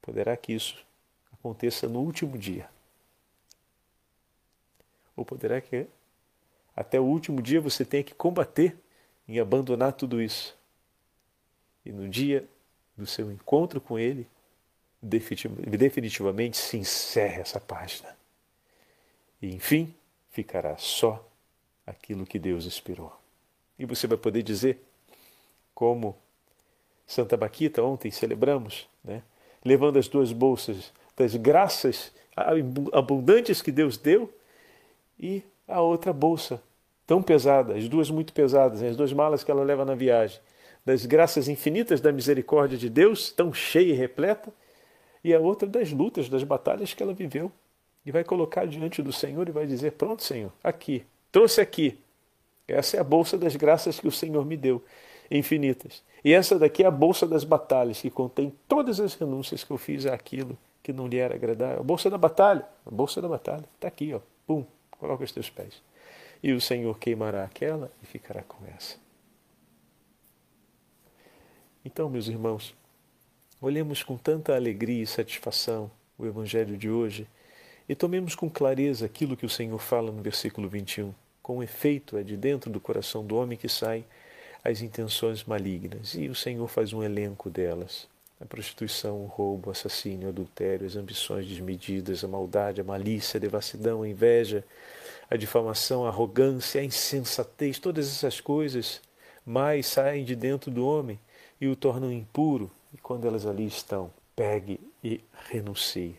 poderá 0.00 0.36
que 0.36 0.52
isso 0.52 0.86
aconteça 1.32 1.88
no 1.88 1.98
último 1.98 2.38
dia. 2.38 2.70
Ou 5.16 5.24
poderá 5.24 5.60
que 5.60 5.88
até 6.76 7.00
o 7.00 7.04
último 7.04 7.42
dia 7.42 7.60
você 7.60 7.84
tenha 7.84 8.04
que 8.04 8.14
combater 8.14 8.85
em 9.28 9.38
abandonar 9.38 9.92
tudo 9.92 10.20
isso. 10.20 10.56
E 11.84 11.92
no 11.92 12.08
dia 12.08 12.48
do 12.96 13.06
seu 13.06 13.30
encontro 13.30 13.80
com 13.80 13.98
Ele, 13.98 14.26
definitivamente 15.02 16.56
se 16.56 16.76
encerra 16.76 17.40
essa 17.40 17.60
página. 17.60 18.16
E 19.40 19.54
enfim, 19.54 19.94
ficará 20.30 20.76
só 20.78 21.26
aquilo 21.86 22.26
que 22.26 22.38
Deus 22.38 22.64
inspirou. 22.64 23.14
E 23.78 23.84
você 23.84 24.06
vai 24.06 24.16
poder 24.16 24.42
dizer, 24.42 24.82
como 25.74 26.16
Santa 27.06 27.36
Baquita 27.36 27.82
ontem 27.82 28.10
celebramos, 28.10 28.88
né? 29.04 29.22
levando 29.64 29.98
as 29.98 30.08
duas 30.08 30.32
bolsas 30.32 30.92
das 31.16 31.34
graças 31.36 32.12
abundantes 32.92 33.62
que 33.62 33.72
Deus 33.72 33.96
deu 33.96 34.32
e 35.18 35.42
a 35.66 35.80
outra 35.80 36.12
bolsa 36.12 36.62
tão 37.06 37.22
pesada, 37.22 37.74
as 37.74 37.88
duas 37.88 38.10
muito 38.10 38.32
pesadas, 38.32 38.82
as 38.82 38.96
duas 38.96 39.12
malas 39.12 39.44
que 39.44 39.50
ela 39.50 39.62
leva 39.62 39.84
na 39.84 39.94
viagem, 39.94 40.40
das 40.84 41.06
graças 41.06 41.48
infinitas 41.48 42.00
da 42.00 42.12
misericórdia 42.12 42.76
de 42.76 42.88
Deus, 42.88 43.30
tão 43.30 43.52
cheia 43.52 43.92
e 43.92 43.96
repleta, 43.96 44.52
e 45.22 45.34
a 45.34 45.40
outra 45.40 45.68
das 45.68 45.90
lutas, 45.90 46.28
das 46.28 46.44
batalhas 46.44 46.94
que 46.94 47.02
ela 47.02 47.12
viveu 47.12 47.50
e 48.04 48.12
vai 48.12 48.22
colocar 48.22 48.66
diante 48.66 49.02
do 49.02 49.12
Senhor 49.12 49.48
e 49.48 49.52
vai 49.52 49.66
dizer: 49.66 49.92
Pronto, 49.92 50.22
Senhor, 50.22 50.52
aqui, 50.62 51.04
trouxe 51.32 51.60
aqui. 51.60 51.98
Essa 52.68 52.96
é 52.96 53.00
a 53.00 53.04
bolsa 53.04 53.36
das 53.36 53.56
graças 53.56 53.98
que 53.98 54.06
o 54.06 54.12
Senhor 54.12 54.44
me 54.44 54.56
deu, 54.56 54.84
infinitas. 55.30 56.02
E 56.24 56.32
essa 56.32 56.58
daqui 56.58 56.82
é 56.82 56.86
a 56.86 56.90
bolsa 56.90 57.26
das 57.26 57.44
batalhas, 57.44 58.00
que 58.00 58.10
contém 58.10 58.52
todas 58.68 59.00
as 59.00 59.14
renúncias 59.14 59.62
que 59.64 59.70
eu 59.70 59.78
fiz 59.78 60.06
àquilo 60.06 60.56
que 60.82 60.92
não 60.92 61.08
lhe 61.08 61.18
era 61.18 61.34
agradável. 61.34 61.80
A 61.80 61.82
bolsa 61.82 62.08
da 62.08 62.16
batalha, 62.16 62.64
a 62.84 62.90
bolsa 62.90 63.20
da 63.20 63.28
batalha, 63.28 63.64
está 63.74 63.88
aqui, 63.88 64.14
ó. 64.14 64.20
Pum, 64.46 64.64
coloca 64.92 65.24
os 65.24 65.32
teus 65.32 65.50
pés. 65.50 65.82
E 66.46 66.52
o 66.52 66.60
Senhor 66.60 66.96
queimará 66.96 67.42
aquela 67.42 67.90
e 68.00 68.06
ficará 68.06 68.40
com 68.40 68.64
essa. 68.68 68.94
Então, 71.84 72.08
meus 72.08 72.28
irmãos, 72.28 72.72
olhemos 73.60 74.04
com 74.04 74.16
tanta 74.16 74.54
alegria 74.54 75.02
e 75.02 75.06
satisfação 75.08 75.90
o 76.16 76.24
Evangelho 76.24 76.76
de 76.76 76.88
hoje 76.88 77.26
e 77.88 77.96
tomemos 77.96 78.36
com 78.36 78.48
clareza 78.48 79.06
aquilo 79.06 79.36
que 79.36 79.44
o 79.44 79.48
Senhor 79.50 79.76
fala 79.80 80.12
no 80.12 80.22
versículo 80.22 80.68
21. 80.68 81.12
Com 81.42 81.64
efeito, 81.64 82.16
é 82.16 82.22
de 82.22 82.36
dentro 82.36 82.70
do 82.70 82.78
coração 82.78 83.26
do 83.26 83.34
homem 83.34 83.58
que 83.58 83.68
saem 83.68 84.04
as 84.62 84.82
intenções 84.82 85.42
malignas, 85.42 86.14
e 86.14 86.28
o 86.28 86.34
Senhor 86.36 86.68
faz 86.68 86.92
um 86.92 87.02
elenco 87.02 87.50
delas. 87.50 88.06
A 88.40 88.44
prostituição, 88.44 89.20
o 89.20 89.26
roubo, 89.26 89.68
o 89.68 89.72
assassínio, 89.72 90.28
o 90.28 90.30
adultério, 90.30 90.86
as 90.86 90.94
ambições 90.94 91.44
desmedidas, 91.44 92.22
a 92.22 92.28
maldade, 92.28 92.80
a 92.80 92.84
malícia, 92.84 93.36
a 93.36 93.40
devassidão, 93.40 94.02
a 94.02 94.08
inveja, 94.08 94.64
a 95.30 95.36
difamação, 95.36 96.04
a 96.04 96.08
arrogância, 96.08 96.80
a 96.80 96.84
insensatez, 96.84 97.78
todas 97.78 98.08
essas 98.08 98.40
coisas 98.40 99.00
mais 99.44 99.86
saem 99.86 100.24
de 100.24 100.34
dentro 100.34 100.70
do 100.70 100.86
homem 100.86 101.18
e 101.60 101.66
o 101.66 101.76
tornam 101.76 102.12
impuro. 102.12 102.70
E 102.92 102.98
quando 102.98 103.26
elas 103.26 103.46
ali 103.46 103.66
estão, 103.66 104.12
pegue 104.34 104.80
e 105.02 105.20
renuncie. 105.50 106.16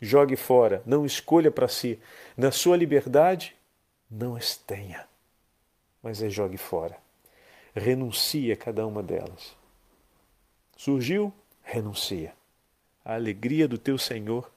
Jogue 0.00 0.36
fora, 0.36 0.82
não 0.84 1.06
escolha 1.06 1.50
para 1.50 1.68
si. 1.68 1.98
Na 2.36 2.50
sua 2.50 2.76
liberdade, 2.76 3.56
não 4.10 4.36
as 4.36 4.56
tenha, 4.56 5.06
mas 6.02 6.22
as 6.22 6.32
jogue 6.32 6.56
fora. 6.56 6.96
Renuncie 7.74 8.52
a 8.52 8.56
cada 8.56 8.86
uma 8.86 9.02
delas. 9.02 9.56
Surgiu? 10.76 11.32
Renuncia. 11.62 12.32
A 13.04 13.14
alegria 13.14 13.66
do 13.66 13.78
teu 13.78 13.98
Senhor 13.98 14.50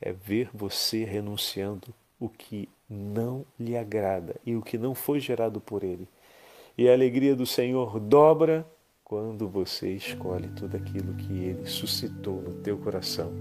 é 0.00 0.12
ver 0.12 0.50
você 0.52 1.04
renunciando 1.04 1.94
o 2.20 2.28
que 2.28 2.68
não 2.88 3.44
lhe 3.58 3.76
agrada 3.76 4.36
e 4.46 4.54
o 4.54 4.62
que 4.62 4.78
não 4.78 4.94
foi 4.94 5.18
gerado 5.18 5.60
por 5.60 5.82
ele. 5.82 6.06
E 6.76 6.88
a 6.88 6.92
alegria 6.92 7.34
do 7.34 7.46
Senhor 7.46 7.98
dobra 7.98 8.66
quando 9.02 9.48
você 9.48 9.90
escolhe 9.92 10.48
tudo 10.48 10.76
aquilo 10.76 11.14
que 11.14 11.32
ele 11.32 11.66
suscitou 11.66 12.40
no 12.40 12.54
teu 12.54 12.78
coração 12.78 13.32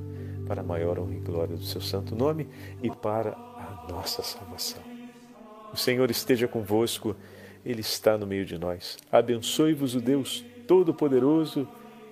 para 0.47 0.61
a 0.61 0.63
maior 0.63 0.97
honra 0.97 1.13
e 1.13 1.19
glória 1.19 1.55
do 1.55 1.63
seu 1.63 1.79
santo 1.79 2.15
nome 2.15 2.49
e 2.81 2.89
para 2.89 3.33
a 3.33 3.85
nossa 3.87 4.23
salvação. 4.23 4.81
O 5.71 5.77
Senhor 5.77 6.09
esteja 6.09 6.47
convosco, 6.47 7.15
Ele 7.63 7.81
está 7.81 8.17
no 8.17 8.25
meio 8.25 8.45
de 8.45 8.57
nós. 8.57 8.97
Abençoe-vos 9.11 9.93
o 9.93 10.01
Deus 10.01 10.43
Todo-Poderoso, 10.67 11.67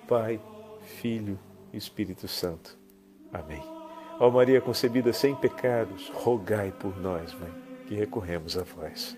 Pai, 0.06 0.40
Filho 1.00 1.36
e 1.72 1.76
Espírito 1.76 2.28
Santo. 2.28 2.78
Amém. 3.32 3.77
Ó 4.20 4.30
Maria 4.30 4.60
concebida 4.60 5.12
sem 5.12 5.34
pecados, 5.34 6.10
rogai 6.12 6.72
por 6.72 7.00
nós, 7.00 7.32
Mãe, 7.34 7.52
que 7.86 7.94
recorremos 7.94 8.58
a 8.58 8.64
vós. 8.64 9.16